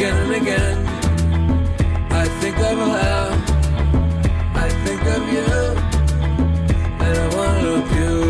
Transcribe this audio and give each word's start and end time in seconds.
again 0.00 0.16
and 0.16 0.32
again. 0.32 0.86
I 2.10 2.24
think 2.40 2.56
of 2.56 2.78
her, 2.78 3.26
I 4.54 4.68
think 4.82 5.02
of 5.02 5.22
you, 5.30 5.50
and 7.04 7.18
I 7.18 7.36
wanna 7.36 7.86
puke. 7.90 8.29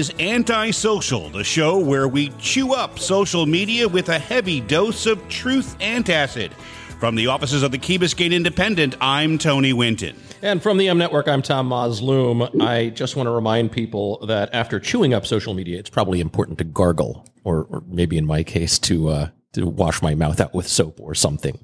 is 0.00 0.10
Antisocial, 0.18 1.28
the 1.28 1.44
show 1.44 1.78
where 1.78 2.08
we 2.08 2.30
chew 2.38 2.72
up 2.72 2.98
social 2.98 3.44
media 3.44 3.86
with 3.86 4.08
a 4.08 4.18
heavy 4.18 4.58
dose 4.58 5.04
of 5.04 5.28
truth 5.28 5.76
antacid. 5.80 6.54
From 6.98 7.16
the 7.16 7.26
offices 7.26 7.62
of 7.62 7.70
the 7.70 7.76
Key 7.76 7.98
Biscayne 7.98 8.32
Independent, 8.32 8.96
I'm 9.02 9.36
Tony 9.36 9.74
Winton. 9.74 10.16
And 10.40 10.62
from 10.62 10.78
the 10.78 10.88
M 10.88 10.96
Network, 10.96 11.28
I'm 11.28 11.42
Tom 11.42 11.68
Mosloom. 11.68 12.62
I 12.62 12.88
just 12.88 13.14
want 13.14 13.26
to 13.26 13.30
remind 13.30 13.72
people 13.72 14.24
that 14.24 14.48
after 14.54 14.80
chewing 14.80 15.12
up 15.12 15.26
social 15.26 15.52
media, 15.52 15.78
it's 15.78 15.90
probably 15.90 16.20
important 16.22 16.56
to 16.58 16.64
gargle, 16.64 17.28
or, 17.44 17.64
or 17.64 17.82
maybe 17.86 18.16
in 18.16 18.24
my 18.24 18.42
case, 18.42 18.78
to 18.78 19.08
uh, 19.08 19.28
to 19.52 19.66
wash 19.66 20.00
my 20.00 20.14
mouth 20.14 20.40
out 20.40 20.54
with 20.54 20.66
soap 20.66 20.98
or 20.98 21.14
something. 21.14 21.62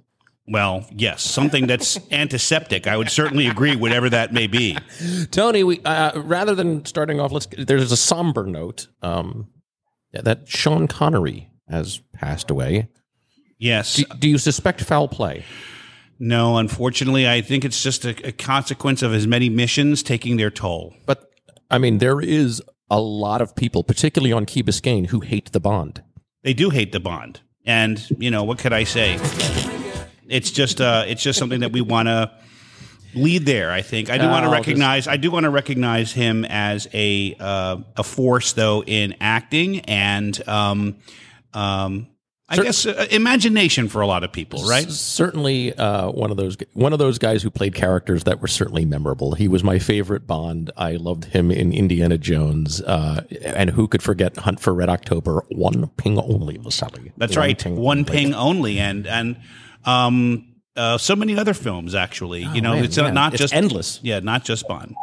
Well, 0.48 0.86
yes, 0.92 1.23
something 1.23 1.66
that's 1.66 1.98
antiseptic. 2.12 2.87
I 2.87 2.96
would 2.96 3.10
certainly 3.10 3.46
agree, 3.46 3.74
whatever 3.76 4.09
that 4.10 4.32
may 4.32 4.46
be. 4.46 4.79
Tony, 5.30 5.65
we 5.65 5.80
uh, 5.84 6.21
rather 6.21 6.54
than 6.54 6.84
starting 6.84 7.21
off, 7.21 7.32
let's. 7.32 7.48
There's 7.59 7.90
a 7.93 7.96
somber 7.96 8.46
note 8.46 8.88
um, 9.02 9.48
that 10.12 10.48
Sean 10.48 10.87
Connery 10.87 11.51
has 11.68 12.01
passed 12.12 12.51
away. 12.51 12.88
Yes. 13.59 13.96
Do, 13.96 14.04
do 14.18 14.29
you 14.29 14.38
suspect 14.38 14.82
foul 14.82 15.09
play? 15.09 15.45
No, 16.18 16.56
unfortunately, 16.59 17.28
I 17.28 17.40
think 17.43 17.65
it's 17.65 17.82
just 17.82 18.04
a, 18.04 18.28
a 18.28 18.32
consequence 18.32 19.02
of 19.02 19.12
his 19.12 19.26
many 19.26 19.49
missions 19.49 20.02
taking 20.02 20.37
their 20.37 20.51
toll. 20.51 20.95
But 21.04 21.30
I 21.71 21.78
mean, 21.78 21.99
there 21.99 22.21
is 22.21 22.62
a 22.90 23.01
lot 23.01 23.40
of 23.40 23.54
people, 23.54 23.82
particularly 23.84 24.32
on 24.32 24.46
Key 24.46 24.62
Biscayne, 24.62 25.09
who 25.09 25.21
hate 25.21 25.52
the 25.52 25.60
Bond. 25.60 26.02
They 26.43 26.54
do 26.54 26.71
hate 26.71 26.93
the 26.93 27.01
Bond, 27.01 27.40
and 27.65 28.09
you 28.18 28.30
know 28.30 28.45
what 28.45 28.59
could 28.59 28.73
I 28.73 28.84
say? 28.84 29.18
It's 30.29 30.51
just 30.51 30.80
uh, 30.80 31.05
it's 31.07 31.23
just 31.23 31.38
something 31.38 31.60
that 31.60 31.73
we 31.73 31.80
want 31.80 32.09
to 32.09 32.30
lead 33.15 33.46
there. 33.46 33.71
I 33.71 33.82
think 33.82 34.10
I 34.10 34.19
do 34.19 34.29
want 34.29 34.45
to 34.45 34.51
recognize 34.51 35.09
I 35.09 35.16
do 35.16 35.30
want 35.30 35.45
to 35.45 35.51
recognize 35.51 36.13
him 36.13 36.45
as 36.45 36.88
a 36.93 37.35
uh, 37.41 37.79
a 37.96 38.02
force 38.02 38.52
though 38.52 38.83
in 38.85 39.15
acting 39.21 39.80
and 39.80 40.46
um, 40.49 40.96
um, 41.55 42.09
I 42.49 42.59
guess 42.59 42.87
uh, 42.87 43.07
imagination 43.10 43.88
for 43.88 44.02
a 44.02 44.07
lot 44.07 44.23
of 44.23 44.30
people, 44.33 44.63
right? 44.66 44.87
S- 44.87 45.01
certainly 45.01 45.74
uh, 45.74 46.10
one 46.10 46.30
of 46.30 46.37
those 46.37 46.57
one 46.74 46.93
of 46.93 47.01
those 47.01 47.18
guys 47.18 47.43
who 47.43 47.51
played 47.51 47.74
characters 47.74 48.23
that 48.24 48.40
were 48.40 48.46
certainly 48.49 48.85
memorable. 48.85 49.33
He 49.35 49.49
was 49.49 49.65
my 49.65 49.80
favorite 49.80 50.27
Bond. 50.29 50.71
I 50.77 50.93
loved 50.93 51.24
him 51.24 51.51
in 51.51 51.73
Indiana 51.73 52.18
Jones, 52.18 52.83
uh, 52.83 53.24
and 53.43 53.71
who 53.71 53.88
could 53.88 54.01
forget 54.02 54.37
Hunt 54.37 54.61
for 54.61 54.73
Red 54.74 54.88
October? 54.88 55.43
One 55.49 55.88
ping 55.96 56.21
only, 56.21 56.57
Vasily. 56.59 57.11
That's 57.16 57.35
One 57.37 57.40
right, 57.46 57.59
ping 57.59 57.77
one 57.77 57.99
only. 58.01 58.11
ping 58.13 58.35
only, 58.35 58.79
and 58.79 59.07
and 59.09 59.37
um, 59.87 60.52
uh, 60.76 60.98
so 60.98 61.16
many 61.16 61.38
other 61.38 61.54
films 61.54 61.95
actually. 61.95 62.42
you 62.42 62.60
know, 62.60 62.73
Oh, 62.73 62.76
man, 62.76 62.84
it's 62.84 62.96
not 62.96 63.06
yeah. 63.06 63.10
not 63.12 63.32
It's 63.34 63.40
just 63.40 63.54
endless. 63.54 64.00
Yeah, 64.03 64.20
not 64.20 64.44
just 64.44 64.69
Bond. 64.69 64.94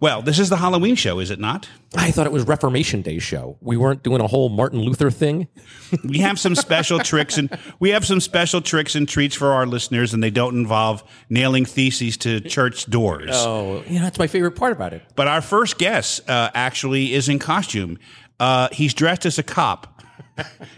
Well, 0.00 0.22
this 0.22 0.38
is 0.38 0.48
the 0.48 0.56
Halloween 0.56 0.94
show, 0.94 1.18
is 1.18 1.32
it 1.32 1.40
not? 1.40 1.68
I 1.96 2.12
thought 2.12 2.24
it 2.26 2.30
was 2.32 2.44
Reformation 2.44 3.02
Day 3.02 3.18
show. 3.18 3.56
We 3.60 3.76
weren't 3.76 4.04
doing 4.04 4.20
a 4.20 4.28
whole 4.28 4.48
Martin 4.48 4.78
Luther 4.80 5.10
thing. 5.10 5.48
We 6.04 6.18
have 6.18 6.38
some 6.38 6.54
special 6.54 6.98
tricks 7.00 7.38
and 7.38 7.48
we 7.80 7.90
have 7.90 8.04
some 8.06 8.20
special 8.20 8.60
tricks 8.60 8.94
and 8.94 9.08
treats 9.08 9.34
for 9.34 9.52
our 9.52 9.66
listeners, 9.66 10.12
and 10.14 10.22
they 10.22 10.30
don't 10.30 10.54
involve 10.54 11.02
nailing 11.30 11.64
theses 11.64 12.16
to 12.18 12.40
church 12.40 12.84
doors. 12.86 13.30
Oh, 13.32 13.82
you 13.88 13.98
know 13.98 14.04
that's 14.04 14.18
my 14.18 14.26
favorite 14.28 14.52
part 14.52 14.72
about 14.72 14.92
it. 14.92 15.02
But 15.16 15.26
our 15.28 15.40
first 15.40 15.78
guest 15.78 16.28
uh, 16.28 16.50
actually 16.54 17.14
is 17.14 17.28
in 17.28 17.38
costume. 17.38 17.98
Uh, 18.38 18.68
he's 18.70 18.92
dressed 18.94 19.24
as 19.26 19.38
a 19.38 19.42
cop. 19.42 19.97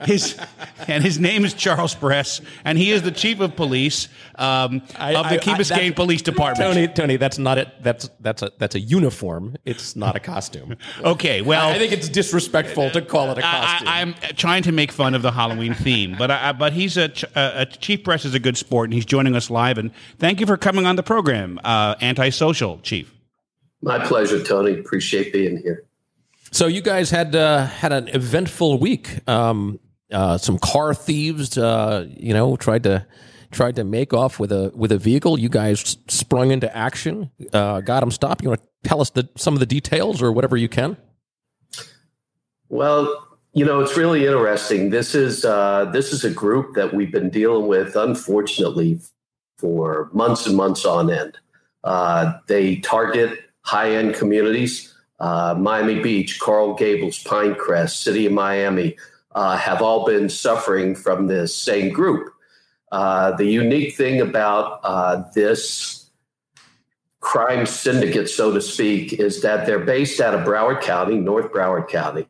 His 0.04 0.38
and 0.88 1.04
his 1.04 1.18
name 1.18 1.44
is 1.44 1.54
Charles 1.54 1.94
Press, 1.94 2.40
and 2.64 2.78
he 2.78 2.90
is 2.90 3.02
the 3.02 3.10
chief 3.10 3.40
of 3.40 3.54
police 3.56 4.08
um, 4.36 4.82
of 4.98 5.28
the 5.28 5.38
Key 5.38 5.52
Biscayne 5.52 5.68
that's- 5.68 5.92
Police 5.94 6.22
Department. 6.22 6.74
Tony, 6.74 6.88
Tony, 6.88 7.16
that's 7.16 7.38
not 7.38 7.58
it. 7.58 7.68
That's 7.82 8.08
that's 8.20 8.42
a 8.42 8.50
that's 8.58 8.74
a 8.74 8.80
uniform. 8.80 9.56
It's 9.64 9.94
not 9.96 10.16
a 10.16 10.20
costume. 10.20 10.76
Okay, 11.04 11.42
well, 11.42 11.68
I 11.68 11.78
think 11.78 11.92
it's 11.92 12.08
disrespectful 12.08 12.90
to 12.90 13.02
call 13.02 13.30
it 13.30 13.38
a 13.38 13.42
costume. 13.42 13.88
I, 13.88 14.00
am 14.00 14.14
trying 14.36 14.62
to 14.64 14.72
make 14.72 14.90
fun 14.92 15.14
of 15.14 15.22
the 15.22 15.32
Halloween 15.32 15.74
theme, 15.74 16.16
but 16.18 16.30
I, 16.30 16.48
I- 16.48 16.52
but 16.52 16.72
he's 16.72 16.96
a, 16.96 17.08
ch- 17.08 17.24
a, 17.24 17.62
a 17.62 17.66
chief 17.66 18.02
press 18.04 18.24
is 18.24 18.34
a 18.34 18.40
good 18.40 18.56
sport, 18.56 18.86
and 18.86 18.94
he's 18.94 19.06
joining 19.06 19.34
us 19.36 19.50
live. 19.50 19.78
And 19.78 19.90
thank 20.18 20.40
you 20.40 20.46
for 20.46 20.56
coming 20.56 20.86
on 20.86 20.96
the 20.96 21.02
program, 21.02 21.60
uh, 21.64 21.94
antisocial 22.00 22.78
chief. 22.80 23.12
My 23.82 23.98
pleasure, 24.04 24.42
Tony. 24.42 24.78
Appreciate 24.78 25.32
being 25.32 25.56
here. 25.56 25.84
So 26.52 26.66
you 26.66 26.80
guys 26.80 27.10
had 27.10 27.34
uh, 27.36 27.66
had 27.66 27.92
an 27.92 28.08
eventful 28.08 28.78
week. 28.78 29.28
Um, 29.28 29.78
uh, 30.12 30.36
some 30.38 30.58
car 30.58 30.92
thieves, 30.92 31.56
uh, 31.56 32.06
you 32.16 32.34
know, 32.34 32.56
tried 32.56 32.82
to 32.82 33.06
tried 33.52 33.76
to 33.76 33.84
make 33.84 34.12
off 34.12 34.38
with 34.38 34.52
a 34.52 34.72
with 34.74 34.92
a 34.92 34.98
vehicle. 34.98 35.38
You 35.38 35.48
guys 35.48 35.96
sprung 36.08 36.50
into 36.50 36.74
action, 36.76 37.30
uh, 37.52 37.80
got 37.80 38.00
them 38.00 38.10
stopped. 38.10 38.42
You 38.42 38.50
want 38.50 38.60
to 38.60 38.88
tell 38.88 39.00
us 39.00 39.10
the, 39.10 39.28
some 39.36 39.54
of 39.54 39.60
the 39.60 39.66
details 39.66 40.22
or 40.22 40.32
whatever 40.32 40.56
you 40.56 40.68
can? 40.68 40.96
Well, 42.68 43.28
you 43.52 43.64
know, 43.64 43.80
it's 43.80 43.96
really 43.96 44.26
interesting. 44.26 44.90
This 44.90 45.14
is 45.14 45.44
uh, 45.44 45.86
this 45.92 46.12
is 46.12 46.24
a 46.24 46.30
group 46.30 46.74
that 46.74 46.94
we've 46.94 47.12
been 47.12 47.30
dealing 47.30 47.66
with, 47.66 47.94
unfortunately, 47.94 49.00
for 49.58 50.10
months 50.12 50.46
and 50.46 50.56
months 50.56 50.84
on 50.84 51.10
end. 51.10 51.38
Uh, 51.84 52.34
they 52.46 52.76
target 52.76 53.38
high 53.62 53.90
end 53.90 54.14
communities. 54.14 54.89
Uh, 55.20 55.54
Miami 55.58 56.00
Beach, 56.00 56.40
Coral 56.40 56.74
Gables, 56.74 57.22
Pinecrest, 57.22 58.02
City 58.02 58.26
of 58.26 58.32
Miami 58.32 58.96
uh, 59.32 59.56
have 59.56 59.82
all 59.82 60.06
been 60.06 60.28
suffering 60.28 60.94
from 60.94 61.26
this 61.26 61.54
same 61.54 61.92
group. 61.92 62.32
Uh, 62.90 63.36
the 63.36 63.44
unique 63.44 63.94
thing 63.94 64.20
about 64.20 64.80
uh, 64.82 65.22
this 65.34 66.10
crime 67.20 67.66
syndicate, 67.66 68.28
so 68.28 68.52
to 68.52 68.60
speak, 68.60 69.12
is 69.12 69.42
that 69.42 69.66
they're 69.66 69.78
based 69.78 70.20
out 70.20 70.34
of 70.34 70.40
Broward 70.40 70.80
County, 70.80 71.16
North 71.16 71.52
Broward 71.52 71.88
County. 71.88 72.26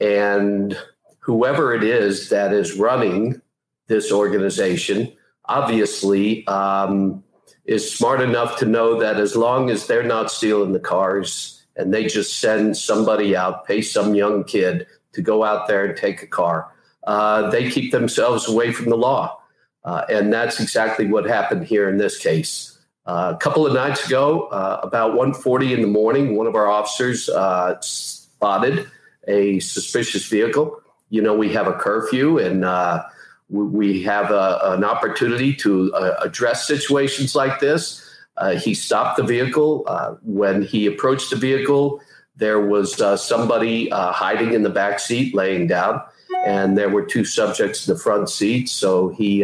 And 0.00 0.76
whoever 1.20 1.74
it 1.74 1.84
is 1.84 2.28
that 2.28 2.52
is 2.52 2.76
running 2.76 3.40
this 3.86 4.12
organization 4.12 5.12
obviously 5.46 6.46
um, 6.48 7.22
is 7.64 7.90
smart 7.90 8.20
enough 8.20 8.58
to 8.58 8.66
know 8.66 8.98
that 9.00 9.16
as 9.16 9.36
long 9.36 9.70
as 9.70 9.86
they're 9.86 10.02
not 10.02 10.30
stealing 10.30 10.72
the 10.72 10.80
cars 10.80 11.55
and 11.76 11.92
they 11.92 12.06
just 12.06 12.38
send 12.38 12.76
somebody 12.76 13.36
out, 13.36 13.66
pay 13.66 13.82
some 13.82 14.14
young 14.14 14.44
kid 14.44 14.86
to 15.12 15.22
go 15.22 15.44
out 15.44 15.68
there 15.68 15.84
and 15.84 15.96
take 15.96 16.22
a 16.22 16.26
car, 16.26 16.72
uh, 17.06 17.50
they 17.50 17.70
keep 17.70 17.92
themselves 17.92 18.48
away 18.48 18.72
from 18.72 18.90
the 18.90 18.96
law. 18.96 19.40
Uh, 19.84 20.04
and 20.10 20.32
that's 20.32 20.60
exactly 20.60 21.06
what 21.06 21.24
happened 21.24 21.64
here 21.64 21.88
in 21.88 21.96
this 21.96 22.18
case. 22.18 22.78
Uh, 23.06 23.32
a 23.34 23.38
couple 23.38 23.64
of 23.64 23.72
nights 23.72 24.04
ago, 24.04 24.46
uh, 24.48 24.80
about 24.82 25.14
1.40 25.14 25.72
in 25.72 25.80
the 25.80 25.86
morning, 25.86 26.36
one 26.36 26.48
of 26.48 26.56
our 26.56 26.66
officers 26.66 27.28
uh, 27.28 27.76
spotted 27.80 28.90
a 29.28 29.60
suspicious 29.60 30.26
vehicle. 30.26 30.80
You 31.10 31.22
know, 31.22 31.36
we 31.36 31.52
have 31.52 31.68
a 31.68 31.72
curfew 31.72 32.38
and 32.38 32.64
uh, 32.64 33.04
we, 33.48 34.02
have 34.02 34.32
a, 34.32 34.58
an 34.64 34.82
opportunity 34.82 35.54
to 35.54 35.92
address 36.20 36.66
situations 36.66 37.36
like 37.36 37.60
this. 37.60 38.05
Uh, 38.38 38.56
he 38.56 38.74
stopped 38.74 39.16
the 39.16 39.22
vehicle. 39.22 39.84
Uh, 39.86 40.14
when 40.22 40.62
he 40.62 40.86
approached 40.86 41.30
the 41.30 41.36
vehicle, 41.36 42.00
there 42.36 42.60
was 42.60 43.00
uh, 43.00 43.16
somebody 43.16 43.88
hiding 43.90 44.52
in 44.52 44.62
the 44.62 44.70
back 44.70 45.00
seat, 45.00 45.34
laying 45.34 45.66
down, 45.66 46.02
and 46.44 46.76
there 46.76 46.90
were 46.90 47.04
two 47.04 47.24
subjects 47.24 47.86
in 47.86 47.94
the 47.94 48.00
front 48.00 48.28
seat. 48.28 48.68
So 48.68 49.08
he 49.08 49.42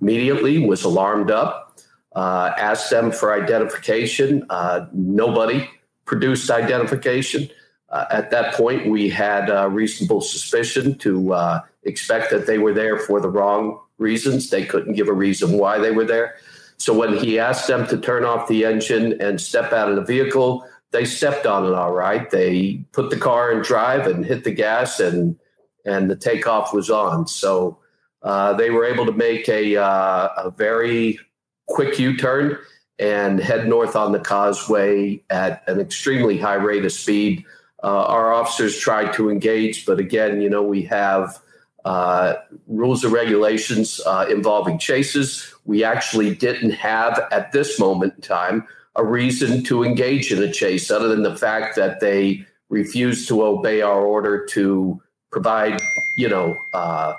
immediately 0.00 0.58
was 0.58 0.82
alarmed 0.82 1.30
up, 1.30 1.78
asked 2.16 2.90
them 2.90 3.12
for 3.12 3.32
identification. 3.32 4.44
Nobody 4.92 5.68
produced 6.04 6.50
identification. 6.50 7.48
Uh, 7.90 8.06
at 8.10 8.30
that 8.30 8.54
point, 8.54 8.88
we 8.88 9.08
had 9.08 9.50
uh, 9.50 9.68
reasonable 9.68 10.20
suspicion 10.20 10.96
to 10.98 11.32
uh, 11.32 11.60
expect 11.84 12.30
that 12.30 12.46
they 12.46 12.58
were 12.58 12.72
there 12.72 12.98
for 12.98 13.20
the 13.20 13.28
wrong 13.28 13.80
reasons. 13.98 14.50
They 14.50 14.64
couldn't 14.64 14.94
give 14.94 15.08
a 15.08 15.12
reason 15.12 15.52
why 15.58 15.78
they 15.78 15.92
were 15.92 16.04
there. 16.04 16.36
So 16.78 16.92
when 16.92 17.16
he 17.16 17.38
asked 17.38 17.66
them 17.66 17.86
to 17.88 17.98
turn 17.98 18.24
off 18.24 18.48
the 18.48 18.64
engine 18.64 19.20
and 19.20 19.40
step 19.40 19.72
out 19.72 19.88
of 19.88 19.96
the 19.96 20.02
vehicle, 20.02 20.68
they 20.92 21.04
stepped 21.04 21.46
on 21.46 21.64
it 21.66 21.72
all 21.72 21.92
right. 21.92 22.30
They 22.30 22.84
put 22.92 23.10
the 23.10 23.16
car 23.16 23.52
in 23.52 23.62
drive 23.62 24.06
and 24.06 24.24
hit 24.24 24.44
the 24.44 24.52
gas, 24.52 25.00
and 25.00 25.38
and 25.84 26.10
the 26.10 26.16
takeoff 26.16 26.72
was 26.72 26.90
on. 26.90 27.26
So 27.26 27.78
uh, 28.22 28.54
they 28.54 28.70
were 28.70 28.84
able 28.84 29.06
to 29.06 29.12
make 29.12 29.48
a 29.48 29.76
uh, 29.76 30.28
a 30.36 30.50
very 30.50 31.18
quick 31.66 31.98
U 31.98 32.16
turn 32.16 32.58
and 32.98 33.40
head 33.40 33.68
north 33.68 33.94
on 33.94 34.12
the 34.12 34.18
causeway 34.18 35.22
at 35.28 35.62
an 35.68 35.80
extremely 35.80 36.38
high 36.38 36.54
rate 36.54 36.84
of 36.84 36.92
speed. 36.92 37.44
Uh, 37.82 38.04
our 38.06 38.32
officers 38.32 38.78
tried 38.78 39.12
to 39.14 39.30
engage, 39.30 39.84
but 39.84 39.98
again, 39.98 40.40
you 40.40 40.48
know, 40.48 40.62
we 40.62 40.82
have 40.82 41.38
uh, 41.86 42.34
rules 42.66 43.04
and 43.04 43.12
regulations 43.12 44.00
uh, 44.06 44.26
involving 44.28 44.76
chases. 44.76 45.54
We 45.66 45.84
actually 45.84 46.34
didn't 46.34 46.72
have 46.72 47.28
at 47.30 47.52
this 47.52 47.78
moment 47.78 48.14
in 48.16 48.22
time 48.22 48.66
a 48.96 49.04
reason 49.04 49.62
to 49.64 49.84
engage 49.84 50.32
in 50.32 50.42
a 50.42 50.50
chase 50.50 50.90
other 50.90 51.06
than 51.06 51.22
the 51.22 51.36
fact 51.36 51.76
that 51.76 52.00
they 52.00 52.44
refused 52.70 53.28
to 53.28 53.44
obey 53.44 53.82
our 53.82 54.04
order 54.04 54.44
to 54.46 55.00
provide, 55.30 55.80
you 56.16 56.28
know, 56.28 56.56
uh, 56.74 57.14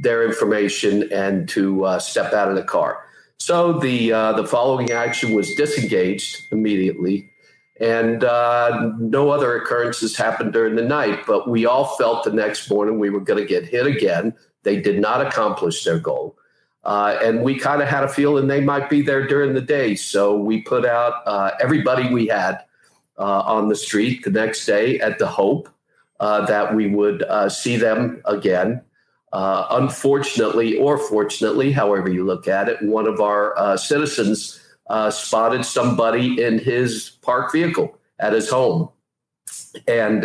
their 0.00 0.26
information 0.26 1.08
and 1.12 1.48
to 1.50 1.84
uh, 1.84 1.98
step 2.00 2.32
out 2.32 2.48
of 2.48 2.56
the 2.56 2.64
car. 2.64 3.04
So 3.38 3.74
the 3.74 4.12
uh, 4.12 4.32
the 4.32 4.46
following 4.46 4.90
action 4.90 5.34
was 5.34 5.54
disengaged 5.54 6.48
immediately, 6.50 7.30
and 7.80 8.24
uh, 8.24 8.92
no 8.98 9.30
other 9.30 9.56
occurrences 9.56 10.16
happened 10.16 10.52
during 10.52 10.76
the 10.76 10.82
night. 10.82 11.24
But 11.26 11.48
we 11.48 11.64
all 11.64 11.96
felt 11.96 12.24
the 12.24 12.32
next 12.32 12.70
morning 12.70 12.98
we 12.98 13.10
were 13.10 13.20
going 13.20 13.40
to 13.40 13.46
get 13.46 13.66
hit 13.66 13.86
again. 13.86 14.34
They 14.62 14.80
did 14.80 15.00
not 15.00 15.26
accomplish 15.26 15.82
their 15.82 15.98
goal. 15.98 16.36
Uh, 16.84 17.18
and 17.22 17.42
we 17.42 17.58
kind 17.58 17.82
of 17.82 17.88
had 17.88 18.04
a 18.04 18.08
feeling 18.08 18.46
they 18.46 18.60
might 18.60 18.88
be 18.90 19.02
there 19.02 19.26
during 19.26 19.54
the 19.54 19.60
day. 19.60 19.94
So 19.94 20.36
we 20.36 20.60
put 20.62 20.84
out 20.84 21.14
uh, 21.26 21.52
everybody 21.60 22.12
we 22.12 22.26
had 22.26 22.60
uh, 23.18 23.40
on 23.40 23.68
the 23.68 23.76
street 23.76 24.24
the 24.24 24.30
next 24.30 24.64
day 24.66 24.98
at 25.00 25.18
the 25.18 25.26
hope 25.26 25.68
uh, 26.20 26.44
that 26.46 26.74
we 26.74 26.88
would 26.88 27.22
uh, 27.24 27.48
see 27.48 27.76
them 27.76 28.20
again. 28.26 28.82
Unfortunately, 29.32 30.76
or 30.76 30.98
fortunately, 30.98 31.70
however 31.70 32.10
you 32.10 32.24
look 32.24 32.48
at 32.48 32.68
it, 32.68 32.82
one 32.82 33.06
of 33.06 33.20
our 33.20 33.76
citizens 33.78 34.59
spotted 35.10 35.64
somebody 35.64 36.42
in 36.42 36.58
his 36.58 37.10
parked 37.22 37.52
vehicle 37.52 37.98
at 38.18 38.32
his 38.32 38.48
home. 38.48 38.88
And 39.86 40.22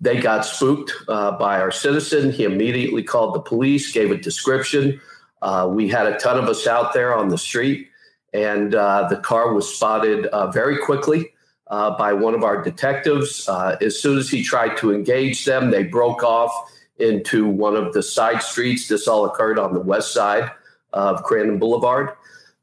they 0.00 0.20
got 0.20 0.44
spooked 0.44 0.92
by 1.06 1.60
our 1.60 1.70
citizen. 1.70 2.32
He 2.32 2.44
immediately 2.44 3.02
called 3.02 3.34
the 3.34 3.40
police, 3.40 3.92
gave 3.92 4.10
a 4.10 4.16
description. 4.16 5.00
Uh, 5.42 5.68
we 5.70 5.88
had 5.88 6.06
a 6.06 6.18
ton 6.18 6.38
of 6.38 6.48
us 6.48 6.66
out 6.66 6.94
there 6.94 7.14
on 7.14 7.28
the 7.28 7.38
street, 7.38 7.88
and 8.32 8.74
uh, 8.74 9.06
the 9.08 9.16
car 9.16 9.52
was 9.52 9.72
spotted 9.72 10.26
uh, 10.26 10.50
very 10.50 10.78
quickly 10.78 11.32
uh, 11.68 11.96
by 11.96 12.12
one 12.12 12.34
of 12.34 12.42
our 12.42 12.62
detectives. 12.62 13.48
Uh, 13.48 13.76
as 13.80 14.00
soon 14.00 14.18
as 14.18 14.28
he 14.28 14.42
tried 14.42 14.76
to 14.78 14.94
engage 14.94 15.44
them, 15.44 15.70
they 15.70 15.84
broke 15.84 16.22
off 16.22 16.52
into 16.98 17.46
one 17.46 17.76
of 17.76 17.92
the 17.92 18.02
side 18.02 18.42
streets. 18.42 18.88
This 18.88 19.06
all 19.06 19.26
occurred 19.26 19.58
on 19.58 19.74
the 19.74 19.80
west 19.80 20.12
side 20.12 20.50
of 20.92 21.22
Crandon 21.24 21.60
Boulevard. 21.60 22.10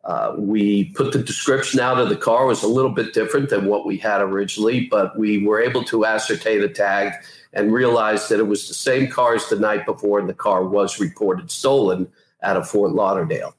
Uh, 0.03 0.35
we 0.37 0.85
put 0.95 1.13
the 1.13 1.23
description 1.23 1.79
out 1.79 1.97
of 1.97 2.09
the 2.09 2.15
car 2.15 2.43
it 2.43 2.47
was 2.47 2.63
a 2.63 2.67
little 2.67 2.91
bit 2.91 3.13
different 3.13 3.49
than 3.49 3.65
what 3.65 3.85
we 3.85 3.97
had 3.97 4.21
originally, 4.21 4.87
but 4.87 5.17
we 5.17 5.45
were 5.45 5.61
able 5.61 5.83
to 5.85 6.05
ascertain 6.05 6.59
the 6.59 6.67
tag 6.67 7.13
and 7.53 7.71
realize 7.71 8.27
that 8.27 8.39
it 8.39 8.47
was 8.47 8.67
the 8.67 8.73
same 8.73 9.09
car 9.09 9.35
as 9.35 9.47
the 9.47 9.57
night 9.57 9.85
before, 9.85 10.19
and 10.19 10.27
the 10.27 10.33
car 10.33 10.65
was 10.65 10.99
reported 10.99 11.49
stolen 11.49 12.11
out 12.41 12.57
of 12.57 12.67
Fort 12.67 12.91
Lauderdale. 12.91 13.55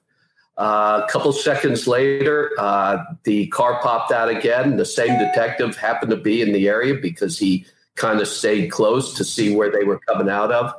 Uh, 0.57 1.03
a 1.05 1.11
couple 1.11 1.33
seconds 1.33 1.89
later, 1.89 2.51
uh, 2.59 2.99
the 3.25 3.47
car 3.49 3.81
popped 3.83 4.13
out 4.13 4.29
again. 4.29 4.77
The 4.77 4.85
same 4.85 5.19
detective 5.19 5.77
happened 5.77 6.11
to 6.11 6.17
be 6.17 6.43
in 6.43 6.53
the 6.53 6.69
area 6.69 6.95
because 6.95 7.39
he 7.39 7.67
kind 7.97 8.21
of 8.21 8.29
stayed 8.29 8.71
close 8.71 9.15
to 9.15 9.25
see 9.25 9.55
where 9.55 9.71
they 9.71 9.85
were 9.85 9.99
coming 10.01 10.29
out 10.29 10.53
of. 10.53 10.73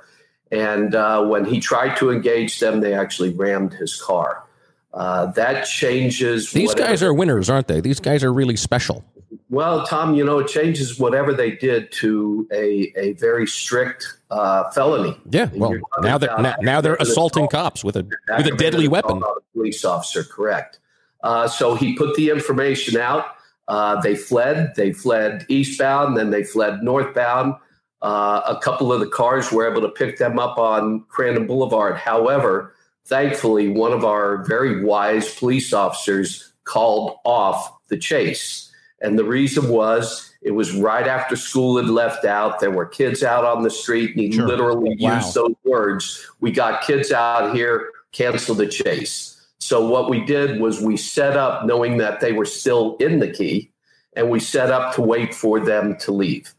And 0.51 0.95
uh, 0.95 1.25
when 1.25 1.43
he 1.43 1.59
tried 1.59 1.95
to 1.97 2.11
engage 2.11 2.59
them, 2.59 2.79
they 2.79 2.93
actually 2.93 3.33
rammed 3.33 3.73
his 3.73 4.01
car. 4.01 4.44
Uh, 4.95 5.25
that 5.27 5.65
changes. 5.65 6.51
These 6.51 6.73
guys 6.73 7.03
are 7.03 7.13
winners, 7.13 7.49
aren't 7.49 7.67
they? 7.67 7.81
These 7.81 7.99
guys 7.99 8.23
are 8.23 8.31
really 8.31 8.55
special. 8.55 9.03
Well, 9.49 9.85
Tom, 9.85 10.15
you 10.15 10.23
know, 10.23 10.39
it 10.39 10.47
changes 10.47 10.97
whatever 10.97 11.33
they 11.33 11.51
did 11.51 11.91
to 11.93 12.47
a, 12.51 12.93
a 12.95 13.13
very 13.13 13.45
strict 13.45 14.17
uh, 14.31 14.71
felony. 14.71 15.17
Yeah, 15.29 15.49
well, 15.53 15.75
now 16.01 16.17
they're 16.17 16.35
now, 16.39 16.55
now, 16.61 16.81
they're 16.81 16.95
assaulting 16.95 17.47
cops 17.49 17.83
with 17.83 17.97
a 17.97 18.09
with 18.37 18.47
a 18.47 18.55
deadly 18.57 18.87
weapon. 18.87 19.21
A 19.21 19.41
police 19.53 19.83
officer, 19.83 20.23
correct? 20.23 20.79
Uh, 21.23 21.47
so 21.47 21.75
he 21.75 21.95
put 21.95 22.15
the 22.15 22.29
information 22.29 22.99
out. 22.99 23.25
Uh, 23.67 23.99
they 24.01 24.15
fled. 24.15 24.73
They 24.75 24.93
fled 24.93 25.45
eastbound, 25.49 26.17
then 26.17 26.29
they 26.29 26.43
fled 26.43 26.83
northbound. 26.83 27.55
Uh, 28.01 28.41
a 28.47 28.59
couple 28.61 28.93
of 28.93 28.99
the 28.99 29.07
cars 29.07 29.51
were 29.51 29.69
able 29.69 29.81
to 29.81 29.89
pick 29.89 30.17
them 30.17 30.39
up 30.39 30.57
on 30.57 31.03
Crandon 31.13 31.47
Boulevard. 31.47 31.97
However, 31.97 32.75
thankfully, 33.05 33.69
one 33.69 33.93
of 33.93 34.03
our 34.05 34.43
very 34.43 34.83
wise 34.83 35.33
police 35.35 35.73
officers 35.73 36.51
called 36.63 37.17
off 37.23 37.71
the 37.87 37.97
chase 37.97 38.65
and 39.01 39.19
the 39.19 39.23
reason 39.23 39.69
was 39.69 40.33
it 40.41 40.51
was 40.51 40.73
right 40.75 41.07
after 41.07 41.35
school 41.35 41.77
had 41.77 41.87
left 41.87 42.25
out. 42.25 42.59
There 42.59 42.71
were 42.71 42.85
kids 42.85 43.23
out 43.23 43.43
on 43.43 43.63
the 43.63 43.69
street, 43.69 44.11
and 44.11 44.19
he 44.19 44.31
sure. 44.31 44.47
literally 44.47 44.95
wow. 44.99 45.17
used 45.17 45.33
those 45.33 45.55
words. 45.63 46.25
We 46.39 46.51
got 46.51 46.83
kids 46.83 47.11
out 47.11 47.55
here, 47.55 47.91
cancel 48.13 48.55
the 48.55 48.67
chase. 48.67 49.31
So 49.59 49.87
what 49.87 50.09
we 50.09 50.23
did 50.25 50.59
was 50.59 50.81
we 50.81 50.97
set 50.97 51.35
up 51.35 51.65
knowing 51.65 51.97
that 51.97 52.19
they 52.19 52.31
were 52.31 52.45
still 52.45 52.95
in 52.97 53.19
the 53.19 53.31
key, 53.31 53.71
and 54.15 54.29
we 54.29 54.39
set 54.39 54.71
up 54.71 54.95
to 54.95 55.01
wait 55.01 55.35
for 55.35 55.59
them 55.59 55.97
to 55.97 56.11
leave. 56.11 56.53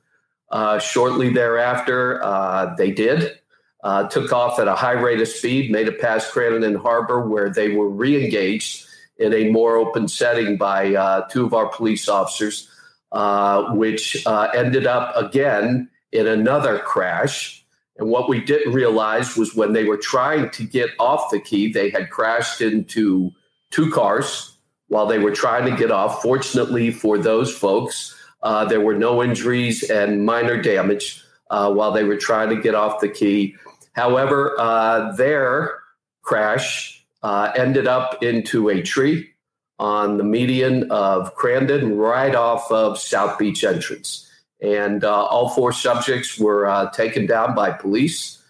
Uh, 0.50 0.78
shortly 0.78 1.32
thereafter, 1.32 2.22
uh, 2.22 2.75
they 2.76 2.90
did. 2.90 3.40
Uh, 3.87 4.09
took 4.09 4.33
off 4.33 4.59
at 4.59 4.67
a 4.67 4.75
high 4.75 4.99
rate 4.99 5.21
of 5.21 5.29
speed, 5.29 5.71
made 5.71 5.87
it 5.87 6.00
past 6.00 6.35
Crandon 6.35 6.75
Harbor, 6.75 7.29
where 7.29 7.49
they 7.49 7.69
were 7.69 7.88
re-engaged 7.88 8.85
in 9.19 9.33
a 9.33 9.49
more 9.50 9.77
open 9.77 10.09
setting 10.09 10.56
by 10.56 10.93
uh, 10.97 11.21
two 11.29 11.47
of 11.47 11.55
our 11.55 11.69
police 11.69 12.09
officers, 12.09 12.69
uh, 13.12 13.73
which 13.75 14.27
uh, 14.27 14.49
ended 14.53 14.88
up 14.88 15.15
again 15.15 15.88
in 16.11 16.27
another 16.27 16.81
crash. 16.81 17.65
And 17.97 18.09
what 18.09 18.29
we 18.29 18.41
didn't 18.41 18.73
realize 18.73 19.37
was 19.37 19.55
when 19.55 19.73
they 19.73 19.85
were 19.85 19.97
trying 19.99 20.50
to 20.50 20.65
get 20.65 20.91
off 20.99 21.31
the 21.31 21.38
key, 21.38 21.73
they 21.73 21.88
had 21.91 22.11
crashed 22.11 22.61
into 22.61 23.31
two 23.71 23.93
cars 23.93 24.56
while 24.88 25.06
they 25.06 25.21
were 25.21 25.31
trying 25.31 25.65
to 25.71 25.77
get 25.77 25.93
off. 25.93 26.23
Fortunately 26.23 26.91
for 26.91 27.19
those 27.19 27.56
folks, 27.56 28.17
uh, 28.43 28.65
there 28.65 28.81
were 28.81 28.99
no 28.99 29.23
injuries 29.23 29.88
and 29.88 30.27
minor 30.27 30.61
damage 30.61 31.23
uh, 31.50 31.73
while 31.73 31.93
they 31.93 32.03
were 32.03 32.17
trying 32.17 32.50
to 32.50 32.61
get 32.61 32.75
off 32.75 33.00
the 33.00 33.09
key. 33.09 33.55
However, 33.96 34.54
uh, 34.58 35.12
their 35.12 35.78
crash 36.22 37.04
uh, 37.23 37.50
ended 37.56 37.87
up 37.87 38.23
into 38.23 38.68
a 38.68 38.82
tree 38.82 39.30
on 39.78 40.18
the 40.18 40.25
median 40.25 40.90
of 40.90 41.35
Crandon, 41.35 41.97
right 41.97 42.35
off 42.35 42.71
of 42.71 42.99
South 42.99 43.38
Beach 43.38 43.64
entrance. 43.64 44.30
And 44.62 45.02
uh, 45.02 45.25
all 45.25 45.49
four 45.49 45.73
subjects 45.73 46.38
were 46.38 46.66
uh, 46.66 46.90
taken 46.90 47.26
down 47.26 47.54
by 47.54 47.71
police 47.71 48.42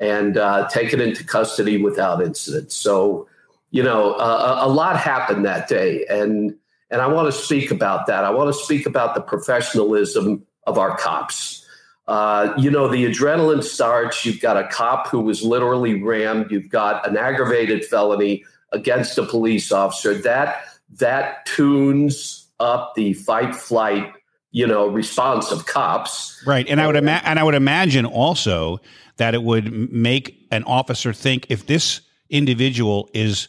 and 0.00 0.36
uh, 0.36 0.68
taken 0.68 1.00
into 1.00 1.24
custody 1.24 1.82
without 1.82 2.22
incident. 2.22 2.72
So, 2.72 3.28
you 3.70 3.82
know, 3.82 4.14
a 4.16 4.68
lot 4.68 4.98
happened 4.98 5.44
that 5.46 5.68
day, 5.68 6.04
and 6.08 6.54
and 6.90 7.00
I 7.02 7.06
want 7.08 7.32
to 7.32 7.32
speak 7.32 7.70
about 7.70 8.06
that. 8.06 8.24
I 8.24 8.30
want 8.30 8.54
to 8.54 8.62
speak 8.62 8.86
about 8.86 9.14
the 9.14 9.20
professionalism 9.20 10.46
of 10.66 10.78
our 10.78 10.96
cops. 10.96 11.63
Uh, 12.06 12.52
you 12.58 12.70
know, 12.70 12.86
the 12.86 13.06
adrenaline 13.06 13.64
starts. 13.64 14.24
You've 14.24 14.40
got 14.40 14.56
a 14.56 14.68
cop 14.68 15.08
who 15.08 15.20
was 15.20 15.42
literally 15.42 16.02
rammed. 16.02 16.50
You've 16.50 16.68
got 16.68 17.06
an 17.08 17.16
aggravated 17.16 17.84
felony 17.84 18.44
against 18.72 19.16
a 19.16 19.24
police 19.24 19.72
officer. 19.72 20.14
That 20.14 20.64
that 20.98 21.46
tunes 21.46 22.46
up 22.60 22.94
the 22.94 23.14
fight 23.14 23.54
flight, 23.54 24.12
you 24.50 24.66
know, 24.66 24.86
response 24.86 25.50
of 25.50 25.66
cops. 25.66 26.42
Right, 26.46 26.68
and 26.68 26.80
I 26.80 26.86
would 26.86 26.96
ima- 26.96 27.22
and 27.24 27.38
I 27.38 27.42
would 27.42 27.54
imagine 27.54 28.04
also 28.04 28.80
that 29.16 29.34
it 29.34 29.42
would 29.42 29.92
make 29.92 30.46
an 30.50 30.64
officer 30.64 31.12
think 31.12 31.46
if 31.48 31.66
this 31.66 32.02
individual 32.28 33.08
is 33.14 33.48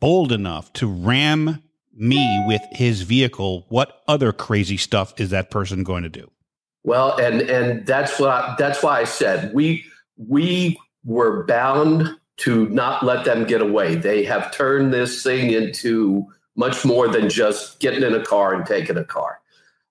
bold 0.00 0.32
enough 0.32 0.72
to 0.72 0.88
ram 0.88 1.62
me 1.94 2.44
with 2.46 2.62
his 2.72 3.02
vehicle, 3.02 3.66
what 3.68 4.02
other 4.08 4.32
crazy 4.32 4.76
stuff 4.76 5.12
is 5.20 5.30
that 5.30 5.50
person 5.50 5.84
going 5.84 6.02
to 6.02 6.08
do? 6.08 6.31
Well, 6.84 7.16
and 7.18 7.42
and 7.42 7.86
that's 7.86 8.18
what 8.18 8.58
that's 8.58 8.82
why 8.82 9.00
I 9.00 9.04
said 9.04 9.54
we 9.54 9.84
we 10.16 10.78
were 11.04 11.44
bound 11.44 12.08
to 12.38 12.68
not 12.70 13.04
let 13.04 13.24
them 13.24 13.44
get 13.44 13.60
away. 13.60 13.94
They 13.94 14.24
have 14.24 14.52
turned 14.52 14.92
this 14.92 15.22
thing 15.22 15.52
into 15.52 16.26
much 16.56 16.84
more 16.84 17.08
than 17.08 17.28
just 17.28 17.80
getting 17.80 18.02
in 18.02 18.14
a 18.14 18.24
car 18.24 18.54
and 18.54 18.66
taking 18.66 18.96
a 18.96 19.04
car. 19.04 19.40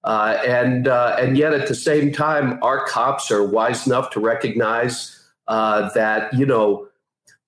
Uh, 0.03 0.37
and 0.45 0.87
uh, 0.87 1.15
and 1.19 1.37
yet 1.37 1.53
at 1.53 1.67
the 1.67 1.75
same 1.75 2.11
time, 2.11 2.59
our 2.61 2.85
cops 2.87 3.31
are 3.31 3.45
wise 3.45 3.85
enough 3.85 4.09
to 4.11 4.19
recognize 4.19 5.17
uh, 5.47 5.89
that 5.93 6.33
you 6.33 6.45
know 6.45 6.87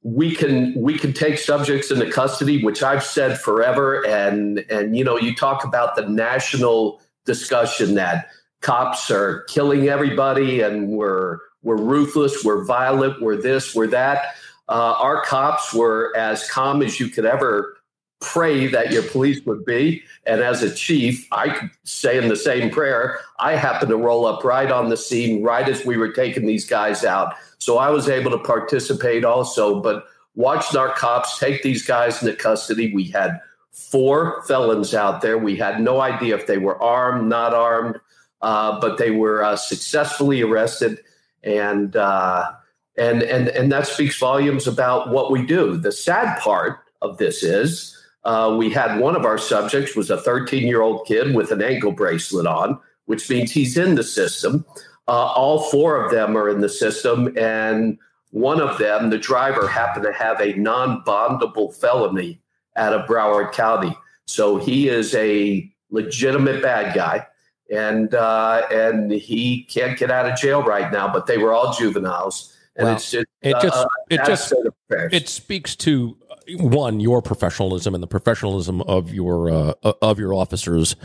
we 0.03 0.35
can 0.35 0.73
we 0.75 0.97
can 0.97 1.13
take 1.13 1.37
subjects 1.37 1.89
into 1.89 2.09
custody, 2.11 2.63
which 2.63 2.83
I've 2.83 3.03
said 3.03 3.39
forever. 3.39 4.05
And 4.05 4.59
and 4.69 4.95
you 4.95 5.03
know 5.03 5.17
you 5.17 5.35
talk 5.35 5.63
about 5.63 5.95
the 5.95 6.07
national 6.07 7.01
discussion 7.25 7.95
that 7.95 8.27
cops 8.63 9.11
are 9.11 9.41
killing 9.43 9.89
everybody 9.89 10.61
and 10.61 10.87
we're 10.89 11.39
we're 11.61 11.77
ruthless, 11.77 12.43
we're 12.43 12.65
violent, 12.65 13.21
we're 13.21 13.37
this, 13.37 13.73
we're 13.73 13.87
that. 13.87 14.35
Uh, 14.67 14.95
our 14.99 15.23
cops 15.23 15.73
were 15.73 16.11
as 16.17 16.49
calm 16.49 16.81
as 16.81 16.99
you 16.99 17.07
could 17.07 17.25
ever 17.25 17.77
pray 18.19 18.67
that 18.67 18.91
your 18.91 19.03
police 19.03 19.45
would 19.45 19.63
be. 19.65 20.01
And 20.25 20.41
as 20.41 20.63
a 20.63 20.73
chief, 20.73 21.27
I 21.31 21.49
could 21.49 21.69
say 21.83 22.17
in 22.17 22.29
the 22.29 22.35
same 22.35 22.69
prayer, 22.69 23.19
I 23.39 23.55
happened 23.55 23.89
to 23.89 23.97
roll 23.97 24.25
up 24.25 24.43
right 24.43 24.71
on 24.71 24.89
the 24.89 24.97
scene 24.97 25.43
right 25.43 25.67
as 25.67 25.85
we 25.85 25.97
were 25.97 26.11
taking 26.11 26.45
these 26.45 26.65
guys 26.65 27.05
out. 27.05 27.35
So 27.59 27.77
I 27.77 27.89
was 27.89 28.09
able 28.09 28.31
to 28.31 28.39
participate 28.39 29.23
also, 29.23 29.81
but 29.81 30.05
watching 30.35 30.79
our 30.79 30.93
cops 30.93 31.37
take 31.37 31.63
these 31.63 31.85
guys 31.85 32.21
into 32.21 32.35
custody. 32.35 32.93
We 32.93 33.05
had 33.05 33.39
four 33.71 34.43
felons 34.43 34.93
out 34.93 35.21
there. 35.21 35.37
We 35.37 35.55
had 35.55 35.81
no 35.81 36.01
idea 36.01 36.35
if 36.35 36.47
they 36.47 36.57
were 36.57 36.81
armed, 36.81 37.27
not 37.27 37.53
armed, 37.53 37.99
uh, 38.43 38.79
but 38.79 38.97
they 38.97 39.09
were 39.09 39.43
uh, 39.43 39.55
successfully 39.55 40.41
arrested. 40.41 40.99
And, 41.43 41.95
uh, 41.95 42.51
and, 42.97 43.23
and, 43.23 43.47
and 43.47 43.71
that 43.71 43.87
speaks 43.87 44.19
volumes 44.19 44.67
about 44.67 45.09
what 45.09 45.31
we 45.31 45.45
do. 45.45 45.77
The 45.77 45.91
sad 45.91 46.39
part 46.39 46.79
of 47.01 47.17
this 47.17 47.41
is 47.41 47.97
uh, 48.25 48.55
we 48.57 48.69
had 48.69 48.99
one 48.99 49.15
of 49.15 49.25
our 49.25 49.37
subjects 49.37 49.95
was 49.95 50.09
a 50.09 50.21
13 50.21 50.67
year 50.67 50.81
old 50.81 51.07
kid 51.07 51.33
with 51.33 51.51
an 51.51 51.63
ankle 51.63 51.93
bracelet 51.93 52.45
on, 52.45 52.79
which 53.05 53.29
means 53.29 53.51
he's 53.51 53.77
in 53.77 53.95
the 53.95 54.03
system. 54.03 54.65
Uh, 55.07 55.11
all 55.27 55.63
four 55.71 56.03
of 56.03 56.11
them 56.11 56.37
are 56.37 56.49
in 56.49 56.61
the 56.61 56.69
system, 56.69 57.35
and 57.37 57.97
one 58.31 58.61
of 58.61 58.77
them, 58.77 59.09
the 59.09 59.17
driver, 59.17 59.67
happened 59.67 60.05
to 60.05 60.13
have 60.13 60.39
a 60.39 60.53
non-bondable 60.53 61.75
felony 61.75 62.39
out 62.77 62.93
of 62.93 63.07
Broward 63.07 63.51
County. 63.51 63.95
So 64.25 64.57
he 64.57 64.87
is 64.87 65.13
a 65.15 65.69
legitimate 65.91 66.61
bad 66.61 66.95
guy, 66.95 67.27
and 67.71 68.13
uh, 68.13 68.63
and 68.71 69.11
he 69.11 69.63
can't 69.63 69.97
get 69.97 70.11
out 70.11 70.25
of 70.29 70.37
jail 70.37 70.63
right 70.63 70.91
now. 70.91 71.11
But 71.11 71.27
they 71.27 71.37
were 71.37 71.53
all 71.53 71.73
juveniles, 71.73 72.55
and 72.75 72.85
Well, 72.85 72.95
it's 72.95 73.11
just 73.11 73.25
it 73.41 73.55
just- 73.61 73.75
uh, 73.77 73.87
it 74.09 74.25
just- 74.25 74.53
it 74.89 75.27
speaks 75.29 75.75
to 75.77 76.15
uh, 76.29 76.35
one 76.59 76.99
your 76.99 77.21
professionalism 77.21 77.93
and 77.95 78.03
the 78.03 78.07
professionalism 78.07 78.81
of 78.81 79.13
your 79.13 79.49
uh, 79.49 79.73
of 80.01 80.19
your 80.19 80.33
officers 80.33 80.95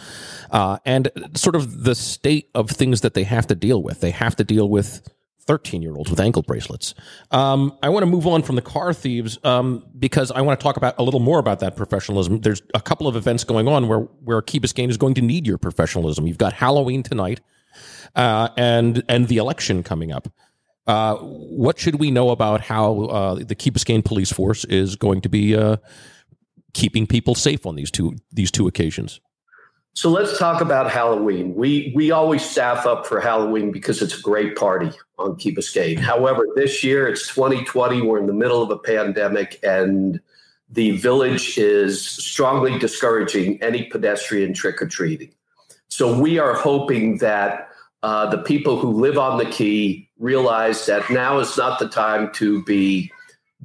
uh, 0.51 0.79
and 0.85 1.11
sort 1.35 1.57
of 1.57 1.85
the 1.85 1.95
state 1.95 2.51
of 2.55 2.71
things 2.71 3.01
that 3.01 3.15
they 3.15 3.25
have 3.25 3.47
to 3.47 3.55
deal 3.55 3.83
with 3.83 4.01
they 4.01 4.11
have 4.11 4.37
to 4.37 4.45
deal 4.45 4.69
with 4.69 5.01
13 5.49 5.83
year 5.83 5.97
olds 5.97 6.11
with 6.11 6.21
ankle 6.21 6.43
bracelets. 6.43 6.95
Um, 7.33 7.77
i 7.83 7.89
want 7.89 8.03
to 8.03 8.07
move 8.07 8.27
on 8.27 8.43
from 8.43 8.55
the 8.55 8.63
car 8.63 8.93
thieves 8.93 9.39
um, 9.45 9.85
because 9.99 10.31
i 10.31 10.41
want 10.41 10.61
to 10.61 10.63
talk 10.63 10.77
about 10.77 10.95
a 10.99 11.03
little 11.03 11.21
more 11.21 11.41
about 11.41 11.59
that 11.61 11.75
professionalism. 11.75 12.41
There's 12.43 12.63
a 12.75 12.81
couple 12.81 13.09
of 13.09 13.17
events 13.17 13.43
going 13.43 13.67
on 13.67 13.89
where 13.89 14.01
where 14.23 14.41
key 14.43 14.61
biscayne 14.61 14.91
is 14.91 14.97
going 14.97 15.15
to 15.15 15.23
need 15.23 15.47
your 15.47 15.59
professionalism. 15.59 16.29
You've 16.29 16.39
got 16.39 16.53
halloween 16.53 17.03
tonight 17.03 17.41
uh, 18.15 18.49
and 18.57 19.03
and 19.09 19.29
the 19.29 19.39
election 19.39 19.83
coming 19.83 20.13
up. 20.13 20.29
Uh, 20.87 21.17
what 21.17 21.79
should 21.79 21.97
we 21.97 22.11
know 22.11 22.31
about 22.31 22.63
how 22.63 23.01
uh, 23.03 23.35
the 23.35 23.55
Key 23.55 23.71
Biscayne 23.71 24.03
police 24.03 24.33
force 24.33 24.65
is 24.65 24.97
going 24.97 25.21
to 25.21 25.29
be 25.29 25.55
uh, 25.55 25.77
keeping 26.73 27.07
people 27.07 27.35
safe 27.35 27.67
on 27.67 27.77
these 27.77 27.91
two 27.91 28.17
these 28.33 28.51
two 28.51 28.67
occasions? 28.67 29.21
So 29.95 30.11
let's 30.11 30.39
talk 30.39 30.61
about 30.61 30.91
Halloween. 30.91 31.55
We 31.55 31.93
we 31.95 32.13
always 32.13 32.49
staff 32.49 32.87
up 32.87 33.05
for 33.05 33.21
Halloween 33.21 33.73
because 33.73 34.01
it's 34.01 34.17
a 34.17 34.23
great 34.23 34.55
party 34.55 34.93
on 35.19 35.37
Key 35.37 35.55
Biscayne. 35.55 35.99
However, 35.99 36.47
this 36.55 36.85
year 36.85 37.09
it's 37.09 37.27
2020. 37.35 38.03
We're 38.03 38.21
in 38.21 38.27
the 38.27 38.33
middle 38.33 38.63
of 38.63 38.71
a 38.71 38.79
pandemic, 38.79 39.59
and 39.65 40.21
the 40.71 40.93
village 40.93 41.59
is 41.59 42.05
strongly 42.07 42.79
discouraging 42.79 43.61
any 43.63 43.85
pedestrian 43.85 44.55
trick 44.55 44.81
or 44.81 44.87
treating. 44.87 45.33
So 45.89 46.17
we 46.21 46.39
are 46.39 46.55
hoping 46.55 47.19
that 47.19 47.69
uh, 48.03 48.31
the 48.31 48.39
people 48.39 48.79
who 48.79 48.93
live 48.93 49.19
on 49.19 49.39
the 49.39 49.47
key 49.47 50.09
realize 50.19 50.87
that 50.87 51.11
now 51.11 51.39
is 51.41 51.57
not 51.57 51.79
the 51.79 51.89
time 51.89 52.33
to 52.35 52.63
be 52.65 53.11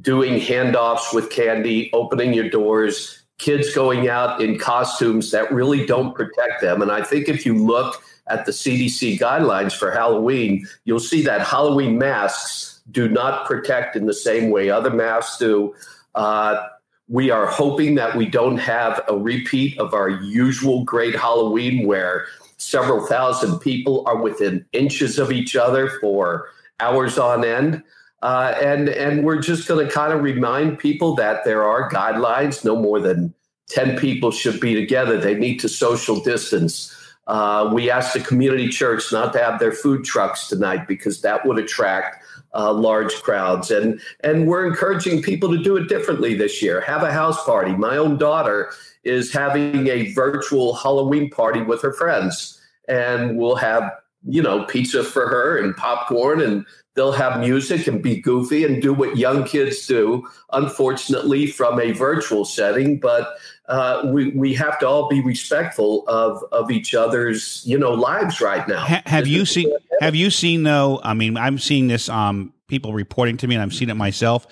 doing 0.02 0.40
handoffs 0.40 1.14
with 1.14 1.30
candy, 1.30 1.92
opening 1.94 2.34
your 2.34 2.50
doors, 2.50 3.23
kids 3.38 3.74
going 3.74 4.08
out 4.08 4.42
in 4.42 4.58
costumes 4.58 5.32
that 5.32 5.52
really 5.52 5.86
don't 5.86 6.16
protect 6.16 6.62
them. 6.62 6.82
And 6.82 6.92
I 6.92 7.04
think 7.04 7.28
if 7.28 7.46
you 7.46 7.54
look 7.54 8.02
at 8.28 8.46
the 8.46 8.52
CDC 8.52 9.20
guidelines 9.20 9.74
for 9.74 9.92
Halloween, 9.92 10.66
you'll 10.86 11.00
see 11.00 11.22
that 11.24 11.42
Halloween 11.42 11.98
masks 11.98 12.82
do 12.92 13.08
not 13.10 13.46
protect 13.46 13.96
in 13.96 14.06
the 14.06 14.14
same 14.14 14.50
way 14.50 14.70
other 14.70 14.90
masks 14.90 15.38
do. 15.38 15.74
Uh, 16.16 16.68
we 17.10 17.30
are 17.30 17.46
hoping 17.46 17.96
that 17.96 18.16
we 18.16 18.26
don't 18.26 18.58
have 18.58 19.04
a 19.08 19.18
repeat 19.18 19.78
of 19.78 19.94
our 19.94 20.10
usual 20.10 20.84
great 20.84 21.16
Halloween 21.16 21.86
where 21.86 22.26
several 22.58 23.06
thousand 23.06 23.60
people 23.60 24.04
are 24.06 24.22
within 24.22 24.66
inches 24.72 25.20
of 25.20 25.32
each 25.32 25.56
other 25.56 25.90
for 26.00 26.48
hours 26.80 27.18
on 27.18 27.44
end. 27.44 27.84
Uh, 28.24 28.56
and 28.62 28.88
and 28.88 29.26
we're 29.26 29.42
just 29.42 29.68
going 29.68 29.86
to 29.86 29.92
kind 29.92 30.14
of 30.14 30.24
remind 30.24 30.80
people 30.80 31.14
that 31.14 31.44
there 31.44 31.66
are 31.66 31.90
guidelines. 31.92 32.64
No 32.64 32.74
more 32.78 33.02
than 33.02 33.34
ten 33.68 33.98
people 33.98 34.32
should 34.32 34.62
be 34.62 34.74
together. 34.74 35.18
They 35.18 35.36
need 35.36 35.60
to 35.60 35.68
social 35.68 36.22
distance. 36.22 36.96
Uh, 37.28 37.70
we 37.74 37.92
asked 37.92 38.14
the 38.14 38.22
community 38.22 38.70
church 38.70 39.12
not 39.12 39.34
to 39.34 39.40
have 39.40 39.60
their 39.60 39.74
food 39.74 40.06
trucks 40.06 40.48
tonight 40.48 40.88
because 40.88 41.22
that 41.22 41.46
would 41.46 41.60
attract 41.60 42.24
uh, 42.54 42.72
large 42.72 43.14
crowds. 43.16 43.70
And 43.70 44.00
and 44.24 44.48
we're 44.48 44.68
encouraging 44.68 45.22
people 45.22 45.52
to 45.52 45.62
do 45.62 45.76
it 45.76 45.90
differently 45.90 46.34
this 46.34 46.62
year. 46.62 46.80
Have 46.80 47.04
a 47.04 47.12
house 47.12 47.44
party. 47.44 47.74
My 47.74 47.98
own 47.98 48.18
daughter 48.18 48.72
is 49.04 49.34
having 49.34 49.88
a 49.88 50.14
virtual 50.14 50.76
Halloween 50.76 51.30
party 51.30 51.62
with 51.62 51.82
her 51.82 51.92
friends, 51.92 52.58
and 52.88 53.38
we'll 53.38 53.58
have 53.58 53.92
you 54.26 54.42
know 54.42 54.64
pizza 54.64 55.04
for 55.04 55.28
her 55.28 55.58
and 55.58 55.76
popcorn 55.76 56.40
and 56.40 56.66
they'll 56.96 57.12
have 57.12 57.40
music 57.40 57.88
and 57.88 58.02
be 58.02 58.22
goofy 58.22 58.64
and 58.64 58.82
do 58.82 58.94
what 58.94 59.18
young 59.18 59.44
kids 59.44 59.86
do 59.88 60.28
unfortunately 60.52 61.48
from 61.48 61.80
a 61.80 61.92
virtual 61.92 62.46
setting 62.46 63.00
but 63.00 63.36
uh, 63.70 64.02
we, 64.08 64.30
we 64.32 64.54
have 64.54 64.78
to 64.78 64.86
all 64.86 65.08
be 65.08 65.22
respectful 65.22 66.04
of, 66.08 66.44
of 66.52 66.70
each 66.70 66.94
other's 66.94 67.64
you 67.66 67.78
know 67.78 67.92
lives 67.94 68.42
right 68.42 68.68
now 68.68 68.86
Ha- 68.86 69.02
have 69.06 69.28
you 69.28 69.46
seen? 69.46 69.74
Have 70.02 70.16
you 70.16 70.30
seen 70.30 70.64
though? 70.64 71.00
I 71.04 71.14
mean, 71.14 71.38
I'm 71.38 71.58
seeing 71.58 71.88
this. 71.88 72.10
Um, 72.10 72.54
people 72.68 72.94
reporting 72.94 73.38
to 73.38 73.48
me, 73.48 73.56
and 73.56 73.62
I've 73.62 73.74
seen 73.74 73.90
it 73.90 73.96
myself. 73.96 74.48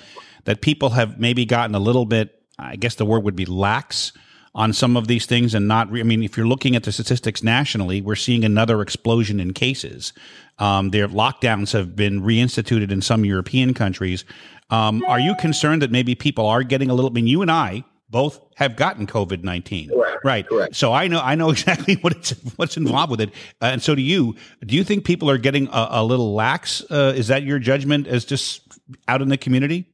That 0.46 0.62
people 0.62 0.92
have 0.92 1.20
maybe 1.20 1.46
gotten 1.46 1.76
a 1.76 1.80
little 1.80 2.06
bit. 2.06 2.42
I 2.58 2.76
guess 2.76 2.96
the 2.96 3.06
word 3.06 3.24
would 3.24 3.36
be 3.36 3.46
lax 3.46 4.12
on 4.54 4.74
some 4.74 4.98
of 4.98 5.08
these 5.08 5.26
things, 5.26 5.54
and 5.54 5.68
not. 5.68 5.92
Re- 5.92 6.00
I 6.00 6.04
mean, 6.04 6.24
if 6.24 6.38
you're 6.38 6.48
looking 6.48 6.76
at 6.76 6.84
the 6.84 6.92
statistics 6.92 7.44
nationally, 7.44 8.02
we're 8.02 8.16
seeing 8.16 8.44
another 8.44 8.82
explosion 8.82 9.40
in 9.40 9.54
cases. 9.54 10.14
Um, 10.60 10.90
their 10.90 11.08
lockdowns 11.08 11.74
have 11.74 11.96
been 11.96 12.22
reinstituted 12.22 12.92
in 12.92 13.02
some 13.02 13.26
European 13.26 13.74
countries. 13.74 14.26
Um, 14.70 15.04
are 15.08 15.20
you 15.20 15.36
concerned 15.36 15.82
that 15.82 15.92
maybe 15.92 16.16
people 16.16 16.46
are 16.46 16.64
getting 16.64 16.90
a 16.90 16.94
little? 16.94 17.10
I 17.10 17.14
mean, 17.14 17.28
you 17.28 17.42
and 17.42 17.52
I 17.52 17.84
both 18.10 18.40
have 18.56 18.76
gotten 18.76 19.08
COVID 19.08 19.44
nineteen, 19.44 19.92
right? 20.24 20.48
Correct. 20.48 20.76
So 20.76 20.94
I 20.94 21.08
know 21.08 21.20
I 21.20 21.36
know 21.36 21.50
exactly 21.52 21.96
what 21.96 22.14
it's 22.14 22.32
what's 22.56 22.78
involved 22.78 23.12
with 23.12 23.22
it, 23.22 23.30
uh, 23.62 23.66
and 23.66 23.82
so 23.82 23.96
do 23.96 24.02
you. 24.02 24.36
Do 24.66 24.76
you 24.76 24.84
think 24.84 25.04
people 25.04 25.30
are 25.30 25.38
getting 25.38 25.68
a, 25.68 25.88
a 25.92 26.04
little 26.04 26.34
lax? 26.34 26.84
Uh, 26.90 27.14
is 27.16 27.28
that 27.28 27.44
your 27.44 27.60
judgment 27.60 28.08
as 28.08 28.24
just 28.24 28.62
out 29.08 29.22
in 29.22 29.30
the 29.30 29.38
community? 29.38 29.88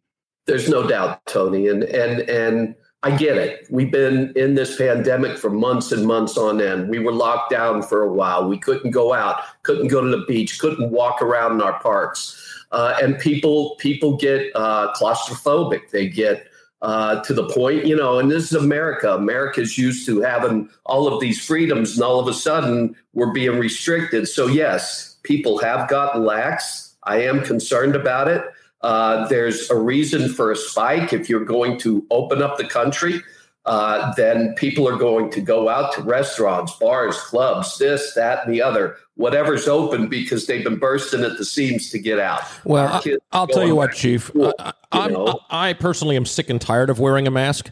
There's 0.45 0.69
no 0.69 0.87
doubt, 0.87 1.25
Tony, 1.25 1.67
and 1.67 1.83
and 1.83 2.21
and 2.21 2.75
I 3.03 3.15
get 3.15 3.37
it. 3.37 3.67
We've 3.69 3.91
been 3.91 4.33
in 4.35 4.55
this 4.55 4.75
pandemic 4.75 5.37
for 5.37 5.51
months 5.51 5.91
and 5.91 6.05
months 6.05 6.35
on 6.35 6.59
end. 6.59 6.89
We 6.89 6.99
were 6.99 7.11
locked 7.11 7.51
down 7.51 7.83
for 7.83 8.01
a 8.01 8.11
while. 8.11 8.49
We 8.49 8.57
couldn't 8.57 8.91
go 8.91 9.13
out, 9.13 9.41
couldn't 9.63 9.89
go 9.89 10.01
to 10.01 10.09
the 10.09 10.25
beach, 10.25 10.59
couldn't 10.59 10.89
walk 10.89 11.21
around 11.21 11.53
in 11.53 11.61
our 11.61 11.79
parks, 11.79 12.65
uh, 12.71 12.97
and 13.01 13.19
people 13.19 13.75
people 13.75 14.17
get 14.17 14.51
uh, 14.55 14.93
claustrophobic. 14.95 15.91
They 15.91 16.07
get 16.07 16.47
uh, 16.81 17.21
to 17.21 17.33
the 17.33 17.47
point, 17.49 17.85
you 17.85 17.95
know, 17.95 18.17
and 18.17 18.31
this 18.31 18.51
is 18.51 18.53
America. 18.53 19.13
America's 19.13 19.77
used 19.77 20.05
to 20.07 20.21
having 20.21 20.67
all 20.85 21.07
of 21.07 21.21
these 21.21 21.43
freedoms, 21.43 21.93
and 21.93 22.03
all 22.03 22.19
of 22.19 22.27
a 22.27 22.33
sudden 22.33 22.95
we're 23.13 23.31
being 23.31 23.59
restricted. 23.59 24.27
So 24.27 24.47
yes, 24.47 25.17
people 25.21 25.59
have 25.59 25.87
gotten 25.87 26.25
lax. 26.25 26.95
I 27.03 27.21
am 27.21 27.43
concerned 27.43 27.95
about 27.95 28.27
it. 28.27 28.43
Uh, 28.81 29.27
there's 29.27 29.69
a 29.69 29.75
reason 29.75 30.29
for 30.29 30.51
a 30.51 30.55
spike. 30.55 31.13
If 31.13 31.29
you're 31.29 31.45
going 31.45 31.79
to 31.79 32.05
open 32.11 32.41
up 32.41 32.57
the 32.57 32.67
country, 32.67 33.21
uh, 33.65 34.13
then 34.15 34.53
people 34.55 34.87
are 34.87 34.95
going 34.95 35.29
to 35.31 35.41
go 35.41 35.67
out 35.67 35.93
to 35.93 36.01
restaurants, 36.01 36.71
bars, 36.73 37.19
clubs, 37.19 37.77
this, 37.77 38.13
that, 38.13 38.45
and 38.45 38.53
the 38.53 38.61
other, 38.61 38.95
whatever's 39.15 39.67
open 39.67 40.07
because 40.07 40.47
they've 40.47 40.63
been 40.63 40.77
bursting 40.77 41.23
at 41.23 41.37
the 41.37 41.43
seams 41.43 41.89
to 41.89 41.99
get 41.99 42.17
out. 42.17 42.41
Well, 42.63 42.93
I, 42.93 43.01
kids 43.01 43.21
I'll 43.33 43.47
tell 43.47 43.67
you 43.67 43.75
what, 43.75 43.93
Chief. 43.93 44.27
school, 44.27 44.53
I, 44.91 45.09
you? 45.09 45.33
I 45.49 45.73
personally 45.73 46.15
am 46.15 46.25
sick 46.25 46.49
and 46.49 46.61
tired 46.61 46.89
of 46.89 46.99
wearing 46.99 47.27
a 47.27 47.31
mask, 47.31 47.71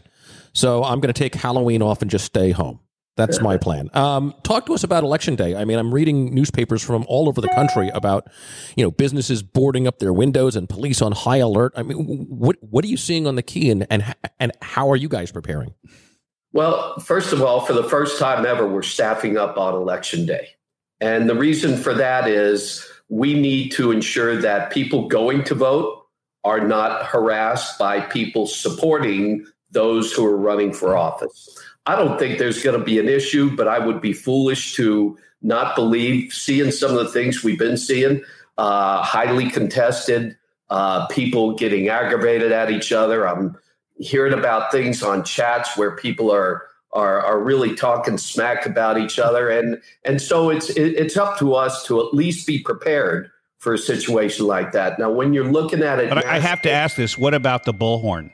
so 0.52 0.84
I'm 0.84 1.00
going 1.00 1.12
to 1.12 1.18
take 1.18 1.34
Halloween 1.34 1.80
off 1.80 2.02
and 2.02 2.10
just 2.10 2.26
stay 2.26 2.50
home. 2.50 2.80
That's 3.16 3.40
my 3.40 3.56
plan. 3.58 3.90
Um, 3.94 4.34
talk 4.42 4.66
to 4.66 4.74
us 4.74 4.84
about 4.84 5.04
election 5.04 5.34
day. 5.34 5.56
I 5.56 5.64
mean, 5.64 5.78
I'm 5.78 5.92
reading 5.92 6.34
newspapers 6.34 6.82
from 6.82 7.04
all 7.08 7.28
over 7.28 7.40
the 7.40 7.48
country 7.48 7.88
about, 7.88 8.28
you 8.76 8.84
know, 8.84 8.90
businesses 8.90 9.42
boarding 9.42 9.86
up 9.86 9.98
their 9.98 10.12
windows 10.12 10.54
and 10.54 10.68
police 10.68 11.02
on 11.02 11.12
high 11.12 11.38
alert. 11.38 11.72
I 11.76 11.82
mean, 11.82 12.26
what 12.28 12.56
what 12.60 12.84
are 12.84 12.88
you 12.88 12.96
seeing 12.96 13.26
on 13.26 13.34
the 13.34 13.42
key, 13.42 13.70
and 13.70 13.86
and 13.90 14.14
and 14.38 14.52
how 14.62 14.90
are 14.90 14.96
you 14.96 15.08
guys 15.08 15.32
preparing? 15.32 15.74
Well, 16.52 16.98
first 17.00 17.32
of 17.32 17.42
all, 17.42 17.60
for 17.60 17.72
the 17.72 17.84
first 17.84 18.18
time 18.18 18.46
ever, 18.46 18.66
we're 18.66 18.82
staffing 18.82 19.36
up 19.36 19.58
on 19.58 19.74
election 19.74 20.24
day. 20.24 20.48
And 21.00 21.28
the 21.28 21.34
reason 21.34 21.76
for 21.76 21.92
that 21.94 22.28
is 22.28 22.86
we 23.08 23.34
need 23.34 23.70
to 23.72 23.92
ensure 23.92 24.36
that 24.36 24.70
people 24.70 25.08
going 25.08 25.44
to 25.44 25.54
vote 25.54 26.06
are 26.44 26.66
not 26.66 27.04
harassed 27.04 27.78
by 27.78 28.00
people 28.00 28.46
supporting 28.46 29.44
those 29.70 30.12
who 30.12 30.24
are 30.24 30.36
running 30.36 30.72
for 30.72 30.96
office. 30.96 31.58
I 31.86 31.96
don't 31.96 32.18
think 32.18 32.38
there's 32.38 32.62
going 32.62 32.78
to 32.78 32.84
be 32.84 32.98
an 32.98 33.08
issue, 33.08 33.54
but 33.54 33.68
I 33.68 33.78
would 33.78 34.00
be 34.00 34.12
foolish 34.12 34.74
to 34.74 35.16
not 35.42 35.76
believe, 35.76 36.32
seeing 36.32 36.70
some 36.70 36.90
of 36.90 36.98
the 36.98 37.08
things 37.08 37.44
we've 37.44 37.58
been 37.58 37.76
seeing, 37.76 38.24
uh, 38.58 39.02
highly 39.02 39.48
contested, 39.48 40.36
uh, 40.70 41.06
people 41.06 41.54
getting 41.54 41.88
aggravated 41.88 42.50
at 42.50 42.70
each 42.70 42.90
other. 42.90 43.28
I'm 43.28 43.56
hearing 43.98 44.32
about 44.32 44.72
things 44.72 45.02
on 45.02 45.24
chats 45.24 45.76
where 45.76 45.96
people 45.96 46.32
are 46.32 46.62
are, 46.92 47.20
are 47.20 47.38
really 47.38 47.74
talking 47.74 48.16
smack 48.16 48.64
about 48.64 48.98
each 48.98 49.18
other, 49.18 49.50
and 49.50 49.80
and 50.04 50.20
so 50.20 50.50
it's 50.50 50.70
it, 50.70 50.94
it's 50.94 51.16
up 51.16 51.38
to 51.38 51.54
us 51.54 51.84
to 51.86 52.00
at 52.00 52.14
least 52.14 52.46
be 52.46 52.58
prepared 52.58 53.30
for 53.58 53.74
a 53.74 53.78
situation 53.78 54.46
like 54.46 54.72
that. 54.72 54.98
Now, 54.98 55.10
when 55.10 55.32
you're 55.32 55.50
looking 55.50 55.82
at 55.82 55.98
it, 55.98 56.08
But 56.08 56.24
I 56.26 56.36
I 56.36 56.38
have 56.40 56.62
to 56.62 56.70
ask 56.70 56.96
this: 56.96 57.18
What 57.18 57.34
about 57.34 57.64
the 57.64 57.74
bullhorn? 57.74 58.30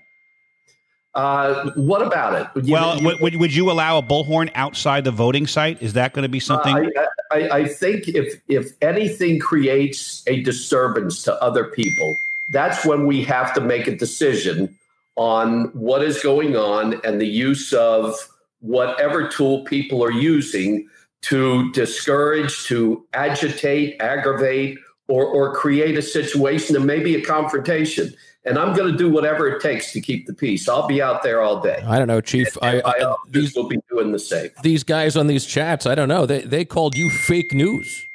Uh, 1.14 1.70
what 1.74 2.00
about 2.00 2.34
it? 2.56 2.64
You- 2.66 2.72
Well, 2.72 2.98
you- 3.00 3.16
would, 3.20 3.36
would, 3.36 3.54
you 3.54 3.70
allow 3.70 3.98
a 3.98 4.02
bullhorn 4.02 4.50
outside 4.54 5.04
the 5.04 5.10
voting 5.10 5.46
site? 5.46 5.82
Is 5.82 5.92
that 5.92 6.12
going 6.14 6.22
to 6.22 6.28
be 6.28 6.40
something? 6.40 6.74
I, 6.74 7.06
I, 7.30 7.48
I 7.58 7.64
think 7.68 8.08
if 8.08 8.40
if 8.48 8.72
anything 8.80 9.38
creates 9.38 10.22
a 10.26 10.42
disturbance 10.42 11.22
to 11.24 11.34
other 11.42 11.64
people, 11.64 12.16
that's 12.50 12.84
when 12.86 13.06
we 13.06 13.22
have 13.24 13.52
to 13.54 13.60
make 13.60 13.86
a 13.86 13.94
decision 13.96 14.76
on 15.16 15.64
what 15.74 16.02
is 16.02 16.22
going 16.22 16.56
on 16.56 16.98
and 17.04 17.20
the 17.20 17.26
use 17.26 17.72
of 17.74 18.14
whatever 18.60 19.28
tool 19.28 19.64
people 19.64 20.02
are 20.02 20.10
using 20.12 20.88
to 21.22 21.70
discourage, 21.72 22.64
to 22.64 23.04
agitate, 23.12 24.00
aggravate, 24.00 24.78
or 25.08 25.24
or 25.26 25.54
create 25.54 25.96
a 25.98 26.02
situation 26.02 26.76
and 26.76 26.86
maybe 26.86 27.14
a 27.16 27.22
confrontation. 27.24 28.14
And 28.44 28.58
I'm 28.58 28.74
going 28.74 28.90
to 28.90 28.98
do 28.98 29.08
whatever 29.08 29.46
it 29.48 29.62
takes 29.62 29.92
to 29.92 30.00
keep 30.00 30.26
the 30.26 30.34
peace. 30.34 30.68
I'll 30.68 30.88
be 30.88 31.00
out 31.00 31.22
there 31.22 31.40
all 31.40 31.60
day. 31.60 31.80
I 31.86 31.96
don't 31.98 32.08
know, 32.08 32.20
Chief. 32.20 32.48
I, 32.60 32.80
My 32.80 32.80
I, 32.80 33.04
officers 33.04 33.32
these 33.32 33.54
will 33.54 33.68
be 33.68 33.78
doing 33.88 34.10
the 34.10 34.18
same. 34.18 34.50
these 34.64 34.82
guys 34.82 35.16
on 35.16 35.28
these 35.28 35.46
chats, 35.46 35.86
I 35.86 35.94
don't 35.94 36.08
know. 36.08 36.26
They 36.26 36.40
they 36.42 36.64
called 36.64 36.96
you 36.96 37.08
fake 37.08 37.52
news. 37.52 38.06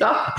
Ah, 0.00 0.32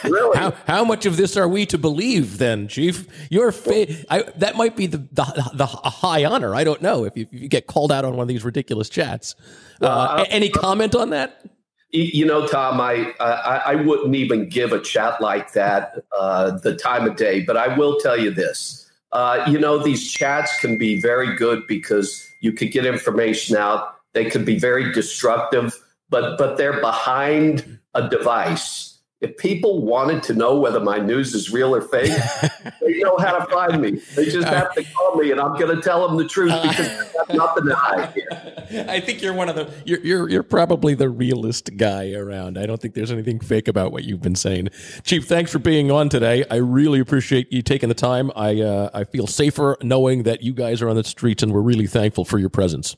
really? 0.04 0.36
How 0.38 0.52
how 0.66 0.84
much 0.84 1.04
of 1.04 1.16
this 1.16 1.36
are 1.36 1.48
we 1.48 1.66
to 1.66 1.78
believe 1.78 2.38
then, 2.38 2.66
Chief? 2.68 3.06
You're 3.30 3.52
fa- 3.52 3.86
I, 4.08 4.22
that 4.36 4.56
might 4.56 4.76
be 4.76 4.86
the, 4.86 4.98
the 4.98 5.50
the 5.54 5.66
high 5.66 6.24
honor. 6.24 6.54
I 6.54 6.64
don't 6.64 6.80
know 6.80 7.04
if 7.04 7.16
you, 7.16 7.26
if 7.30 7.42
you 7.42 7.48
get 7.48 7.66
called 7.66 7.92
out 7.92 8.04
on 8.04 8.12
one 8.16 8.22
of 8.22 8.28
these 8.28 8.44
ridiculous 8.44 8.88
chats. 8.88 9.34
Uh, 9.80 10.24
any 10.30 10.48
comment 10.48 10.94
on 10.94 11.10
that? 11.10 11.44
You 11.92 12.24
know, 12.24 12.46
Tom, 12.46 12.80
I, 12.80 13.12
I 13.18 13.62
I 13.66 13.74
wouldn't 13.74 14.14
even 14.14 14.48
give 14.48 14.72
a 14.72 14.80
chat 14.80 15.20
like 15.20 15.52
that 15.54 15.94
uh, 16.16 16.52
the 16.58 16.76
time 16.76 17.08
of 17.08 17.16
day, 17.16 17.42
but 17.42 17.56
I 17.56 17.76
will 17.76 17.98
tell 17.98 18.18
you 18.18 18.30
this. 18.30 18.88
Uh, 19.12 19.44
you 19.48 19.58
know, 19.58 19.76
these 19.82 20.10
chats 20.10 20.56
can 20.60 20.78
be 20.78 21.00
very 21.00 21.34
good 21.36 21.66
because 21.66 22.28
you 22.40 22.52
could 22.52 22.70
get 22.70 22.86
information 22.86 23.56
out. 23.56 23.96
They 24.12 24.30
could 24.30 24.44
be 24.44 24.58
very 24.58 24.92
destructive, 24.92 25.74
but 26.10 26.38
but 26.38 26.56
they're 26.56 26.80
behind 26.80 27.80
a 27.94 28.08
device. 28.08 28.89
If 29.20 29.36
people 29.36 29.84
wanted 29.84 30.22
to 30.24 30.34
know 30.34 30.58
whether 30.58 30.80
my 30.80 30.98
news 30.98 31.34
is 31.34 31.50
real 31.50 31.74
or 31.74 31.82
fake, 31.82 32.10
they 32.80 33.00
know 33.00 33.18
how 33.18 33.38
to 33.38 33.46
find 33.52 33.82
me. 33.82 34.00
They 34.16 34.24
just 34.26 34.48
have 34.48 34.74
to 34.74 34.82
call 34.82 35.16
me, 35.16 35.30
and 35.30 35.38
I'm 35.38 35.58
going 35.58 35.76
to 35.76 35.82
tell 35.82 36.08
them 36.08 36.16
the 36.16 36.26
truth 36.26 36.54
because 36.62 36.88
I 36.88 37.24
have 37.26 37.36
nothing 37.36 37.66
to 37.66 37.74
hide 37.74 38.14
here. 38.14 38.86
I 38.88 38.98
think 38.98 39.20
you're 39.20 39.34
one 39.34 39.50
of 39.50 39.56
the 39.56 39.70
you're, 39.84 40.00
you're 40.00 40.28
you're 40.30 40.42
probably 40.42 40.94
the 40.94 41.10
realist 41.10 41.76
guy 41.76 42.12
around. 42.12 42.56
I 42.56 42.64
don't 42.64 42.80
think 42.80 42.94
there's 42.94 43.12
anything 43.12 43.40
fake 43.40 43.68
about 43.68 43.92
what 43.92 44.04
you've 44.04 44.22
been 44.22 44.36
saying, 44.36 44.68
Chief. 45.02 45.26
Thanks 45.26 45.52
for 45.52 45.58
being 45.58 45.90
on 45.90 46.08
today. 46.08 46.44
I 46.50 46.56
really 46.56 47.00
appreciate 47.00 47.52
you 47.52 47.60
taking 47.60 47.90
the 47.90 47.94
time. 47.94 48.30
I 48.34 48.62
uh, 48.62 48.90
I 48.94 49.04
feel 49.04 49.26
safer 49.26 49.76
knowing 49.82 50.22
that 50.22 50.42
you 50.42 50.54
guys 50.54 50.80
are 50.80 50.88
on 50.88 50.96
the 50.96 51.04
streets, 51.04 51.42
and 51.42 51.52
we're 51.52 51.60
really 51.60 51.86
thankful 51.86 52.24
for 52.24 52.38
your 52.38 52.50
presence. 52.50 52.96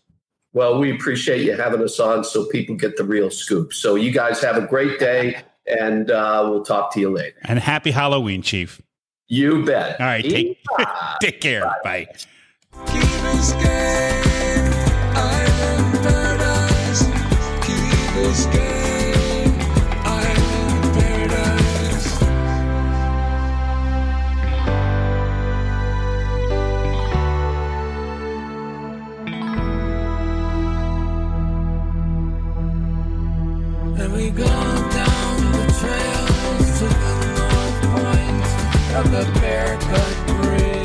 Well, 0.55 0.79
we 0.79 0.93
appreciate 0.93 1.45
you 1.45 1.57
having 1.57 1.83
us 1.83 1.99
on 1.99 2.25
so 2.25 2.47
people 2.47 2.77
get 2.77 2.97
the 2.97 3.05
real 3.05 3.31
scoop. 3.31 3.73
So 3.73 3.95
you 3.95 4.13
guys 4.13 4.43
have 4.43 4.57
a 4.57 4.67
great 4.67 4.99
day, 4.99 5.43
and 5.67 6.11
uh, 6.11 6.47
we'll 6.49 6.65
talk 6.65 6.93
to 6.95 7.01
you 7.01 7.11
later. 7.11 7.37
and 7.45 7.59
happy 7.59 7.91
Halloween, 7.91 8.43
Chief. 8.43 8.81
You 9.29 9.65
bet. 9.65 10.01
All 10.01 10.07
right, 10.07 10.23
take, 10.23 10.59
take 11.21 11.41
care. 11.41 11.63
Bye. 11.85 12.07
Key 12.87 13.01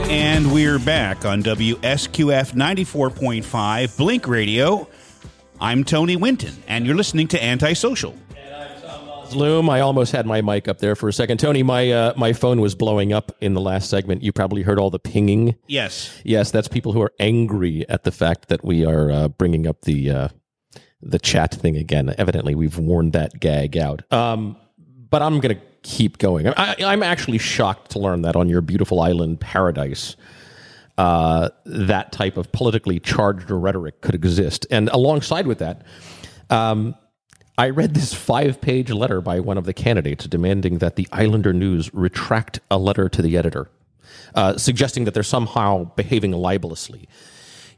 And 0.09 0.51
we're 0.51 0.79
back 0.79 1.23
on 1.25 1.43
WSQF 1.43 2.53
94.5 2.53 3.97
Blink 3.97 4.27
Radio. 4.27 4.87
I'm 5.59 5.83
Tony 5.83 6.15
Winton, 6.15 6.55
and 6.67 6.85
you're 6.85 6.95
listening 6.95 7.27
to 7.29 7.43
Antisocial. 7.43 8.15
Loom, 9.33 9.69
I 9.69 9.81
almost 9.81 10.13
had 10.13 10.25
my 10.25 10.41
mic 10.41 10.67
up 10.67 10.79
there 10.79 10.95
for 10.95 11.09
a 11.09 11.13
second. 11.13 11.39
Tony, 11.39 11.61
my 11.61 11.91
uh, 11.91 12.13
my 12.15 12.33
phone 12.33 12.61
was 12.61 12.75
blowing 12.75 13.13
up 13.13 13.35
in 13.41 13.53
the 13.53 13.61
last 13.61 13.89
segment. 13.89 14.23
You 14.23 14.31
probably 14.31 14.61
heard 14.61 14.79
all 14.79 14.89
the 14.89 14.99
pinging. 14.99 15.55
Yes. 15.67 16.19
Yes, 16.23 16.49
that's 16.49 16.67
people 16.67 16.93
who 16.93 17.01
are 17.01 17.11
angry 17.19 17.87
at 17.89 18.03
the 18.03 18.11
fact 18.11 18.47
that 18.47 18.63
we 18.63 18.85
are 18.85 19.11
uh, 19.11 19.27
bringing 19.27 19.67
up 19.67 19.81
the 19.81 20.09
uh, 20.09 20.27
the 21.01 21.19
chat 21.19 21.53
thing 21.53 21.75
again. 21.75 22.15
Evidently, 22.17 22.55
we've 22.55 22.77
worn 22.77 23.11
that 23.11 23.39
gag 23.39 23.77
out. 23.77 24.01
Um, 24.13 24.55
but 25.09 25.21
I'm 25.21 25.39
going 25.39 25.55
to 25.55 25.61
keep 25.83 26.17
going. 26.17 26.47
I, 26.47 26.75
I'm 26.79 27.03
actually 27.03 27.37
shocked 27.37 27.91
to 27.91 27.99
learn 27.99 28.21
that 28.23 28.35
on 28.35 28.49
your 28.49 28.61
beautiful 28.61 29.01
island 29.01 29.39
paradise, 29.39 30.15
uh, 30.97 31.49
that 31.65 32.11
type 32.11 32.37
of 32.37 32.51
politically 32.51 32.99
charged 32.99 33.49
rhetoric 33.49 34.01
could 34.01 34.15
exist. 34.15 34.65
And 34.71 34.89
alongside 34.89 35.47
with 35.47 35.59
that, 35.59 35.83
um, 36.49 36.95
I 37.57 37.69
read 37.69 37.95
this 37.95 38.13
five 38.13 38.61
page 38.61 38.91
letter 38.91 39.19
by 39.19 39.39
one 39.39 39.57
of 39.57 39.65
the 39.65 39.73
candidates 39.73 40.27
demanding 40.27 40.77
that 40.77 40.95
the 40.95 41.07
Islander 41.11 41.53
News 41.53 41.91
retract 41.93 42.59
a 42.69 42.77
letter 42.77 43.09
to 43.09 43.21
the 43.21 43.35
editor, 43.35 43.69
uh, 44.35 44.57
suggesting 44.57 45.05
that 45.05 45.13
they're 45.13 45.23
somehow 45.23 45.85
behaving 45.95 46.33
libelously. 46.33 47.07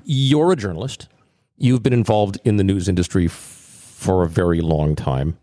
You're 0.03 0.51
a 0.51 0.55
journalist. 0.57 1.07
You've 1.57 1.83
been 1.83 1.93
involved 1.93 2.39
in 2.43 2.57
the 2.57 2.63
news 2.63 2.89
industry 2.89 3.25
f- 3.25 3.31
for 3.31 4.23
a 4.23 4.29
very 4.29 4.59
long 4.61 4.95
time. 4.95 5.37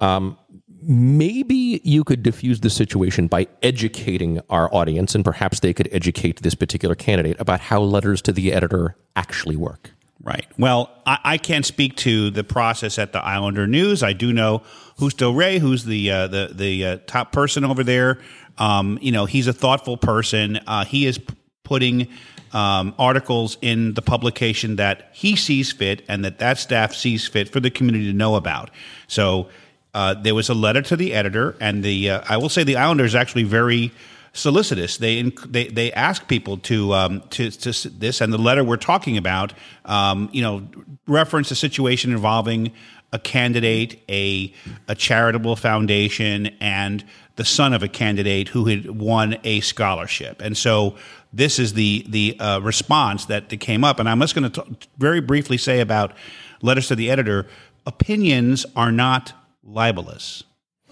Um, 0.00 0.36
maybe 0.82 1.80
you 1.84 2.04
could 2.04 2.22
diffuse 2.22 2.60
the 2.60 2.70
situation 2.70 3.26
by 3.26 3.48
educating 3.62 4.40
our 4.50 4.72
audience, 4.74 5.14
and 5.14 5.24
perhaps 5.24 5.60
they 5.60 5.72
could 5.72 5.88
educate 5.92 6.42
this 6.42 6.54
particular 6.54 6.94
candidate 6.94 7.36
about 7.40 7.60
how 7.60 7.80
letters 7.80 8.22
to 8.22 8.32
the 8.32 8.52
editor 8.52 8.96
actually 9.16 9.56
work. 9.56 9.90
Right. 10.22 10.46
Well, 10.56 10.90
I, 11.04 11.18
I 11.24 11.38
can't 11.38 11.66
speak 11.66 11.96
to 11.98 12.30
the 12.30 12.44
process 12.44 12.98
at 12.98 13.12
the 13.12 13.18
Islander 13.18 13.66
News. 13.66 14.04
I 14.04 14.12
do 14.12 14.32
know 14.32 14.62
Justo 14.98 15.32
Rey, 15.32 15.58
who's 15.58 15.84
the 15.84 16.10
uh, 16.10 16.26
the 16.28 16.50
the 16.52 16.86
uh, 16.86 16.98
top 17.06 17.32
person 17.32 17.64
over 17.64 17.82
there. 17.82 18.20
Um, 18.58 18.98
you 19.02 19.10
know, 19.10 19.24
he's 19.24 19.48
a 19.48 19.52
thoughtful 19.52 19.96
person. 19.96 20.60
Uh, 20.66 20.84
he 20.84 21.06
is 21.06 21.18
p- 21.18 21.34
putting 21.64 22.08
um, 22.52 22.94
articles 22.98 23.56
in 23.62 23.94
the 23.94 24.02
publication 24.02 24.76
that 24.76 25.08
he 25.12 25.34
sees 25.36 25.72
fit 25.72 26.04
and 26.08 26.24
that 26.24 26.38
that 26.38 26.58
staff 26.58 26.94
sees 26.94 27.26
fit 27.26 27.48
for 27.48 27.60
the 27.60 27.70
community 27.70 28.06
to 28.06 28.16
know 28.16 28.36
about. 28.36 28.70
So 29.08 29.48
uh, 29.94 30.14
there 30.14 30.34
was 30.34 30.48
a 30.48 30.54
letter 30.54 30.82
to 30.82 30.96
the 30.96 31.12
editor, 31.12 31.54
and 31.60 31.82
the 31.82 32.10
uh, 32.10 32.22
I 32.28 32.38
will 32.38 32.48
say 32.48 32.64
the 32.64 32.76
Islander 32.76 33.04
is 33.04 33.14
actually 33.14 33.44
very 33.44 33.92
solicitous. 34.32 34.96
They 34.96 35.22
they 35.46 35.68
they 35.68 35.92
ask 35.92 36.26
people 36.28 36.56
to 36.58 36.94
um, 36.94 37.20
to 37.30 37.50
to 37.50 37.88
this, 37.90 38.20
and 38.20 38.32
the 38.32 38.38
letter 38.38 38.64
we're 38.64 38.76
talking 38.76 39.16
about, 39.18 39.52
um, 39.84 40.30
you 40.32 40.42
know, 40.42 40.66
reference 41.06 41.50
a 41.50 41.56
situation 41.56 42.12
involving 42.12 42.72
a 43.12 43.18
candidate, 43.18 44.02
a 44.08 44.54
a 44.88 44.94
charitable 44.94 45.56
foundation, 45.56 46.46
and 46.60 47.04
the 47.36 47.44
son 47.44 47.74
of 47.74 47.82
a 47.82 47.88
candidate 47.88 48.48
who 48.48 48.66
had 48.66 48.98
won 48.98 49.36
a 49.44 49.60
scholarship, 49.60 50.40
and 50.40 50.56
so. 50.56 50.96
This 51.34 51.58
is 51.58 51.72
the 51.72 52.04
the 52.10 52.38
uh, 52.38 52.60
response 52.60 53.24
that 53.24 53.48
came 53.58 53.84
up, 53.84 53.98
and 53.98 54.06
I'm 54.06 54.20
just 54.20 54.34
going 54.34 54.50
to 54.50 54.66
very 54.98 55.22
briefly 55.22 55.56
say 55.56 55.80
about 55.80 56.12
letters 56.60 56.88
to 56.88 56.94
the 56.94 57.10
editor. 57.10 57.46
Opinions 57.86 58.66
are 58.76 58.92
not 58.92 59.32
libelous. 59.62 60.44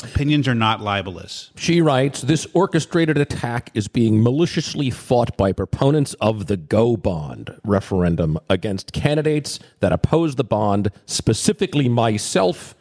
Opinions 0.02 0.48
are 0.48 0.54
not 0.54 0.80
libelous. 0.80 1.50
She 1.56 1.82
writes 1.82 2.22
This 2.22 2.46
orchestrated 2.54 3.18
attack 3.18 3.70
is 3.74 3.86
being 3.86 4.22
maliciously 4.22 4.88
fought 4.88 5.36
by 5.36 5.52
proponents 5.52 6.14
of 6.14 6.46
the 6.46 6.56
Go 6.56 6.96
Bond 6.96 7.54
referendum 7.64 8.38
against 8.48 8.94
candidates 8.94 9.58
that 9.80 9.92
oppose 9.92 10.36
the 10.36 10.44
bond, 10.44 10.90
specifically 11.04 11.88
myself 11.88 12.74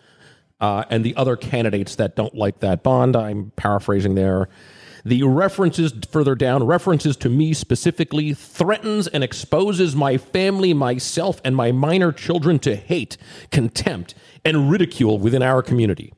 uh, 0.62 0.86
and 0.90 1.04
the 1.04 1.16
other 1.16 1.36
candidates 1.36 1.96
that 1.96 2.16
don't 2.16 2.36
like 2.36 2.60
that 2.60 2.84
bond. 2.84 3.18
I'm 3.18 3.52
paraphrasing 3.58 4.16
there. 4.16 4.48
The 5.06 5.24
references 5.24 5.94
further 6.12 6.36
down, 6.36 6.66
references 6.66 7.16
to 7.18 7.30
me 7.30 7.54
specifically, 7.54 8.34
threatens 8.34 9.08
and 9.08 9.24
exposes 9.24 9.96
my 9.96 10.18
family, 10.18 10.74
myself, 10.74 11.42
and 11.44 11.56
my 11.56 11.72
minor 11.72 12.12
children 12.12 12.60
to 12.60 12.76
hate, 12.76 13.18
contempt, 13.52 14.14
and 14.46 14.72
ridicule 14.72 15.18
within 15.18 15.42
our 15.42 15.62
community. 15.62 16.14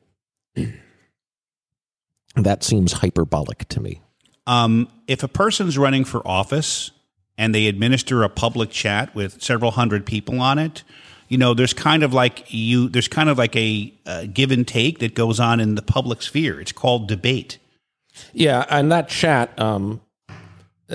that 2.36 2.62
seems 2.62 2.92
hyperbolic 2.94 3.68
to 3.68 3.80
me. 3.80 4.00
Um, 4.46 4.88
if 5.06 5.22
a 5.22 5.28
person's 5.28 5.78
running 5.78 6.04
for 6.04 6.26
office 6.26 6.90
and 7.38 7.54
they 7.54 7.66
administer 7.66 8.22
a 8.22 8.28
public 8.28 8.70
chat 8.70 9.14
with 9.14 9.42
several 9.42 9.70
hundred 9.70 10.04
people 10.06 10.40
on 10.40 10.58
it, 10.58 10.82
you 11.28 11.38
know, 11.38 11.54
there's 11.54 11.72
kind 11.72 12.02
of 12.02 12.12
like 12.12 12.52
you, 12.52 12.88
there's 12.88 13.08
kind 13.08 13.28
of 13.28 13.38
like 13.38 13.56
a, 13.56 13.92
a 14.04 14.26
give 14.26 14.50
and 14.50 14.66
take 14.66 14.98
that 14.98 15.14
goes 15.14 15.40
on 15.40 15.60
in 15.60 15.76
the 15.76 15.82
public 15.82 16.20
sphere. 16.20 16.60
It's 16.60 16.72
called 16.72 17.08
debate. 17.08 17.58
Yeah, 18.34 18.66
and 18.68 18.92
that 18.92 19.08
chat, 19.08 19.58
um, 19.58 20.02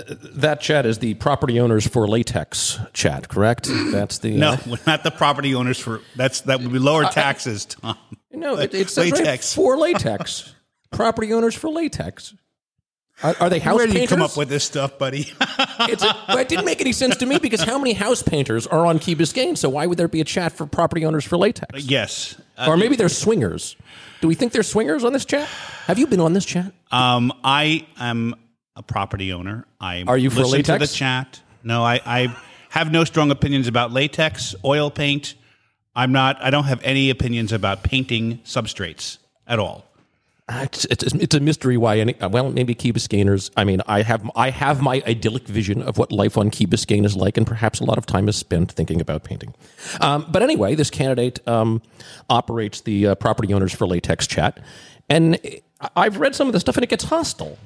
that 0.05 0.61
chat 0.61 0.85
is 0.85 0.99
the 0.99 1.13
property 1.15 1.59
owners 1.59 1.87
for 1.87 2.07
latex 2.07 2.79
chat, 2.93 3.27
correct? 3.29 3.67
That's 3.91 4.19
the 4.19 4.31
No, 4.37 4.51
uh, 4.51 4.57
we're 4.67 4.77
not 4.85 5.03
the 5.03 5.11
property 5.11 5.55
owners 5.55 5.79
for 5.79 6.01
that's 6.15 6.41
that 6.41 6.59
would 6.61 6.71
be 6.71 6.79
lower 6.79 7.05
taxes, 7.05 7.65
Tom. 7.65 7.97
no, 8.31 8.57
it, 8.57 8.73
it 8.73 8.89
says 8.89 9.11
right 9.11 9.19
Latex. 9.21 9.53
for 9.53 9.77
latex. 9.77 10.53
property 10.91 11.33
owners 11.33 11.55
for 11.55 11.69
latex. 11.69 12.33
Are, 13.23 13.35
are 13.39 13.49
they 13.49 13.57
house 13.57 13.77
Where 13.77 13.87
do 13.87 13.93
you 13.93 13.99
painters? 13.99 14.15
come 14.15 14.21
up 14.21 14.37
with 14.37 14.47
this 14.47 14.63
stuff, 14.63 14.97
buddy? 14.99 15.31
It's 15.79 16.03
a, 16.03 16.15
it 16.29 16.49
didn't 16.49 16.65
make 16.65 16.81
any 16.81 16.91
sense 16.91 17.15
to 17.17 17.25
me 17.27 17.37
because 17.37 17.61
how 17.61 17.77
many 17.77 17.93
house 17.93 18.23
painters 18.23 18.65
are 18.65 18.83
on 18.87 18.97
Key 18.97 19.15
Biscayne? 19.15 19.55
So 19.55 19.69
why 19.69 19.85
would 19.85 19.97
there 19.99 20.07
be 20.07 20.21
a 20.21 20.23
chat 20.25 20.51
for 20.51 20.65
property 20.65 21.05
owners 21.05 21.23
for 21.23 21.37
latex? 21.37 21.83
yes. 21.85 22.35
Uh, 22.57 22.65
or 22.67 22.77
maybe 22.77 22.95
they're 22.95 23.07
swingers. 23.09 23.75
Do 24.21 24.27
we 24.27 24.33
think 24.33 24.53
they're 24.53 24.63
swingers 24.63 25.03
on 25.03 25.13
this 25.13 25.23
chat? 25.23 25.47
Have 25.85 25.99
you 25.99 26.07
been 26.07 26.19
on 26.19 26.33
this 26.33 26.45
chat? 26.45 26.73
Um, 26.91 27.31
I 27.43 27.85
am 27.99 28.33
a 28.77 28.83
property 28.83 29.33
owner. 29.33 29.65
I 29.81 30.03
Are 30.07 30.17
you 30.17 30.29
for 30.29 30.41
listen 30.41 30.63
to 30.63 30.71
latex? 30.73 30.91
the 30.91 30.95
chat. 30.97 31.41
No, 31.63 31.83
I, 31.83 31.99
I 32.05 32.37
have 32.69 32.91
no 32.91 33.03
strong 33.03 33.31
opinions 33.31 33.67
about 33.67 33.91
latex, 33.91 34.55
oil 34.63 34.89
paint. 34.91 35.33
I'm 35.95 36.11
not. 36.11 36.37
I 36.41 36.49
don't 36.51 36.65
have 36.65 36.79
any 36.83 37.09
opinions 37.09 37.51
about 37.51 37.81
painting 37.83 38.37
substrates 38.45 39.17
at 39.47 39.57
all. 39.59 39.83
Uh, 40.47 40.61
It's, 40.63 40.85
it's, 40.85 41.03
it's 41.15 41.35
a 41.35 41.39
mystery 41.41 41.75
why 41.75 41.97
any. 41.99 42.13
uh, 42.21 42.29
Well, 42.29 42.51
maybe 42.51 42.73
Key 42.75 42.93
Biscayneers. 42.93 43.49
I 43.57 43.63
mean, 43.65 43.81
I 43.87 44.03
have 44.03 44.29
I 44.35 44.51
have 44.51 44.81
my 44.81 45.01
idyllic 45.07 45.47
vision 45.47 45.81
of 45.81 45.97
what 45.97 46.11
life 46.11 46.37
on 46.37 46.51
Key 46.51 46.67
Biscayne 46.67 47.03
is 47.03 47.15
like, 47.17 47.35
and 47.35 47.45
perhaps 47.47 47.79
a 47.81 47.83
lot 47.83 47.97
of 47.97 48.05
time 48.05 48.29
is 48.29 48.35
spent 48.37 48.71
thinking 48.71 49.01
about 49.01 49.23
painting. 49.23 49.55
Um, 49.99 50.25
but 50.29 50.41
anyway, 50.43 50.75
this 50.75 50.89
candidate 50.91 51.45
um, 51.47 51.81
operates 52.29 52.81
the 52.81 53.07
uh, 53.07 53.15
property 53.15 53.53
owners 53.53 53.73
for 53.73 53.87
latex 53.87 54.27
chat, 54.27 54.59
and 55.09 55.37
I've 55.97 56.17
read 56.19 56.35
some 56.35 56.47
of 56.47 56.53
the 56.53 56.59
stuff, 56.59 56.77
and 56.77 56.83
it 56.83 56.89
gets 56.89 57.03
hostile. 57.05 57.57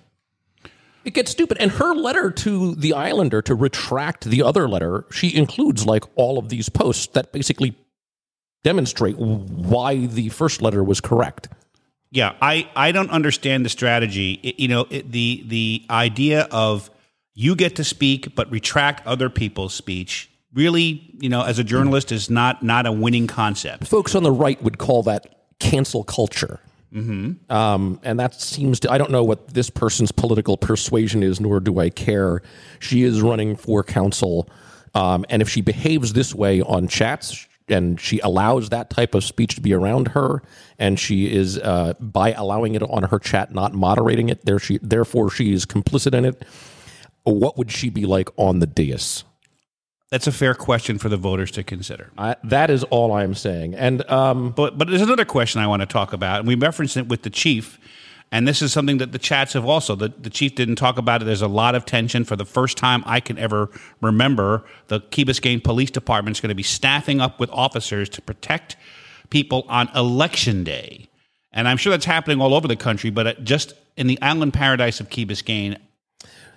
It 1.03 1.13
gets 1.13 1.31
stupid. 1.31 1.57
And 1.59 1.71
her 1.71 1.93
letter 1.95 2.29
to 2.31 2.75
the 2.75 2.93
Islander 2.93 3.41
to 3.43 3.55
retract 3.55 4.25
the 4.25 4.43
other 4.43 4.69
letter, 4.69 5.05
she 5.11 5.35
includes 5.35 5.85
like 5.85 6.03
all 6.15 6.37
of 6.37 6.49
these 6.49 6.69
posts 6.69 7.07
that 7.13 7.31
basically 7.31 7.75
demonstrate 8.63 9.17
why 9.17 10.05
the 10.05 10.29
first 10.29 10.61
letter 10.61 10.83
was 10.83 11.01
correct. 11.01 11.47
Yeah, 12.11 12.35
I, 12.41 12.69
I 12.75 12.91
don't 12.91 13.09
understand 13.09 13.65
the 13.65 13.69
strategy. 13.69 14.33
It- 14.43 14.59
you 14.59 14.67
know, 14.67 14.85
it, 14.89 15.11
the 15.11 15.43
the 15.47 15.85
idea 15.89 16.47
of 16.51 16.89
you 17.33 17.55
get 17.55 17.77
to 17.77 17.83
speak 17.83 18.35
but 18.35 18.51
retract 18.51 19.07
other 19.07 19.29
people's 19.29 19.73
speech 19.73 20.29
really, 20.53 21.09
you 21.19 21.29
know, 21.29 21.41
as 21.43 21.57
a 21.59 21.63
journalist 21.63 22.11
is 22.11 22.29
not 22.29 22.61
not 22.61 22.85
a 22.85 22.91
winning 22.91 23.25
concept. 23.27 23.87
folks 23.87 24.13
on 24.15 24.23
the 24.23 24.31
right 24.31 24.61
would 24.61 24.77
call 24.77 25.01
that 25.03 25.33
cancel 25.59 26.03
culture. 26.03 26.59
Mm-hmm. 26.93 27.51
Um, 27.51 27.99
and 28.03 28.19
that 28.19 28.39
seems 28.39 28.79
to, 28.81 28.91
I 28.91 28.97
don't 28.97 29.11
know 29.11 29.23
what 29.23 29.53
this 29.53 29.69
person's 29.69 30.11
political 30.11 30.57
persuasion 30.57 31.23
is, 31.23 31.39
nor 31.39 31.59
do 31.59 31.79
I 31.79 31.89
care. 31.89 32.41
She 32.79 33.03
is 33.03 33.21
running 33.21 33.55
for 33.55 33.83
council. 33.83 34.49
Um, 34.93 35.25
and 35.29 35.41
if 35.41 35.49
she 35.49 35.61
behaves 35.61 36.13
this 36.13 36.35
way 36.35 36.61
on 36.61 36.87
chats 36.87 37.47
and 37.69 37.99
she 37.99 38.19
allows 38.19 38.69
that 38.69 38.89
type 38.89 39.15
of 39.15 39.23
speech 39.23 39.55
to 39.55 39.61
be 39.61 39.73
around 39.73 40.09
her, 40.09 40.43
and 40.77 40.99
she 40.99 41.33
is, 41.33 41.57
uh, 41.59 41.93
by 41.99 42.33
allowing 42.33 42.75
it 42.75 42.83
on 42.83 43.03
her 43.03 43.19
chat, 43.19 43.53
not 43.53 43.73
moderating 43.73 44.27
it, 44.27 44.43
there 44.45 44.59
she, 44.59 44.77
therefore 44.81 45.29
she 45.29 45.53
is 45.53 45.65
complicit 45.65 46.13
in 46.13 46.25
it, 46.25 46.43
what 47.23 47.57
would 47.57 47.71
she 47.71 47.89
be 47.89 48.05
like 48.05 48.29
on 48.35 48.59
the 48.59 48.67
dais? 48.67 49.23
That's 50.11 50.27
a 50.27 50.31
fair 50.31 50.53
question 50.53 50.97
for 50.97 51.07
the 51.07 51.15
voters 51.15 51.51
to 51.51 51.63
consider. 51.63 52.11
I, 52.17 52.35
that 52.43 52.69
is 52.69 52.83
all 52.85 53.13
I'm 53.13 53.33
saying. 53.33 53.75
And 53.75 54.07
um, 54.09 54.51
But 54.51 54.77
but 54.77 54.89
there's 54.89 55.01
another 55.01 55.23
question 55.23 55.61
I 55.61 55.67
want 55.67 55.81
to 55.81 55.85
talk 55.85 56.11
about, 56.11 56.39
and 56.39 56.47
we 56.47 56.55
referenced 56.55 56.97
it 56.97 57.07
with 57.07 57.23
the 57.23 57.29
chief. 57.29 57.79
And 58.33 58.47
this 58.47 58.61
is 58.61 58.71
something 58.71 58.97
that 58.99 59.11
the 59.11 59.19
chats 59.19 59.53
have 59.53 59.65
also. 59.65 59.93
The, 59.93 60.07
the 60.07 60.29
chief 60.29 60.55
didn't 60.55 60.77
talk 60.77 60.97
about 60.97 61.21
it. 61.21 61.25
There's 61.25 61.41
a 61.41 61.49
lot 61.49 61.75
of 61.75 61.85
tension. 61.85 62.23
For 62.23 62.37
the 62.37 62.45
first 62.45 62.77
time 62.77 63.03
I 63.05 63.19
can 63.19 63.37
ever 63.37 63.69
remember, 64.01 64.63
the 64.87 65.01
Key 65.01 65.25
Biscayne 65.25 65.61
Police 65.61 65.91
Department 65.91 66.37
is 66.37 66.41
going 66.41 66.49
to 66.49 66.55
be 66.55 66.63
staffing 66.63 67.19
up 67.19 67.41
with 67.41 67.49
officers 67.49 68.07
to 68.09 68.21
protect 68.21 68.77
people 69.29 69.65
on 69.67 69.89
election 69.95 70.63
day. 70.63 71.09
And 71.51 71.67
I'm 71.67 71.75
sure 71.75 71.91
that's 71.91 72.05
happening 72.05 72.39
all 72.39 72.53
over 72.53 72.69
the 72.69 72.77
country, 72.77 73.09
but 73.09 73.43
just 73.43 73.73
in 73.97 74.07
the 74.07 74.21
island 74.21 74.53
paradise 74.53 75.01
of 75.01 75.09
Key 75.09 75.25
Biscayne, 75.25 75.77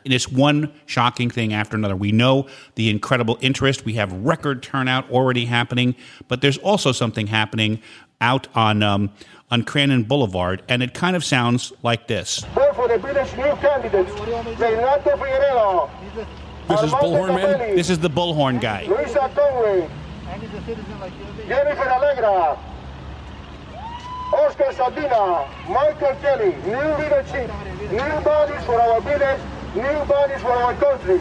and 0.05 0.13
it's 0.13 0.31
one 0.31 0.73
shocking 0.87 1.31
thing 1.31 1.53
after 1.53 1.77
another. 1.77 1.97
We 1.97 2.13
know 2.13 2.47
the 2.75 2.91
incredible 2.91 3.39
interest. 3.41 3.85
We 3.85 3.95
have 3.95 4.13
record 4.13 4.63
turnout 4.63 5.11
already 5.11 5.47
happening, 5.47 5.95
but 6.29 6.41
there's 6.41 6.59
also 6.59 6.93
something 6.93 7.27
happening 7.27 7.81
out 8.21 8.49
on 8.55 8.83
um, 8.83 9.11
on 9.51 9.63
Crandon 9.63 10.07
Boulevard, 10.07 10.63
and 10.69 10.83
it 10.83 10.95
kind 10.95 11.17
of 11.17 11.25
sounds 11.25 11.73
like 11.83 12.09
this. 12.09 12.41
Vote 12.55 12.75
for 12.75 12.89
the 12.89 12.99
British 12.99 13.33
new 13.37 13.55
candidates, 13.57 14.11
Renato 14.13 15.17
Figueredo, 15.17 15.91
This 16.69 16.83
is 16.83 16.93
Bullhorn 16.93 17.35
Man? 17.35 17.77
This 17.77 17.91
is 17.91 17.99
the 17.99 18.11
Bullhorn 18.11 18.61
guy. 18.61 18.87
Luisa 18.87 19.31
Conway, 19.35 19.89
Jennifer 21.47 21.89
Allegra, 21.89 22.59
Oscar 24.33 24.73
Sardinas, 24.73 25.69
Michael 25.69 26.17
Kelly, 26.23 26.57
new 26.67 27.03
leadership, 27.03 27.51
new 27.93 28.25
bodies 28.25 28.65
for 28.65 28.81
our 28.81 29.01
village, 29.03 29.41
new 29.75 30.05
bodies 30.05 30.41
for 30.41 30.53
our 30.53 30.75
country. 30.75 31.21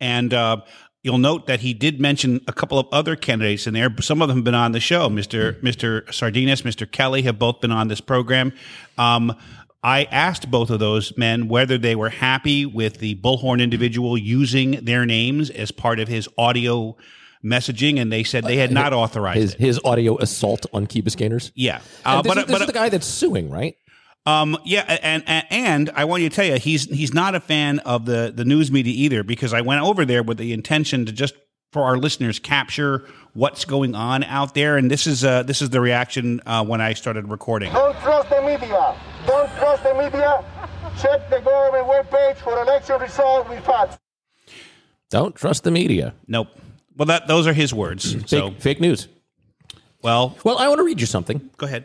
And 0.00 0.32
uh, 0.34 0.62
you'll 1.02 1.18
note 1.18 1.46
that 1.46 1.60
he 1.60 1.74
did 1.74 2.00
mention 2.00 2.40
a 2.48 2.52
couple 2.52 2.78
of 2.78 2.86
other 2.92 3.16
candidates 3.16 3.66
in 3.66 3.74
there. 3.74 3.94
Some 4.00 4.22
of 4.22 4.28
them 4.28 4.38
have 4.38 4.44
been 4.44 4.54
on 4.54 4.72
the 4.72 4.80
show. 4.80 5.08
Mr. 5.08 5.60
Mr. 5.60 6.04
Sardinas, 6.06 6.62
Mr. 6.62 6.90
Kelly 6.90 7.22
have 7.22 7.38
both 7.38 7.60
been 7.60 7.70
on 7.70 7.88
this 7.88 8.00
program. 8.00 8.52
Um, 8.98 9.36
I 9.82 10.04
asked 10.04 10.50
both 10.50 10.70
of 10.70 10.80
those 10.80 11.16
men 11.16 11.48
whether 11.48 11.78
they 11.78 11.94
were 11.94 12.08
happy 12.08 12.66
with 12.66 12.98
the 12.98 13.14
Bullhorn 13.16 13.62
individual 13.62 14.18
using 14.18 14.84
their 14.84 15.06
names 15.06 15.48
as 15.48 15.70
part 15.70 16.00
of 16.00 16.08
his 16.08 16.28
audio 16.36 16.96
messaging, 17.44 18.00
and 18.00 18.12
they 18.12 18.24
said 18.24 18.44
they 18.44 18.56
had 18.56 18.72
not 18.72 18.92
authorized 18.92 19.40
his, 19.40 19.54
it. 19.54 19.60
his 19.60 19.80
audio 19.84 20.18
assault 20.18 20.66
on 20.72 20.86
Key 20.86 21.02
Biscayneers. 21.02 21.52
Yeah, 21.54 21.80
uh, 22.04 22.22
this 22.22 22.34
but 22.34 22.38
is, 22.38 22.44
this 22.46 22.52
but 22.52 22.60
is 22.62 22.66
the 22.66 22.72
guy 22.72 22.88
that's 22.88 23.06
suing, 23.06 23.48
right? 23.48 23.76
Um, 24.26 24.58
yeah, 24.64 24.82
and, 25.02 25.22
and 25.26 25.46
and 25.50 25.90
I 25.94 26.04
want 26.04 26.22
you 26.22 26.28
to 26.28 26.34
tell 26.34 26.44
you, 26.44 26.56
he's 26.58 26.84
he's 26.84 27.14
not 27.14 27.34
a 27.34 27.40
fan 27.40 27.78
of 27.80 28.04
the 28.06 28.32
the 28.34 28.44
news 28.44 28.70
media 28.72 28.92
either 28.94 29.22
because 29.22 29.52
I 29.54 29.60
went 29.60 29.82
over 29.82 30.04
there 30.04 30.22
with 30.22 30.38
the 30.38 30.52
intention 30.52 31.06
to 31.06 31.12
just 31.12 31.34
for 31.72 31.82
our 31.82 31.96
listeners 31.98 32.38
capture 32.38 33.04
what's 33.34 33.64
going 33.64 33.94
on 33.94 34.24
out 34.24 34.54
there, 34.54 34.76
and 34.76 34.90
this 34.90 35.06
is 35.06 35.24
uh 35.24 35.42
this 35.44 35.62
is 35.62 35.70
the 35.70 35.80
reaction 35.80 36.40
uh, 36.46 36.64
when 36.64 36.80
I 36.80 36.92
started 36.94 37.28
recording. 37.28 37.72
Don't 37.72 37.96
trust 38.00 38.28
the 38.30 38.42
media. 38.42 38.94
Don't 39.26 39.50
trust 39.58 39.82
the 39.82 39.94
media. 39.94 40.44
Check 41.00 41.28
the 41.30 41.40
government 41.40 41.86
webpage 41.86 42.36
for 42.36 42.60
election 42.62 42.98
results 43.00 43.48
with 43.50 43.64
facts. 43.64 43.98
Don't 45.10 45.34
trust 45.36 45.62
the 45.64 45.70
media. 45.70 46.14
Nope. 46.26 46.48
Well, 46.96 47.06
that 47.06 47.28
those 47.28 47.46
are 47.46 47.52
his 47.52 47.74
words. 47.74 48.14
Fake, 48.14 48.28
So, 48.28 48.50
fake 48.52 48.80
news. 48.80 49.06
well, 50.02 50.36
Well, 50.44 50.58
I 50.58 50.68
want 50.68 50.78
to 50.78 50.84
read 50.84 51.00
you 51.00 51.06
something. 51.06 51.50
go 51.58 51.66
ahead. 51.66 51.84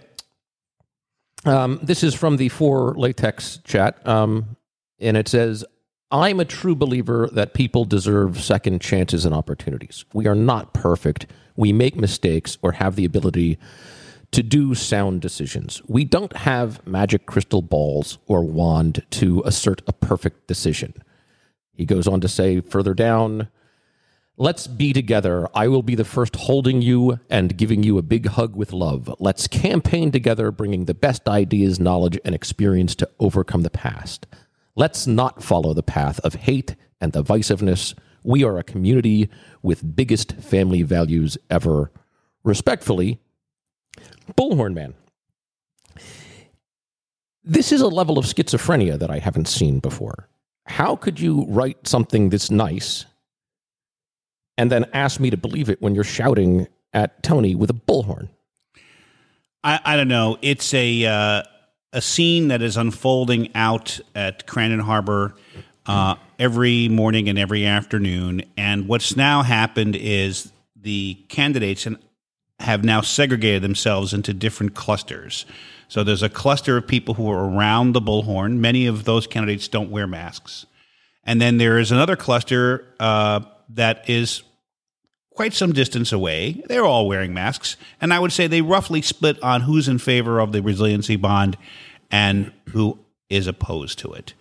Um, 1.46 1.80
this 1.82 2.04
is 2.04 2.14
from 2.14 2.38
the 2.38 2.50
four 2.50 2.94
latex 2.96 3.60
chat, 3.64 4.06
um, 4.08 4.58
and 5.00 5.18
it 5.18 5.28
says, 5.28 5.66
"I'm 6.12 6.40
a 6.40 6.46
true 6.46 6.76
believer 6.76 7.30
that 7.34 7.54
people 7.54 7.86
deserve 7.86 8.42
second 8.42 8.82
chances 8.82 9.26
and 9.26 9.34
opportunities. 9.34 10.06
We 10.14 10.28
are 10.28 10.36
not 10.36 10.74
perfect. 10.74 11.26
We 11.56 11.74
make 11.74 11.96
mistakes 11.96 12.58
or 12.62 12.74
have 12.74 12.96
the 12.96 13.06
ability 13.06 13.58
to 14.32 14.44
do 14.44 14.76
sound 14.76 15.22
decisions. 15.22 15.82
We 15.88 16.06
don't 16.06 16.36
have 16.38 16.86
magic 16.86 17.26
crystal 17.26 17.62
balls 17.62 18.18
or 18.28 18.44
wand 18.44 19.04
to 19.12 19.42
assert 19.46 19.82
a 19.88 19.94
perfect 19.94 20.48
decision." 20.48 20.94
He 21.74 21.86
goes 21.86 22.08
on 22.08 22.22
to 22.22 22.28
say 22.28 22.62
further 22.62 22.94
down. 22.94 23.48
Let's 24.42 24.66
be 24.66 24.92
together. 24.92 25.48
I 25.54 25.68
will 25.68 25.84
be 25.84 25.94
the 25.94 26.04
first 26.04 26.36
holding 26.36 26.82
you 26.82 27.20
and 27.30 27.56
giving 27.56 27.84
you 27.84 28.00
a 28.00 28.02
big 28.02 28.26
hug 28.26 28.56
with 28.56 28.74
love. 28.74 29.14
Let's 29.20 29.46
campaign 29.48 30.12
together, 30.12 30.50
bringing 30.50 30.86
the 30.86 30.96
best 30.96 31.30
ideas, 31.30 31.80
knowledge, 31.80 32.18
and 32.26 32.34
experience 32.34 32.96
to 32.96 33.10
overcome 33.20 33.62
the 33.62 33.70
past. 33.70 34.26
Let's 34.76 35.06
not 35.06 35.44
follow 35.44 35.76
the 35.76 35.84
path 35.84 36.20
of 36.22 36.34
hate 36.34 36.76
and 37.00 37.14
divisiveness. 37.14 37.94
We 38.24 38.44
are 38.44 38.58
a 38.58 38.64
community 38.64 39.30
with 39.62 39.96
biggest 39.96 40.32
family 40.38 40.82
values 40.82 41.38
ever. 41.52 41.92
Respectfully, 42.44 43.20
Bullhorn 44.36 44.74
Man. 44.74 44.96
this 47.44 47.72
is 47.72 47.82
a 47.82 47.88
level 47.88 48.18
of 48.18 48.26
schizophrenia 48.26 48.98
that 48.98 49.12
I 49.12 49.20
haven't 49.20 49.48
seen 49.48 49.78
before. 49.78 50.30
How 50.66 50.96
could 50.96 51.20
you 51.20 51.46
write 51.48 51.88
something 51.88 52.30
this 52.30 52.50
nice 52.50 53.06
and 54.58 54.72
then 54.72 54.86
ask 54.94 55.20
me 55.20 55.30
to 55.30 55.38
believe 55.38 55.70
it 55.70 55.82
when 55.82 55.96
you're 55.96 56.04
shouting 56.04 56.68
at 56.94 57.24
Tony 57.24 57.56
with 57.56 57.70
a 57.70 57.74
bullhorn? 57.74 58.30
I, 59.64 59.80
I 59.84 59.96
don't 59.96 60.08
know. 60.08 60.38
It's 60.42 60.74
a 60.74 61.06
uh, 61.06 61.44
a 61.94 62.02
scene 62.02 62.48
that 62.50 62.62
is 62.62 62.78
unfolding 62.78 63.54
out 63.56 64.00
at 64.16 64.48
Crandon 64.48 64.82
Harbor 64.82 65.36
uh, 65.86 66.16
every 66.40 66.88
morning 66.88 67.28
and 67.30 67.38
every 67.38 67.66
afternoon. 67.66 68.44
And 68.58 68.88
what's 68.88 69.18
now 69.18 69.44
happened 69.44 69.96
is 69.96 70.52
the 70.76 71.16
candidates 71.28 71.86
and 71.86 71.98
have 72.60 72.84
now 72.84 73.02
segregated 73.02 73.62
themselves 73.62 74.14
into 74.14 74.34
different 74.34 74.74
clusters. 74.74 75.46
So 75.88 76.04
there's 76.04 76.24
a 76.24 76.30
cluster 76.30 76.78
of 76.78 76.88
people 76.88 77.16
who 77.16 77.30
are 77.30 77.50
around 77.50 77.94
the 77.94 78.02
bullhorn. 78.02 78.58
Many 78.58 78.88
of 78.88 79.04
those 79.04 79.28
candidates 79.28 79.68
don't 79.68 79.92
wear 79.92 80.08
masks. 80.08 80.66
And 81.24 81.42
then 81.42 81.58
there 81.58 81.78
is 81.78 81.92
another 81.92 82.16
cluster 82.16 82.86
uh, 83.00 83.42
that 83.74 84.10
is 84.10 84.44
quite 85.34 85.54
some 85.54 85.72
distance 85.72 86.12
away. 86.12 86.62
They're 86.68 86.86
all 86.86 87.08
wearing 87.08 87.34
masks. 87.34 87.78
And 88.00 88.14
I 88.14 88.20
would 88.20 88.32
say 88.32 88.48
they 88.48 88.62
roughly 88.62 89.02
split 89.02 89.42
on 89.42 89.62
who's 89.62 89.88
in 89.88 89.98
favor 89.98 90.40
of 90.40 90.52
the 90.52 90.62
resiliency 90.62 91.16
bond 91.16 91.58
and 92.12 92.52
who 92.70 93.00
is 93.30 93.48
opposed 93.48 93.98
to 94.00 94.14
it. 94.14 94.34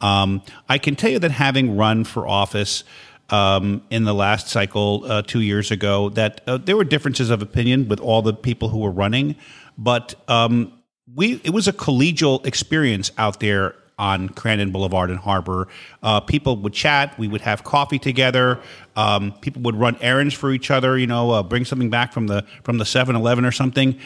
Um, 0.00 0.42
I 0.68 0.78
can 0.78 0.96
tell 0.96 1.10
you 1.10 1.20
that 1.20 1.30
having 1.30 1.76
run 1.76 2.04
for 2.04 2.26
office 2.26 2.82
um, 3.30 3.82
in 3.88 4.04
the 4.04 4.12
last 4.12 4.48
cycle 4.48 5.04
uh, 5.06 5.22
two 5.22 5.40
years 5.40 5.70
ago, 5.70 6.10
that 6.10 6.40
uh, 6.46 6.58
there 6.58 6.76
were 6.76 6.84
differences 6.84 7.30
of 7.30 7.40
opinion 7.40 7.88
with 7.88 8.00
all 8.00 8.20
the 8.20 8.34
people 8.34 8.68
who 8.68 8.78
were 8.78 8.90
running, 8.90 9.36
but 9.78 10.14
um, 10.28 10.72
we 11.14 11.40
it 11.44 11.50
was 11.50 11.68
a 11.68 11.72
collegial 11.72 12.44
experience 12.44 13.10
out 13.16 13.40
there 13.40 13.74
on 13.98 14.28
Crandon 14.30 14.72
Boulevard 14.72 15.10
and 15.10 15.18
Harbor. 15.18 15.68
Uh, 16.02 16.20
people 16.20 16.56
would 16.58 16.72
chat. 16.72 17.18
We 17.18 17.28
would 17.28 17.42
have 17.42 17.64
coffee 17.64 17.98
together. 17.98 18.60
Um, 18.96 19.32
people 19.40 19.62
would 19.62 19.76
run 19.76 19.96
errands 20.00 20.34
for 20.34 20.50
each 20.50 20.70
other. 20.70 20.98
You 20.98 21.06
know, 21.06 21.30
uh, 21.30 21.42
bring 21.42 21.64
something 21.64 21.90
back 21.90 22.12
from 22.12 22.26
the 22.26 22.44
from 22.62 22.78
the 22.78 22.84
Seven 22.84 23.16
Eleven 23.16 23.44
or 23.44 23.52
something. 23.52 23.98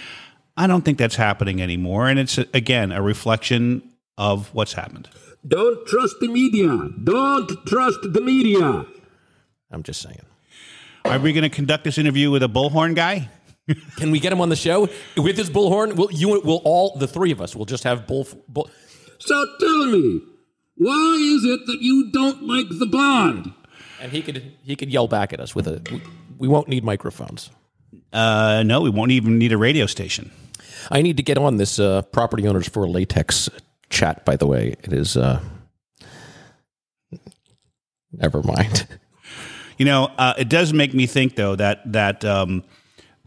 I 0.57 0.67
don't 0.67 0.85
think 0.85 0.99
that's 0.99 1.17
happening 1.17 1.61
anymore, 1.61 2.09
and 2.09 2.19
it's 2.19 2.39
again 2.39 2.93
a 2.93 3.03
reflection 3.03 3.83
of 4.19 4.53
what's 4.55 4.73
happened. 4.73 5.09
Don't 5.47 5.87
trust 5.87 6.17
the 6.21 6.29
media. 6.29 6.89
Don't 7.05 7.49
trust 7.67 7.99
the 8.03 8.21
media. 8.21 8.87
I'm 9.71 9.83
just 9.83 10.01
saying. 10.01 10.23
Are 11.05 11.19
we 11.21 11.33
going 11.33 11.43
to 11.43 11.51
conduct 11.51 11.85
this 11.85 11.99
interview 11.99 12.31
with 12.31 12.43
a 12.43 12.49
bullhorn 12.49 12.97
guy? 12.97 13.29
Can 13.97 14.11
we 14.11 14.21
get 14.21 14.33
him 14.33 14.41
on 14.41 14.49
the 14.49 14.57
show 14.57 14.89
with 15.17 15.37
his 15.37 15.51
bullhorn? 15.51 15.95
We'll, 15.95 16.11
you 16.13 16.41
will 16.41 16.63
all 16.65 16.97
the 16.97 17.07
three 17.09 17.33
of 17.33 17.41
us 17.41 17.55
will 17.55 17.65
just 17.65 17.85
have 17.85 18.07
bull. 18.07 18.27
bull 18.49 18.71
So 19.19 19.47
tell 19.61 19.87
me, 19.87 20.21
why 20.77 21.19
is 21.21 21.45
it 21.45 21.67
that 21.67 21.81
you 21.81 22.11
don't 22.11 22.43
like 22.43 22.67
the 22.69 22.87
bond? 22.87 23.53
and 24.01 24.13
he 24.13 24.23
could 24.23 24.53
he 24.63 24.77
could 24.77 24.91
yell 24.91 25.09
back 25.09 25.33
at 25.33 25.41
us 25.41 25.55
with 25.55 25.67
a. 25.67 25.83
We, 25.91 26.03
we 26.39 26.49
won't 26.49 26.69
need 26.69 26.85
microphones. 26.85 27.51
Uh, 28.13 28.63
no, 28.65 28.81
we 28.81 28.91
won't 28.91 29.11
even 29.11 29.39
need 29.39 29.53
a 29.53 29.59
radio 29.59 29.87
station. 29.87 30.31
I 30.91 31.03
need 31.03 31.17
to 31.17 31.23
get 31.23 31.39
on 31.39 31.57
this 31.57 31.79
uh, 31.79 32.03
property 32.03 32.47
owners 32.47 32.69
for 32.69 32.87
latex 32.87 33.49
chat. 33.91 34.25
By 34.25 34.37
the 34.37 34.47
way, 34.47 34.77
it 34.83 34.93
is. 34.93 35.17
Uh, 35.17 35.41
never 38.13 38.43
mind. 38.43 38.87
You 39.79 39.85
know, 39.85 40.11
uh, 40.17 40.35
it 40.39 40.49
does 40.49 40.73
make 40.73 40.95
me 40.95 41.07
think 41.07 41.37
though 41.37 41.55
that 41.57 41.93
that 41.93 42.25
um, 42.25 42.65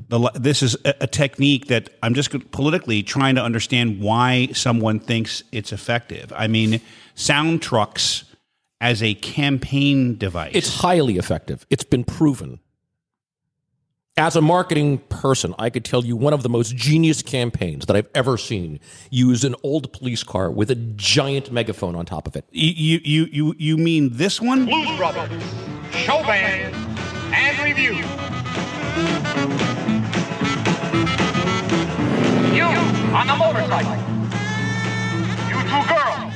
the 0.08 0.32
this 0.36 0.64
is 0.64 0.76
a, 0.86 0.94
a 1.02 1.08
technique 1.08 1.68
that 1.68 1.90
I'm 2.02 2.14
just 2.14 2.52
politically 2.52 3.04
trying 3.04 3.36
to 3.36 3.44
understand 3.44 4.00
why 4.00 4.48
someone 4.54 5.00
thinks 5.00 5.44
it's 5.52 5.72
effective. 5.72 6.32
I 6.36 6.48
mean, 6.48 6.82
sound 7.16 7.62
trucks 7.62 8.24
as 8.82 9.04
a 9.04 9.14
campaign 9.16 10.18
device. 10.18 10.52
It's 10.54 10.82
highly 10.82 11.18
effective. 11.18 11.66
It's 11.70 11.84
been 11.84 12.04
proven. 12.04 12.60
As 14.18 14.36
a 14.36 14.42
marketing 14.42 14.98
person, 14.98 15.56
I 15.58 15.70
could 15.70 15.86
tell 15.86 16.04
you 16.04 16.18
one 16.18 16.34
of 16.34 16.44
the 16.44 16.50
most 16.50 16.76
genius 16.76 17.22
campaigns 17.22 17.86
that 17.86 17.96
I've 17.96 18.10
ever 18.14 18.38
seen 18.38 18.82
used 19.10 19.46
an 19.46 19.56
old 19.64 19.94
police 19.94 20.24
car 20.24 20.52
with 20.52 20.70
a 20.72 20.76
giant 20.76 21.54
megaphone 21.54 21.96
on 21.96 22.06
top 22.06 22.28
of 22.28 22.36
it. 22.36 22.44
you 22.52 23.00
you 23.04 23.28
you 23.32 23.56
you 23.58 23.78
mean 23.78 24.10
this 24.12 24.42
one? 24.42 24.66
Blues 24.66 24.98
Brothers, 24.98 25.44
show 25.94 26.22
band, 26.24 26.76
and 27.34 27.60
revue. 27.60 29.69
You 32.56 32.65
on 33.15 33.28
the 33.28 33.36
motorcycle. 33.36 33.97
You 35.49 35.58
two 35.69 35.84
girls. 35.88 36.34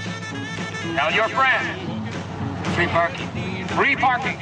Tell 0.96 1.12
your 1.12 1.30
friends. 1.30 1.80
Free 2.76 2.88
parking. 2.88 3.28
Free 3.70 3.96
parking. 3.96 4.38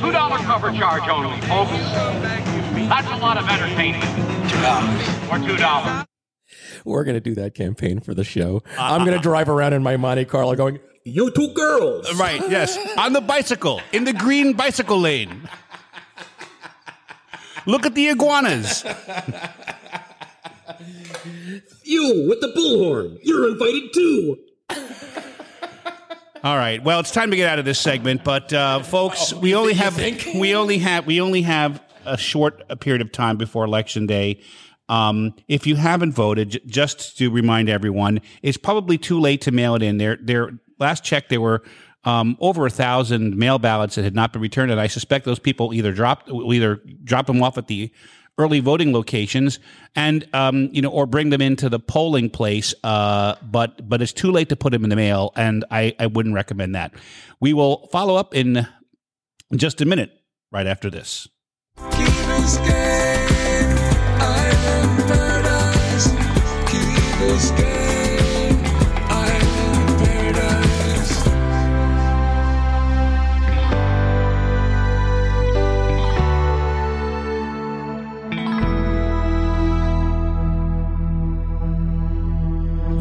Two 0.00 0.12
dollar 0.12 0.38
cover 0.38 0.72
charge 0.72 1.08
only, 1.08 1.40
folks. 1.42 1.70
That's 2.88 3.06
a 3.08 3.16
lot 3.16 3.36
of 3.38 3.48
entertainment. 3.48 4.50
Two 4.50 4.60
dollars. 4.60 5.08
Or 5.30 5.38
two 5.46 5.56
dollars. 5.56 6.06
We're 6.84 7.04
going 7.04 7.14
to 7.14 7.20
do 7.20 7.34
that 7.36 7.54
campaign 7.54 8.00
for 8.00 8.14
the 8.14 8.24
show. 8.24 8.62
Uh, 8.76 8.82
I'm 8.82 9.00
going 9.00 9.12
to 9.12 9.18
uh, 9.18 9.22
drive 9.22 9.48
around 9.48 9.72
in 9.72 9.82
my 9.82 9.96
Monte 9.96 10.24
Carlo 10.24 10.54
going, 10.56 10.80
You 11.04 11.30
two 11.30 11.52
girls. 11.54 12.12
Right. 12.18 12.40
Yes. 12.50 12.76
On 12.98 13.12
the 13.12 13.20
bicycle 13.20 13.80
in 13.92 14.04
the 14.04 14.12
green 14.12 14.54
bicycle 14.54 14.98
lane. 15.00 15.48
Look 17.66 17.86
at 17.86 17.94
the 17.94 18.08
iguanas. 18.08 18.84
You 21.84 22.26
with 22.28 22.40
the 22.40 22.48
bullhorn. 22.48 23.18
You're 23.22 23.50
invited 23.52 23.92
too. 23.92 24.38
All 26.42 26.56
right. 26.56 26.82
Well, 26.82 27.00
it's 27.00 27.10
time 27.10 27.30
to 27.30 27.36
get 27.36 27.48
out 27.48 27.58
of 27.58 27.64
this 27.64 27.78
segment, 27.78 28.24
but 28.24 28.52
uh, 28.52 28.82
folks, 28.82 29.32
we 29.32 29.54
only 29.54 29.74
have 29.74 29.96
we 30.34 30.54
only 30.54 30.78
have 30.78 31.06
we 31.06 31.20
only 31.20 31.42
have 31.42 31.82
a 32.04 32.16
short 32.16 32.80
period 32.80 33.00
of 33.02 33.12
time 33.12 33.36
before 33.36 33.64
election 33.64 34.06
day. 34.06 34.40
Um, 34.88 35.34
if 35.46 35.66
you 35.66 35.76
haven't 35.76 36.12
voted, 36.12 36.50
j- 36.50 36.60
just 36.66 37.16
to 37.18 37.30
remind 37.30 37.68
everyone, 37.68 38.20
it's 38.42 38.58
probably 38.58 38.98
too 38.98 39.20
late 39.20 39.42
to 39.42 39.52
mail 39.52 39.74
it 39.76 39.82
in. 39.82 39.98
There, 39.98 40.18
there. 40.20 40.58
Last 40.78 41.04
check, 41.04 41.28
there 41.28 41.40
were 41.40 41.62
um, 42.04 42.36
over 42.40 42.66
a 42.66 42.70
thousand 42.70 43.36
mail 43.36 43.58
ballots 43.58 43.94
that 43.94 44.04
had 44.04 44.14
not 44.14 44.32
been 44.32 44.42
returned, 44.42 44.70
and 44.70 44.80
I 44.80 44.86
suspect 44.86 45.24
those 45.24 45.38
people 45.38 45.72
either 45.72 45.92
dropped, 45.92 46.30
either 46.30 46.80
dropped 47.04 47.28
them 47.28 47.42
off 47.42 47.58
at 47.58 47.68
the 47.68 47.90
early 48.38 48.60
voting 48.60 48.92
locations, 48.92 49.58
and 49.94 50.26
um, 50.34 50.68
you 50.72 50.82
know, 50.82 50.90
or 50.90 51.06
bring 51.06 51.30
them 51.30 51.40
into 51.40 51.68
the 51.68 51.78
polling 51.78 52.30
place. 52.30 52.74
Uh, 52.82 53.36
but 53.42 53.88
but 53.88 54.02
it's 54.02 54.12
too 54.12 54.30
late 54.30 54.48
to 54.48 54.56
put 54.56 54.72
them 54.72 54.84
in 54.84 54.90
the 54.90 54.96
mail, 54.96 55.32
and 55.36 55.64
I, 55.70 55.94
I 55.98 56.06
wouldn't 56.06 56.34
recommend 56.34 56.74
that. 56.74 56.94
We 57.40 57.52
will 57.52 57.88
follow 57.92 58.16
up 58.16 58.34
in 58.34 58.66
just 59.54 59.80
a 59.80 59.84
minute, 59.84 60.12
right 60.50 60.66
after 60.66 60.90
this. 60.90 61.28
Keep 61.92 62.08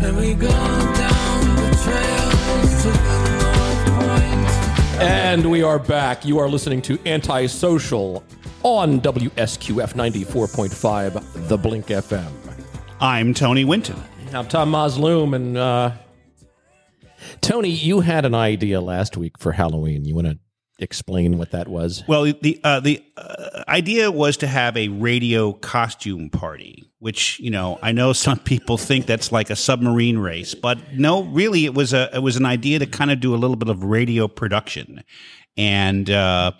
And 0.03 0.17
we 0.17 0.33
go 0.33 0.47
down 0.49 1.55
the 1.55 1.79
trails 1.83 2.81
to 2.81 2.89
the 2.89 3.29
North 3.39 3.85
Point. 3.99 5.01
And 5.01 5.51
we 5.51 5.61
are 5.61 5.77
back. 5.77 6.25
You 6.25 6.39
are 6.39 6.49
listening 6.49 6.81
to 6.83 6.97
Antisocial 7.05 8.23
on 8.63 8.99
WSQF 9.01 9.93
94.5, 9.93 11.47
The 11.47 11.57
Blink 11.57 11.85
FM. 11.85 12.31
I'm 12.99 13.35
Tony 13.35 13.63
Winton. 13.63 14.01
I'm 14.33 14.47
Tom 14.47 14.71
Masloom, 14.71 15.35
and 15.35 15.57
uh, 15.57 15.91
Tony, 17.41 17.69
you 17.69 17.99
had 17.99 18.25
an 18.25 18.33
idea 18.33 18.81
last 18.81 19.17
week 19.17 19.37
for 19.37 19.51
Halloween. 19.51 20.05
You 20.05 20.15
want 20.15 20.27
to 20.27 20.39
explain 20.81 21.37
what 21.37 21.51
that 21.51 21.67
was? 21.67 22.03
Well, 22.07 22.23
the 22.23 22.59
uh, 22.63 22.79
the 22.79 23.03
uh, 23.15 23.63
idea 23.67 24.11
was 24.11 24.37
to 24.37 24.47
have 24.47 24.75
a 24.75 24.87
radio 24.89 25.53
costume 25.53 26.29
party, 26.29 26.91
which 26.99 27.39
you 27.39 27.51
know 27.51 27.79
I 27.81 27.91
know 27.91 28.13
some 28.13 28.39
people 28.53 28.77
think 28.77 29.05
that's 29.05 29.31
like 29.31 29.49
a 29.49 29.55
submarine 29.55 30.17
race, 30.17 30.55
but 30.55 30.93
no, 30.93 31.23
really 31.23 31.65
it 31.65 31.73
was 31.73 31.93
a 31.93 32.09
it 32.13 32.19
was 32.19 32.35
an 32.35 32.45
idea 32.45 32.79
to 32.79 32.85
kind 32.85 33.11
of 33.11 33.19
do 33.19 33.33
a 33.33 33.37
little 33.37 33.55
bit 33.55 33.69
of 33.69 33.83
radio 33.83 34.27
production, 34.27 35.03
and 35.55 36.09
uh, 36.09 36.51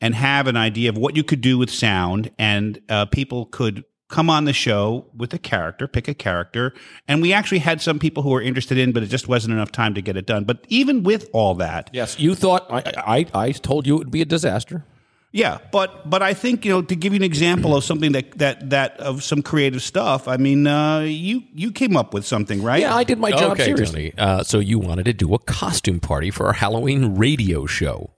and 0.00 0.14
have 0.14 0.46
an 0.46 0.56
idea 0.56 0.88
of 0.88 0.96
what 0.96 1.16
you 1.16 1.24
could 1.24 1.40
do 1.40 1.58
with 1.58 1.70
sound, 1.70 2.30
and 2.38 2.80
uh, 2.88 3.06
people 3.06 3.46
could 3.46 3.84
come 4.08 4.30
on 4.30 4.44
the 4.44 4.52
show 4.52 5.06
with 5.16 5.32
a 5.34 5.38
character, 5.38 5.88
pick 5.88 6.08
a 6.08 6.14
character, 6.14 6.74
and 7.08 7.22
we 7.22 7.32
actually 7.32 7.58
had 7.58 7.80
some 7.80 7.98
people 7.98 8.22
who 8.22 8.30
were 8.30 8.42
interested 8.42 8.78
in, 8.78 8.92
but 8.92 9.02
it 9.02 9.06
just 9.06 9.28
wasn't 9.28 9.52
enough 9.52 9.72
time 9.72 9.94
to 9.94 10.02
get 10.02 10.16
it 10.16 10.26
done. 10.26 10.44
But 10.44 10.64
even 10.68 11.02
with 11.02 11.28
all 11.32 11.54
that, 11.56 11.90
Yes, 11.92 12.18
you 12.18 12.34
thought 12.34 12.66
I, 12.70 13.26
I, 13.34 13.46
I 13.48 13.52
told 13.52 13.86
you 13.86 13.96
it 13.96 13.98
would 13.98 14.10
be 14.10 14.22
a 14.22 14.26
disaster. 14.26 14.84
Yeah, 15.32 15.58
but 15.72 16.08
but 16.08 16.22
I 16.22 16.32
think 16.32 16.64
you 16.64 16.70
know 16.70 16.82
to 16.82 16.94
give 16.94 17.12
you 17.12 17.16
an 17.16 17.24
example 17.24 17.74
of 17.74 17.82
something 17.82 18.12
that 18.12 18.38
that 18.38 18.70
that 18.70 19.00
of 19.00 19.24
some 19.24 19.42
creative 19.42 19.82
stuff. 19.82 20.28
I 20.28 20.36
mean, 20.36 20.64
uh, 20.64 21.00
you 21.00 21.42
you 21.52 21.72
came 21.72 21.96
up 21.96 22.14
with 22.14 22.24
something, 22.24 22.62
right? 22.62 22.82
Yeah, 22.82 22.94
I 22.94 23.02
did 23.02 23.18
my 23.18 23.32
job 23.32 23.52
okay, 23.52 23.64
seriously. 23.64 24.14
Uh, 24.16 24.44
so 24.44 24.60
you 24.60 24.78
wanted 24.78 25.06
to 25.06 25.12
do 25.12 25.34
a 25.34 25.40
costume 25.40 25.98
party 25.98 26.30
for 26.30 26.46
our 26.46 26.52
Halloween 26.52 27.16
radio 27.16 27.66
show. 27.66 28.12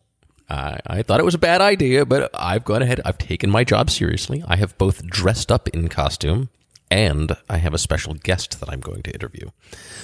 Uh, 0.49 0.77
I 0.87 1.03
thought 1.03 1.21
it 1.21 1.25
was 1.25 1.35
a 1.35 1.39
bad 1.39 1.61
idea, 1.61 2.05
but 2.07 2.31
I've 2.35 2.65
gone 2.65 2.83
ahead. 2.83 3.01
I've 3.05 3.19
taken 3.19 3.51
my 3.51 3.65
job 3.65 3.91
seriously. 3.91 4.45
I 4.47 4.57
have 4.57 4.79
both 4.79 5.05
dressed 5.07 5.51
up 5.51 5.69
in 5.69 5.89
costume 5.89 6.51
and 6.91 7.37
I 7.49 7.57
have 7.59 7.75
a 7.75 7.79
special 7.79 8.15
guest 8.15 8.61
that 8.61 8.71
I'm 8.71 8.81
going 8.81 9.03
to 9.03 9.13
interview. 9.13 9.51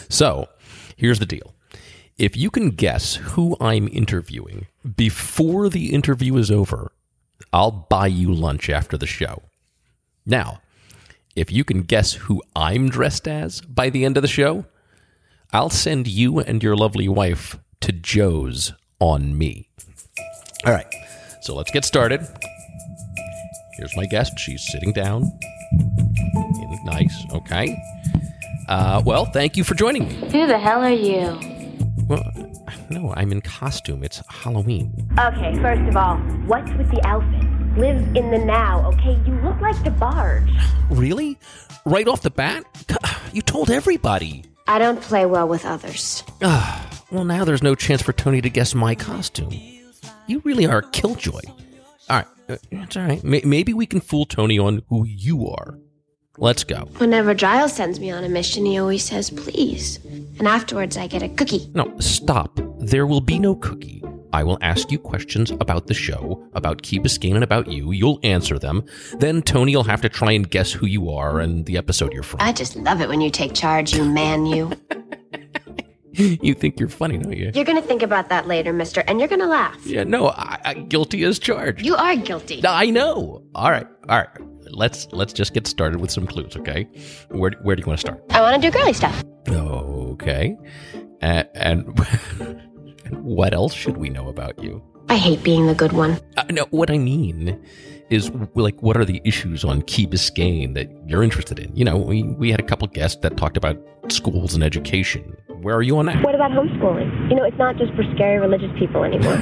So 0.08 0.48
here's 0.96 1.20
the 1.20 1.26
deal. 1.26 1.54
If 2.18 2.36
you 2.36 2.50
can 2.50 2.70
guess 2.70 3.14
who 3.14 3.56
I'm 3.60 3.88
interviewing 3.88 4.66
before 4.96 5.68
the 5.68 5.92
interview 5.92 6.36
is 6.36 6.50
over, 6.50 6.92
I'll 7.52 7.70
buy 7.70 8.08
you 8.08 8.32
lunch 8.32 8.68
after 8.68 8.96
the 8.96 9.06
show. 9.06 9.42
Now, 10.26 10.60
if 11.34 11.50
you 11.50 11.64
can 11.64 11.82
guess 11.82 12.14
who 12.14 12.42
I'm 12.54 12.88
dressed 12.90 13.26
as 13.26 13.60
by 13.62 13.90
the 13.90 14.04
end 14.04 14.16
of 14.16 14.22
the 14.22 14.28
show, 14.28 14.66
I'll 15.52 15.70
send 15.70 16.06
you 16.06 16.40
and 16.40 16.62
your 16.62 16.76
lovely 16.76 17.08
wife 17.08 17.58
to 17.80 17.92
Joe's 17.92 18.72
on 18.98 19.36
me. 19.36 19.68
All 20.64 20.72
right, 20.72 20.86
so 21.40 21.54
let's 21.54 21.70
get 21.70 21.84
started. 21.84 22.26
Here's 23.72 23.96
my 23.96 24.06
guest. 24.06 24.38
She's 24.38 24.62
sitting 24.70 24.92
down. 24.92 25.30
Nice. 26.84 27.26
Okay. 27.32 27.76
Uh, 28.68 29.02
well, 29.04 29.24
thank 29.26 29.56
you 29.56 29.64
for 29.64 29.74
joining 29.74 30.06
me. 30.06 30.14
Who 30.30 30.46
the 30.46 30.58
hell 30.58 30.82
are 30.82 30.90
you? 30.90 31.38
Well, 32.06 32.22
no, 32.90 33.12
I'm 33.16 33.32
in 33.32 33.40
costume. 33.40 34.04
It's 34.04 34.22
Halloween. 34.28 35.08
Okay, 35.18 35.54
first 35.60 35.82
of 35.82 35.96
all, 35.96 36.16
what's 36.46 36.70
with 36.72 36.90
the 36.90 37.04
outfit? 37.06 37.48
Live 37.76 37.96
in 38.14 38.30
the 38.30 38.38
now, 38.38 38.86
okay? 38.92 39.18
You 39.26 39.34
look 39.40 39.58
like 39.60 39.76
DeBarge. 39.76 40.48
Really? 40.90 41.38
Right 41.84 42.06
off 42.06 42.22
the 42.22 42.30
bat? 42.30 42.64
You 43.32 43.40
told 43.40 43.70
everybody. 43.70 44.44
I 44.66 44.78
don't 44.78 45.00
play 45.00 45.24
well 45.24 45.48
with 45.48 45.64
others. 45.64 46.22
Ah, 46.42 47.02
well, 47.10 47.24
now 47.24 47.46
there's 47.46 47.62
no 47.62 47.74
chance 47.74 48.02
for 48.02 48.12
Tony 48.12 48.42
to 48.42 48.50
guess 48.50 48.74
my 48.74 48.94
costume. 48.94 49.50
You 50.32 50.40
really 50.46 50.64
are 50.64 50.78
a 50.78 50.90
killjoy. 50.92 51.42
All 52.08 52.16
right, 52.16 52.26
uh, 52.48 52.56
it's 52.70 52.96
all 52.96 53.02
right. 53.02 53.22
Maybe 53.22 53.74
we 53.74 53.84
can 53.84 54.00
fool 54.00 54.24
Tony 54.24 54.58
on 54.58 54.80
who 54.88 55.04
you 55.04 55.46
are. 55.46 55.78
Let's 56.38 56.64
go. 56.64 56.88
Whenever 56.96 57.34
Giles 57.34 57.74
sends 57.74 58.00
me 58.00 58.10
on 58.10 58.24
a 58.24 58.30
mission, 58.30 58.64
he 58.64 58.78
always 58.78 59.04
says, 59.04 59.28
please. 59.28 60.02
And 60.38 60.48
afterwards, 60.48 60.96
I 60.96 61.06
get 61.06 61.22
a 61.22 61.28
cookie. 61.28 61.70
No, 61.74 61.94
stop. 62.00 62.58
There 62.78 63.06
will 63.06 63.20
be 63.20 63.38
no 63.38 63.56
cookie. 63.56 64.02
I 64.32 64.42
will 64.42 64.56
ask 64.62 64.90
you 64.90 64.98
questions 64.98 65.50
about 65.50 65.88
the 65.88 65.94
show, 65.94 66.42
about 66.54 66.80
Key 66.80 66.98
Biscayne 66.98 67.34
and 67.34 67.44
about 67.44 67.70
you. 67.70 67.92
You'll 67.92 68.18
answer 68.22 68.58
them. 68.58 68.86
Then 69.18 69.42
Tony 69.42 69.76
will 69.76 69.84
have 69.84 70.00
to 70.00 70.08
try 70.08 70.32
and 70.32 70.48
guess 70.48 70.72
who 70.72 70.86
you 70.86 71.10
are 71.10 71.40
and 71.40 71.66
the 71.66 71.76
episode 71.76 72.14
you're 72.14 72.22
from. 72.22 72.40
I 72.40 72.52
just 72.54 72.74
love 72.76 73.02
it 73.02 73.10
when 73.10 73.20
you 73.20 73.30
take 73.30 73.52
charge, 73.52 73.92
you 73.94 74.06
man, 74.06 74.46
you. 74.46 74.72
you 76.42 76.54
think 76.54 76.78
you're 76.78 76.88
funny, 76.88 77.18
don't 77.18 77.36
you? 77.36 77.50
You're 77.54 77.64
gonna 77.64 77.82
think 77.82 78.02
about 78.02 78.28
that 78.28 78.46
later, 78.46 78.72
mister, 78.72 79.02
and 79.06 79.18
you're 79.18 79.28
gonna 79.28 79.46
laugh. 79.46 79.84
Yeah, 79.86 80.04
no, 80.04 80.28
I, 80.28 80.58
I, 80.64 80.74
guilty 80.74 81.24
as 81.24 81.38
charged. 81.38 81.84
You 81.84 81.96
are 81.96 82.16
guilty. 82.16 82.62
I 82.64 82.90
know. 82.90 83.42
All 83.54 83.70
right, 83.70 83.86
all 84.08 84.18
right. 84.18 84.28
Let's 84.70 85.06
let's 85.12 85.32
just 85.32 85.54
get 85.54 85.66
started 85.66 86.00
with 86.00 86.10
some 86.10 86.26
clues, 86.26 86.56
okay? 86.56 86.88
Where 87.28 87.52
where 87.62 87.76
do 87.76 87.80
you 87.80 87.86
want 87.86 88.00
to 88.00 88.06
start? 88.06 88.22
I 88.30 88.40
wanna 88.40 88.58
do 88.58 88.70
girly 88.70 88.92
stuff. 88.92 89.24
Okay. 89.48 90.56
Uh, 91.22 91.44
and 91.54 91.86
what 93.10 93.54
else 93.54 93.72
should 93.72 93.96
we 93.96 94.10
know 94.10 94.28
about 94.28 94.62
you? 94.62 94.82
I 95.12 95.16
hate 95.16 95.42
being 95.42 95.66
the 95.66 95.74
good 95.74 95.92
one. 95.92 96.18
Uh, 96.38 96.44
no, 96.48 96.64
what 96.70 96.90
I 96.90 96.96
mean 96.96 97.62
is 98.08 98.30
like, 98.54 98.80
what 98.80 98.96
are 98.96 99.04
the 99.04 99.20
issues 99.26 99.62
on 99.62 99.82
Key 99.82 100.06
Biscayne 100.06 100.72
that 100.72 100.88
you're 101.06 101.22
interested 101.22 101.58
in? 101.58 101.76
You 101.76 101.84
know, 101.84 101.98
we, 101.98 102.22
we 102.22 102.50
had 102.50 102.58
a 102.58 102.62
couple 102.62 102.88
guests 102.88 103.20
that 103.20 103.36
talked 103.36 103.58
about 103.58 103.76
schools 104.08 104.54
and 104.54 104.64
education. 104.64 105.36
Where 105.60 105.76
are 105.76 105.82
you 105.82 105.98
on 105.98 106.06
that? 106.06 106.24
What 106.24 106.34
about 106.34 106.52
homeschooling? 106.52 107.28
You 107.28 107.36
know, 107.36 107.44
it's 107.44 107.58
not 107.58 107.76
just 107.76 107.92
for 107.92 108.04
scary 108.14 108.38
religious 108.38 108.70
people 108.78 109.04
anymore. 109.04 109.36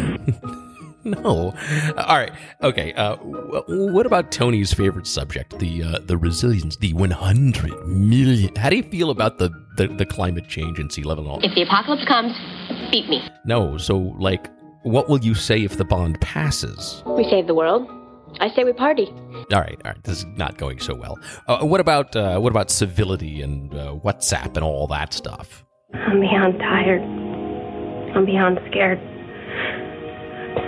no. 1.05 1.55
All 1.97 2.17
right. 2.17 2.33
Okay. 2.65 2.93
Uh, 2.95 3.15
what 3.69 4.07
about 4.07 4.33
Tony's 4.33 4.75
favorite 4.75 5.07
subject, 5.07 5.57
the 5.61 5.85
uh, 5.85 5.99
the 6.01 6.17
resilience, 6.17 6.79
the 6.79 6.95
100 6.95 7.87
million? 7.87 8.57
How 8.57 8.71
do 8.71 8.77
you 8.77 8.83
feel 8.83 9.11
about 9.11 9.39
the, 9.39 9.51
the, 9.77 9.87
the 9.87 10.05
climate 10.05 10.49
change 10.49 10.81
and 10.81 10.91
sea 10.93 11.05
level 11.05 11.23
and 11.27 11.33
all? 11.33 11.49
if 11.49 11.55
the 11.55 11.63
apocalypse 11.63 12.05
comes, 12.07 12.33
beat 12.91 13.09
me. 13.09 13.23
No. 13.45 13.79
So, 13.79 14.17
like, 14.19 14.49
what 14.83 15.09
will 15.09 15.19
you 15.21 15.35
say 15.35 15.63
if 15.65 15.77
the 15.77 15.85
bond 15.85 16.21
passes? 16.21 17.03
We 17.07 17.25
save 17.25 17.47
the 17.47 17.55
world. 17.55 17.89
I 18.39 18.49
say 18.55 18.65
we 18.65 18.73
party. 18.73 19.07
All 19.53 19.61
right, 19.61 19.81
all 19.85 19.91
right. 19.93 20.05
This 20.05 20.19
is 20.19 20.27
not 20.37 20.57
going 20.57 20.79
so 20.79 20.95
well. 20.95 21.19
Uh, 21.49 21.65
what 21.67 21.81
about 21.81 22.15
uh, 22.15 22.39
what 22.39 22.51
about 22.51 22.71
civility 22.71 23.43
and 23.43 23.75
uh, 23.75 23.97
WhatsApp 24.05 24.55
and 24.57 24.65
all 24.65 24.87
that 24.87 25.13
stuff? 25.13 25.65
I'm 25.95 26.21
beyond 26.21 26.59
tired. 26.59 27.03
I'm 28.17 28.25
beyond 28.25 28.61
scared. 28.71 28.99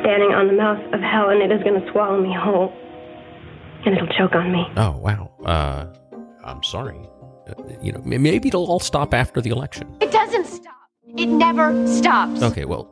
Standing 0.02 0.32
on 0.32 0.48
the 0.48 0.54
mouth 0.54 0.78
of 0.92 1.00
hell, 1.00 1.30
and 1.30 1.40
it 1.42 1.54
is 1.54 1.62
going 1.62 1.80
to 1.80 1.92
swallow 1.92 2.20
me 2.20 2.34
whole. 2.36 2.72
And 3.84 3.94
it'll 3.96 4.08
choke 4.18 4.34
on 4.34 4.52
me. 4.52 4.64
Oh 4.76 4.96
wow. 4.98 5.30
Uh, 5.44 5.86
I'm 6.44 6.62
sorry. 6.62 6.98
Uh, 7.48 7.54
you 7.80 7.92
know, 7.92 8.00
maybe 8.04 8.48
it'll 8.48 8.66
all 8.66 8.80
stop 8.80 9.14
after 9.14 9.40
the 9.40 9.50
election. 9.50 9.96
It 10.00 10.10
doesn't 10.10 10.46
stop. 10.46 10.74
It 11.16 11.26
never 11.26 11.86
stops. 11.86 12.42
Okay. 12.42 12.64
Well, 12.64 12.88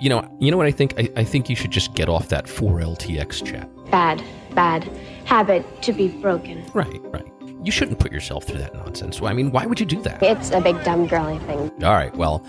you 0.00 0.08
know, 0.08 0.26
you 0.40 0.50
know 0.50 0.56
what 0.56 0.66
I 0.66 0.70
think. 0.72 0.94
I, 0.98 1.08
I 1.16 1.24
think 1.24 1.48
you 1.48 1.56
should 1.56 1.70
just 1.70 1.94
get 1.94 2.08
off 2.08 2.28
that 2.28 2.46
4LTX 2.46 3.46
chat. 3.46 3.68
Bad, 3.90 4.22
bad 4.54 4.84
habit 5.24 5.82
to 5.82 5.92
be 5.92 6.08
broken. 6.08 6.64
Right, 6.74 7.00
right. 7.04 7.26
You 7.62 7.70
shouldn't 7.70 7.98
put 7.98 8.10
yourself 8.10 8.44
through 8.44 8.58
that 8.58 8.74
nonsense. 8.74 9.20
I 9.20 9.34
mean, 9.34 9.50
why 9.50 9.66
would 9.66 9.78
you 9.78 9.86
do 9.86 10.00
that? 10.02 10.22
It's 10.22 10.50
a 10.50 10.60
big 10.60 10.82
dumb 10.82 11.06
girly 11.06 11.38
thing. 11.40 11.70
All 11.84 11.92
right. 11.92 12.14
Well, 12.16 12.44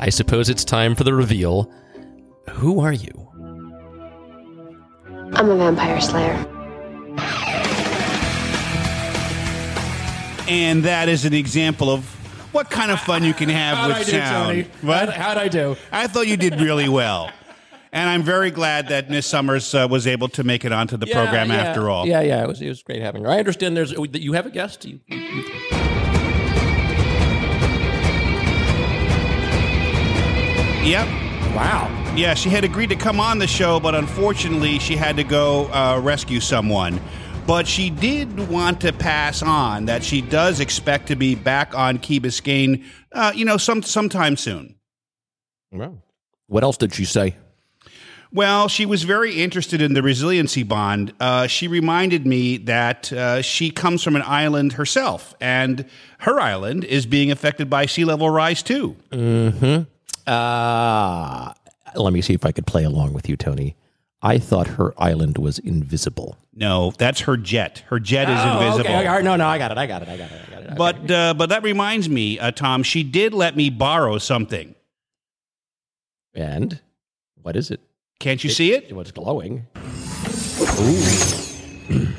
I 0.00 0.10
suppose 0.10 0.48
it's 0.48 0.64
time 0.64 0.96
for 0.96 1.04
the 1.04 1.14
reveal. 1.14 1.72
Who 2.50 2.80
are 2.80 2.92
you? 2.92 3.12
I'm 5.32 5.48
a 5.48 5.56
vampire 5.56 6.00
slayer. 6.00 6.34
And 10.48 10.82
that 10.82 11.08
is 11.08 11.24
an 11.24 11.32
example 11.32 11.90
of 11.90 12.19
what 12.52 12.70
kind 12.70 12.90
of 12.90 13.00
fun 13.00 13.24
you 13.24 13.34
can 13.34 13.48
have 13.48 13.76
How'd 13.76 13.88
with 13.88 13.96
I 13.98 14.02
do, 14.04 14.10
sound. 14.10 14.46
Tony? 14.48 14.62
What? 14.82 15.08
How'd, 15.08 15.14
how'd 15.14 15.38
I 15.38 15.48
do? 15.48 15.76
I 15.92 16.06
thought 16.06 16.26
you 16.26 16.36
did 16.36 16.60
really 16.60 16.88
well. 16.88 17.30
And 17.92 18.08
I'm 18.08 18.22
very 18.22 18.50
glad 18.52 18.88
that 18.88 19.10
Miss 19.10 19.26
Summers 19.26 19.74
uh, 19.74 19.88
was 19.90 20.06
able 20.06 20.28
to 20.28 20.44
make 20.44 20.64
it 20.64 20.70
onto 20.72 20.96
the 20.96 21.06
program 21.06 21.48
yeah, 21.50 21.56
after 21.56 21.90
all. 21.90 22.06
Yeah, 22.06 22.20
yeah, 22.20 22.42
it 22.44 22.46
was, 22.46 22.60
it 22.60 22.68
was 22.68 22.82
great 22.84 23.02
having 23.02 23.24
her. 23.24 23.30
I 23.30 23.38
understand 23.38 23.76
there's 23.76 23.92
that 23.92 24.20
you 24.22 24.32
have 24.34 24.46
a 24.46 24.50
guest. 24.50 24.84
You, 24.84 25.00
you- 25.08 25.44
Yep. 30.82 31.06
wow. 31.54 32.14
Yeah, 32.16 32.34
she 32.34 32.48
had 32.48 32.64
agreed 32.64 32.88
to 32.88 32.96
come 32.96 33.20
on 33.20 33.38
the 33.38 33.46
show, 33.46 33.78
but 33.78 33.94
unfortunately, 33.94 34.78
she 34.78 34.96
had 34.96 35.16
to 35.16 35.24
go 35.24 35.66
uh, 35.72 36.00
rescue 36.02 36.40
someone. 36.40 36.98
But 37.50 37.66
she 37.66 37.90
did 37.90 38.48
want 38.48 38.80
to 38.82 38.92
pass 38.92 39.42
on 39.42 39.86
that 39.86 40.04
she 40.04 40.20
does 40.20 40.60
expect 40.60 41.08
to 41.08 41.16
be 41.16 41.34
back 41.34 41.76
on 41.76 41.98
Key 41.98 42.20
Biscayne, 42.20 42.84
uh, 43.10 43.32
you 43.34 43.44
know, 43.44 43.56
some 43.56 43.82
sometime 43.82 44.36
soon. 44.36 44.76
Wow. 45.72 45.96
What 46.46 46.62
else 46.62 46.76
did 46.76 46.94
she 46.94 47.04
say? 47.04 47.34
Well, 48.32 48.68
she 48.68 48.86
was 48.86 49.02
very 49.02 49.42
interested 49.42 49.82
in 49.82 49.94
the 49.94 50.00
resiliency 50.00 50.62
bond. 50.62 51.12
Uh, 51.18 51.48
she 51.48 51.66
reminded 51.66 52.24
me 52.24 52.56
that 52.58 53.12
uh, 53.12 53.42
she 53.42 53.72
comes 53.72 54.04
from 54.04 54.14
an 54.14 54.22
island 54.24 54.74
herself, 54.74 55.34
and 55.40 55.86
her 56.20 56.38
island 56.38 56.84
is 56.84 57.04
being 57.04 57.32
affected 57.32 57.68
by 57.68 57.86
sea 57.86 58.04
level 58.04 58.30
rise 58.30 58.62
too. 58.62 58.94
Uh, 60.24 61.52
let 61.96 62.12
me 62.12 62.20
see 62.20 62.34
if 62.34 62.46
I 62.46 62.52
could 62.52 62.68
play 62.68 62.84
along 62.84 63.12
with 63.12 63.28
you, 63.28 63.36
Tony. 63.36 63.74
I 64.22 64.38
thought 64.38 64.66
her 64.68 64.94
island 64.98 65.38
was 65.38 65.58
invisible. 65.58 66.36
No, 66.60 66.92
that's 66.98 67.20
her 67.20 67.36
jet. 67.38 67.82
Her 67.88 67.98
jet 67.98 68.28
is 68.28 68.38
Oh, 68.38 68.60
invisible. 68.60 68.80
Okay, 68.90 69.06
all 69.06 69.14
right, 69.14 69.24
no, 69.24 69.34
no, 69.34 69.46
I 69.46 69.56
got 69.58 69.72
it. 69.72 69.78
I 69.78 69.86
got 69.86 70.02
it. 70.02 70.08
I 70.08 70.16
got 70.18 70.30
it. 70.30 70.40
I 70.46 70.50
got 70.50 70.62
it. 70.64 70.76
But 70.76 71.10
uh, 71.10 71.34
but 71.34 71.48
that 71.48 71.62
reminds 71.62 72.08
me, 72.08 72.38
uh, 72.38 72.50
Tom. 72.52 72.82
She 72.82 73.02
did 73.02 73.32
let 73.34 73.56
me 73.56 73.70
borrow 73.70 74.18
something. 74.18 74.74
and 76.34 76.78
what 77.42 77.56
is 77.56 77.70
it? 77.70 77.80
Can't 78.20 78.44
you 78.44 78.50
see 78.50 78.72
it? 78.74 78.84
It 78.90 78.94
was 78.94 79.10
glowing. 79.10 79.66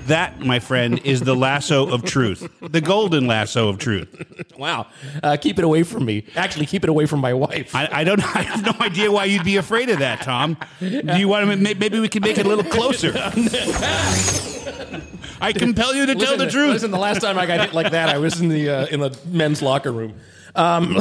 That, 0.07 0.39
my 0.39 0.59
friend, 0.59 0.99
is 1.03 1.21
the 1.21 1.35
lasso 1.35 1.87
of 1.87 2.03
truth, 2.03 2.51
the 2.61 2.81
golden 2.81 3.27
lasso 3.27 3.69
of 3.69 3.77
truth. 3.77 4.09
Wow. 4.57 4.87
Uh, 5.23 5.37
keep 5.39 5.57
it 5.59 5.63
away 5.63 5.83
from 5.83 6.05
me. 6.05 6.25
Actually, 6.35 6.65
keep 6.65 6.83
it 6.83 6.89
away 6.89 7.05
from 7.05 7.19
my 7.19 7.33
wife. 7.33 7.75
I, 7.75 7.87
I 7.91 8.03
don't. 8.03 8.19
I 8.35 8.41
have 8.41 8.65
no 8.65 8.73
idea 8.85 9.11
why 9.11 9.25
you'd 9.25 9.43
be 9.43 9.57
afraid 9.57 9.89
of 9.89 9.99
that, 9.99 10.21
Tom. 10.21 10.57
Do 10.79 11.17
you 11.17 11.27
want 11.27 11.49
to? 11.49 11.55
Maybe 11.57 11.99
we 11.99 12.09
can 12.09 12.21
make 12.21 12.37
it 12.37 12.45
a 12.45 12.49
little 12.49 12.63
closer. 12.63 13.13
I 15.41 15.53
compel 15.53 15.95
you 15.95 16.05
to 16.05 16.15
tell 16.15 16.37
the 16.37 16.49
truth. 16.49 16.73
Listen, 16.73 16.91
the 16.91 16.97
last 16.99 17.21
time 17.21 17.37
I 17.37 17.45
got 17.45 17.59
hit 17.61 17.73
like 17.73 17.91
that, 17.91 18.09
I 18.09 18.17
was 18.17 18.39
in 18.39 18.49
the 18.49 18.69
uh, 18.69 18.85
in 18.87 18.99
the 18.99 19.17
men's 19.27 19.61
locker 19.61 19.91
room. 19.91 20.13
Um, 20.55 20.97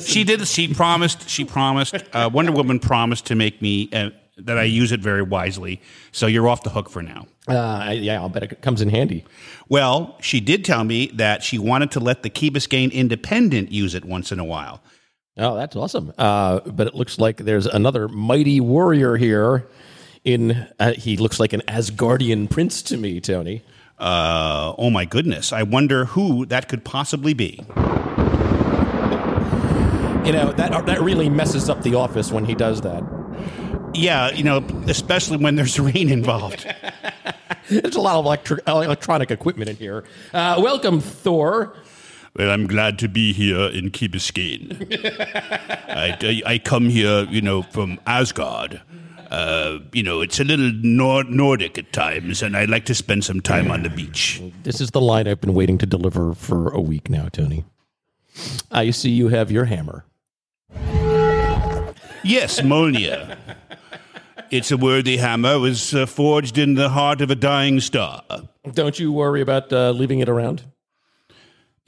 She 0.00 0.24
did. 0.24 0.46
She 0.48 0.74
promised. 0.74 1.28
She 1.28 1.44
promised. 1.44 1.94
Uh, 2.12 2.28
Wonder 2.32 2.50
Woman 2.52 2.80
promised 2.80 3.26
to 3.26 3.34
make 3.36 3.62
me 3.62 3.88
uh, 3.92 4.10
that 4.36 4.58
I 4.58 4.64
use 4.64 4.92
it 4.92 5.00
very 5.00 5.22
wisely. 5.22 5.80
So 6.12 6.26
you're 6.26 6.48
off 6.48 6.62
the 6.62 6.70
hook 6.70 6.90
for 6.90 7.02
now. 7.02 7.26
Uh, 7.46 7.94
yeah, 7.96 8.20
I'll 8.20 8.28
bet 8.28 8.42
it 8.42 8.62
comes 8.62 8.80
in 8.80 8.88
handy. 8.88 9.24
Well, 9.68 10.16
she 10.20 10.40
did 10.40 10.64
tell 10.64 10.84
me 10.84 11.08
that 11.14 11.42
she 11.42 11.58
wanted 11.58 11.90
to 11.92 12.00
let 12.00 12.22
the 12.22 12.30
Key 12.30 12.50
Biscayne 12.50 12.92
Independent 12.92 13.70
use 13.70 13.94
it 13.94 14.04
once 14.04 14.32
in 14.32 14.38
a 14.38 14.44
while. 14.44 14.82
Oh, 15.36 15.56
that's 15.56 15.74
awesome. 15.76 16.12
Uh, 16.16 16.60
but 16.60 16.86
it 16.86 16.94
looks 16.94 17.18
like 17.18 17.38
there's 17.38 17.66
another 17.66 18.08
mighty 18.08 18.60
warrior 18.60 19.16
here. 19.16 19.66
In 20.22 20.68
uh, 20.80 20.92
he 20.92 21.18
looks 21.18 21.38
like 21.38 21.52
an 21.52 21.60
Asgardian 21.68 22.48
prince 22.48 22.80
to 22.84 22.96
me, 22.96 23.20
Tony. 23.20 23.62
Uh, 23.98 24.72
oh 24.78 24.88
my 24.88 25.04
goodness! 25.04 25.52
I 25.52 25.64
wonder 25.64 26.06
who 26.06 26.46
that 26.46 26.66
could 26.66 26.82
possibly 26.82 27.34
be. 27.34 27.60
You 30.24 30.32
know 30.32 30.52
that 30.56 30.86
that 30.86 31.02
really 31.02 31.28
messes 31.28 31.68
up 31.68 31.82
the 31.82 31.94
office 31.94 32.32
when 32.32 32.46
he 32.46 32.54
does 32.54 32.80
that. 32.80 33.02
Yeah, 33.94 34.30
you 34.32 34.42
know, 34.42 34.58
especially 34.88 35.36
when 35.36 35.54
there's 35.56 35.78
rain 35.78 36.10
involved. 36.10 36.66
There's 37.68 37.94
a 37.96 38.00
lot 38.00 38.16
of 38.16 38.24
electri- 38.24 38.66
electronic 38.66 39.30
equipment 39.30 39.70
in 39.70 39.76
here. 39.76 40.04
Uh, 40.32 40.60
welcome, 40.62 41.00
Thor. 41.00 41.76
Well, 42.36 42.50
I'm 42.50 42.66
glad 42.66 42.98
to 42.98 43.08
be 43.08 43.32
here 43.32 43.66
in 43.68 43.90
Key 43.90 44.08
Biscayne. 44.08 44.74
I, 45.88 46.16
I, 46.20 46.42
I 46.54 46.58
come 46.58 46.88
here, 46.90 47.24
you 47.30 47.40
know, 47.40 47.62
from 47.62 48.00
Asgard. 48.06 48.82
Uh, 49.30 49.78
you 49.92 50.02
know, 50.02 50.20
it's 50.20 50.38
a 50.40 50.44
little 50.44 50.72
Nor- 50.82 51.24
Nordic 51.24 51.78
at 51.78 51.92
times, 51.92 52.42
and 52.42 52.56
I 52.56 52.64
like 52.66 52.84
to 52.86 52.94
spend 52.94 53.24
some 53.24 53.40
time 53.40 53.70
on 53.70 53.82
the 53.84 53.90
beach. 53.90 54.42
This 54.64 54.80
is 54.80 54.90
the 54.90 55.00
line 55.00 55.28
I've 55.28 55.40
been 55.40 55.54
waiting 55.54 55.78
to 55.78 55.86
deliver 55.86 56.34
for 56.34 56.70
a 56.70 56.80
week 56.80 57.08
now, 57.08 57.28
Tony. 57.28 57.64
I 58.70 58.90
see 58.90 59.10
you 59.10 59.28
have 59.28 59.50
your 59.52 59.64
hammer. 59.66 60.04
Yes, 62.24 62.60
Mjolnir. 62.60 63.36
It's 64.54 64.70
a 64.70 64.76
worthy 64.76 65.16
hammer, 65.16 65.58
was 65.58 65.92
uh, 65.92 66.06
forged 66.06 66.58
in 66.58 66.74
the 66.74 66.88
heart 66.88 67.20
of 67.20 67.28
a 67.28 67.34
dying 67.34 67.80
star. 67.80 68.22
Don't 68.72 69.00
you 69.00 69.10
worry 69.10 69.40
about 69.40 69.72
uh, 69.72 69.90
leaving 69.90 70.20
it 70.20 70.28
around? 70.28 70.62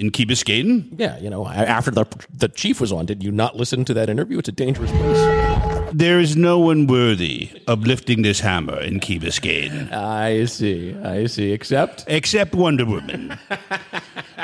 In 0.01 0.11
Key 0.11 0.27
Biscayne? 0.27 0.89
Yeah, 0.99 1.17
you 1.19 1.31
know, 1.31 1.47
after 1.47 1.93
the 1.93 2.05
the 2.29 2.49
chief 2.49 2.81
was 2.81 2.91
on, 2.91 3.07
did 3.07 3.23
you 3.23 3.31
not 3.31 3.55
listen 3.55 3.85
to 3.85 3.95
that 3.95 4.11
interview? 4.11 4.41
It's 4.41 4.49
a 4.49 4.53
dangerous 4.65 4.91
place. 4.91 5.93
There 5.93 6.19
is 6.19 6.35
no 6.35 6.59
one 6.59 6.89
worthy 6.89 7.53
of 7.69 7.87
lifting 7.87 8.23
this 8.23 8.41
hammer 8.41 8.81
in 8.81 8.99
Key 8.99 9.21
Biscayne. 9.21 9.93
I 9.93 10.47
see, 10.47 10.97
I 11.05 11.27
see. 11.27 11.53
Except, 11.53 12.05
Except 12.09 12.53
Wonder 12.53 12.85
Woman. 12.85 13.39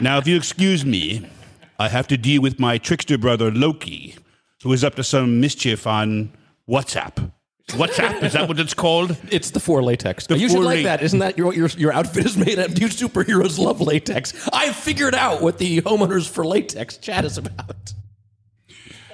now, 0.01 0.19
if 0.19 0.29
you 0.29 0.37
excuse 0.37 0.87
me, 0.87 1.29
I 1.81 1.89
have 1.89 2.07
to 2.07 2.17
deal 2.17 2.41
with 2.41 2.61
my 2.61 2.79
trickster 2.79 3.19
brother 3.19 3.51
Loki, 3.51 4.15
who 4.63 4.73
is 4.73 4.85
up 4.85 4.95
to 4.95 5.03
some 5.03 5.41
mischief 5.41 5.89
on 5.89 6.31
WhatsApp. 6.69 7.33
WhatsApp, 7.73 8.23
is 8.23 8.33
that 8.35 8.49
what 8.49 8.59
it's 8.59 8.75
called? 8.75 9.17
it's 9.31 9.51
the 9.51 9.61
four 9.61 9.83
latex. 9.83 10.27
The 10.27 10.39
you 10.39 10.49
should 10.49 10.65
like 10.65 10.85
that. 10.85 11.03
Isn't 11.03 11.21
that 11.21 11.39
your, 11.39 11.53
your 11.55 11.69
your 11.69 11.93
outfit 11.93 12.27
is 12.27 12.37
made 12.37 12.59
of? 12.59 12.73
You 12.83 12.89
superheroes 12.89 13.59
love 13.59 13.81
latex. 13.81 14.49
I 14.53 14.73
figured 14.73 15.15
out 15.15 15.41
what 15.41 15.59
the 15.59 15.83
homeowners 15.83 16.29
for 16.29 16.45
latex 16.45 16.97
chat 16.97 17.25
is 17.25 17.39
about. 17.39 17.93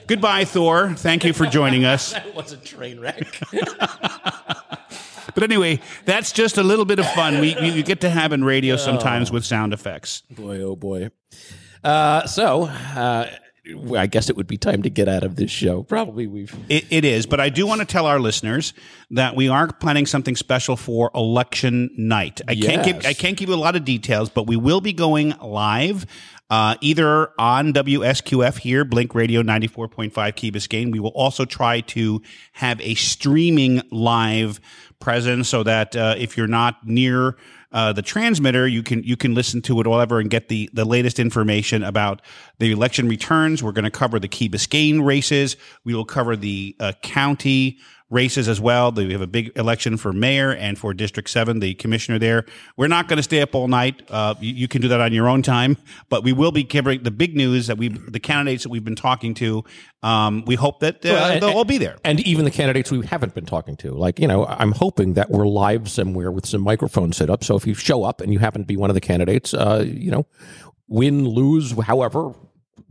Goodbye, 0.07 0.47
Thor. 0.47 0.95
Thank 0.95 1.25
you 1.25 1.35
for 1.35 1.45
joining 1.47 1.85
us. 1.85 2.13
That 2.19 2.35
was 2.35 2.53
a 2.53 2.57
train 2.57 2.99
wreck. 3.01 3.41
But 5.35 5.45
anyway, 5.45 5.79
that's 6.05 6.33
just 6.33 6.59
a 6.59 6.65
little 6.65 6.85
bit 6.85 6.99
of 6.99 7.09
fun 7.13 7.39
we, 7.39 7.55
we 7.61 7.83
get 7.85 8.01
to 8.01 8.11
have 8.11 8.33
in 8.33 8.43
radio 8.43 8.77
sometimes 8.77 9.31
with 9.31 9.45
sound 9.45 9.73
effects. 9.73 10.23
boy, 10.31 10.61
oh 10.63 10.75
boy. 10.75 11.11
Uh, 11.85 12.27
so, 12.27 12.65
uh, 12.65 13.31
I 13.95 14.07
guess 14.07 14.31
it 14.31 14.37
would 14.37 14.47
be 14.47 14.57
time 14.57 14.83
to 14.83 14.91
get 14.91 15.09
out 15.09 15.25
of 15.25 15.37
this 15.37 15.51
show. 15.51 15.83
Probably 15.83 16.27
we've. 16.27 16.55
It, 16.69 16.87
it 16.91 17.05
is, 17.05 17.27
but 17.27 17.41
I 17.41 17.49
do 17.49 17.67
want 17.67 17.81
to 17.81 17.87
tell 17.87 18.07
our 18.07 18.19
listeners 18.19 18.73
that 19.11 19.37
we 19.37 19.49
are 19.49 19.71
planning 19.73 20.07
something 20.07 20.37
special 20.37 20.77
for 20.77 21.11
election 21.15 21.91
night. 21.97 22.41
I 22.49 22.55
can't 22.55 22.85
give 22.85 23.07
I 23.07 23.13
can't 23.13 23.37
give 23.37 23.49
you 23.49 23.55
a 23.55 23.57
lot 23.57 23.77
of 23.77 23.85
details, 23.85 24.31
but 24.31 24.47
we 24.47 24.57
will 24.57 24.81
be 24.81 24.93
going 24.93 25.35
live. 25.43 26.07
Uh, 26.51 26.77
either 26.81 27.31
on 27.39 27.75
WSQF 27.75 28.59
here, 28.59 28.83
Blink 28.83 29.15
Radio 29.15 29.43
94.5 29.43 30.35
Key 30.35 30.51
Biscayne. 30.51 30.91
We 30.91 30.99
will 30.99 31.11
also 31.11 31.45
try 31.45 31.83
to 31.83 32.23
have 32.53 32.81
a 32.81 32.95
streaming 32.95 33.83
live 33.91 34.59
presence 34.99 35.49
so 35.51 35.63
that 35.63 35.95
uh, 35.95 36.15
if 36.17 36.39
you're 36.39 36.47
not 36.47 36.87
near 36.87 37.37
uh, 37.71 37.93
the 37.93 38.03
transmitter, 38.03 38.67
you 38.67 38.83
can 38.83 39.03
you 39.03 39.17
can 39.17 39.35
listen 39.35 39.61
to 39.63 39.81
it 39.81 39.87
whatever 39.87 40.21
and 40.21 40.31
get 40.31 40.49
the 40.49 40.71
the 40.73 40.85
latest 40.85 41.19
information 41.19 41.83
about 41.83 42.23
the 42.59 42.73
election 42.73 43.09
returns. 43.09 43.63
We're 43.63 43.73
going 43.73 43.85
to 43.85 43.91
cover 43.91 44.19
the 44.19 44.29
Key 44.29 44.49
Biscayne 44.49 45.05
races. 45.05 45.57
We 45.85 45.95
will 45.95 46.07
cover 46.07 46.35
the 46.35 46.75
uh, 46.81 46.93
county 47.03 47.79
races 48.11 48.49
as 48.49 48.61
well. 48.61 48.91
We 48.91 49.13
have 49.13 49.21
a 49.21 49.27
big 49.27 49.53
election 49.57 49.97
for 49.97 50.13
mayor 50.13 50.51
and 50.51 50.79
for 50.79 50.95
District 50.95 51.29
Seven, 51.29 51.61
the 51.61 51.75
commissioner 51.75 52.19
there. 52.19 52.45
We're 52.77 52.89
not 52.89 53.09
going 53.09 53.19
to 53.19 53.23
stay 53.23 53.41
up 53.41 53.55
all 53.55 53.69
night. 53.69 54.03
Uh, 54.09 54.35
you, 54.41 54.55
you 54.55 54.69
can 54.69 54.81
do 54.81 54.89
that 54.89 55.01
on 55.01 55.13
your 55.13 55.29
own 55.29 55.43
time, 55.43 55.77
but 56.09 56.25
we 56.25 56.33
will 56.33 56.53
be 56.53 56.65
covering 56.65 57.03
the 57.03 57.11
big 57.11 57.37
news 57.37 57.67
that 57.67 57.77
we 57.77 57.89
the 57.89 58.21
candidates 58.21 58.63
that 58.63 58.71
we've 58.71 58.85
been 58.85 58.97
talking 58.97 59.35
to. 59.35 59.65
Um, 60.03 60.45
we 60.47 60.55
hope 60.55 60.81
that 60.81 60.97
uh, 61.05 61.09
Well, 61.13 61.41
they'll 61.41 61.57
all 61.57 61.65
be 61.65 61.79
there. 61.79 61.97
And 62.05 62.21
even 62.21 62.45
the 62.45 62.51
candidates 62.51 62.91
we 62.91 63.05
haven't 63.05 63.35
been 63.35 63.47
talking 63.47 63.77
to. 63.79 63.93
Like, 63.93 64.19
you 64.19 64.27
know, 64.29 64.47
I'm 64.47 64.73
hoping 64.73 65.15
that 65.15 65.31
we're 65.31 65.47
live 65.47 65.91
somewhere 65.91 66.31
with 66.31 66.47
some 66.47 66.63
microphones 66.63 67.17
set 67.17 67.31
up. 67.31 67.45
So 67.45 67.57
if 67.57 67.67
you 67.67 67.75
show 67.75 68.05
up 68.05 68.21
and 68.21 68.33
you 68.33 68.39
happen 68.39 68.63
to 68.63 68.67
be 68.67 68.77
one 68.77 68.91
of 68.91 68.95
the 68.95 69.01
candidates, 69.01 69.53
uh, 69.55 69.85
you 69.87 70.11
know, 70.11 70.27
win, 70.87 71.29
lose, 71.29 71.73
however, 71.81 72.33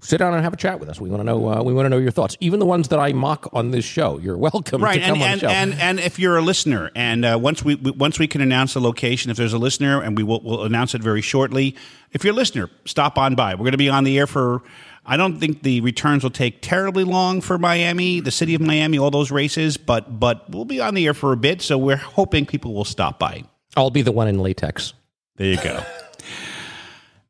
sit 0.01 0.17
down 0.17 0.33
and 0.33 0.43
have 0.43 0.53
a 0.53 0.57
chat 0.57 0.79
with 0.79 0.89
us. 0.89 0.99
We 0.99 1.09
want 1.09 1.21
to 1.21 1.23
know. 1.25 1.49
Uh, 1.49 1.63
we 1.63 1.73
want 1.73 1.85
to 1.85 1.89
know 1.89 1.97
your 1.97 2.11
thoughts. 2.11 2.38
Even 2.39 2.59
the 2.59 2.65
ones 2.65 2.89
that 2.89 2.99
I 2.99 3.13
mock 3.13 3.49
on 3.53 3.71
this 3.71 3.85
show, 3.85 4.19
you're 4.19 4.38
welcome 4.38 4.83
right 4.83 5.01
to 5.01 5.07
come 5.07 5.21
and, 5.21 5.23
on 5.23 5.29
and, 5.29 5.41
the 5.41 5.45
show. 5.47 5.49
and 5.49 5.73
and 5.73 5.99
if 5.99 6.19
you're 6.19 6.38
a 6.38 6.41
listener 6.41 6.91
and 6.95 7.25
uh, 7.25 7.38
once 7.41 7.63
we 7.63 7.75
we- 7.75 7.91
once 7.91 8.19
we 8.19 8.27
can 8.27 8.41
announce 8.41 8.73
the 8.73 8.81
location 8.81 9.31
if 9.31 9.38
there's 9.38 9.53
a 9.53 9.57
listener 9.57 10.01
and 10.01 10.17
we 10.17 10.23
will 10.23 10.41
we'll 10.43 10.63
announce 10.63 10.93
it 10.95 11.01
very 11.01 11.21
shortly 11.21 11.75
if 12.11 12.23
you're 12.23 12.33
a 12.33 12.35
listener 12.35 12.69
stop 12.85 13.17
on 13.17 13.35
by 13.35 13.53
we're 13.53 13.59
going 13.59 13.71
to 13.71 13.77
be 13.77 13.89
on 13.89 14.03
the 14.03 14.17
air 14.17 14.27
for 14.27 14.61
I 15.05 15.15
don't 15.15 15.39
think 15.39 15.63
the 15.63 15.79
returns 15.81 16.23
will 16.23 16.31
take 16.31 16.61
terribly 16.61 17.05
long 17.05 17.39
for 17.39 17.57
Miami, 17.57 18.19
the 18.19 18.29
city 18.31 18.55
of 18.55 18.61
Miami, 18.61 18.97
all 18.99 19.09
those 19.09 19.31
races, 19.31 19.77
but 19.77 20.19
but 20.19 20.49
we'll 20.49 20.65
be 20.65 20.81
on 20.81 20.95
the 20.95 21.05
air 21.05 21.13
for 21.13 21.31
a 21.31 21.38
bit, 21.38 21.61
so 21.61 21.77
we're 21.77 21.95
hoping 21.95 22.45
people 22.45 22.73
will 22.73 22.83
stop 22.85 23.17
by. 23.17 23.43
I'll 23.77 23.89
be 23.89 24.01
the 24.01 24.11
one 24.11 24.27
in 24.27 24.39
latex. 24.39 24.93
There 25.38 25.47
you 25.47 25.57
go. 25.63 25.81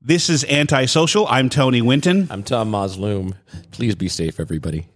this 0.01 0.29
is 0.29 0.43
Antisocial. 0.45 1.27
I'm 1.27 1.49
Tony 1.49 1.81
Winton. 1.81 2.27
I'm 2.29 2.43
Tom 2.43 2.71
Masloom. 2.71 3.33
Please 3.71 3.95
be 3.95 4.07
safe, 4.07 4.39
everybody. 4.39 4.87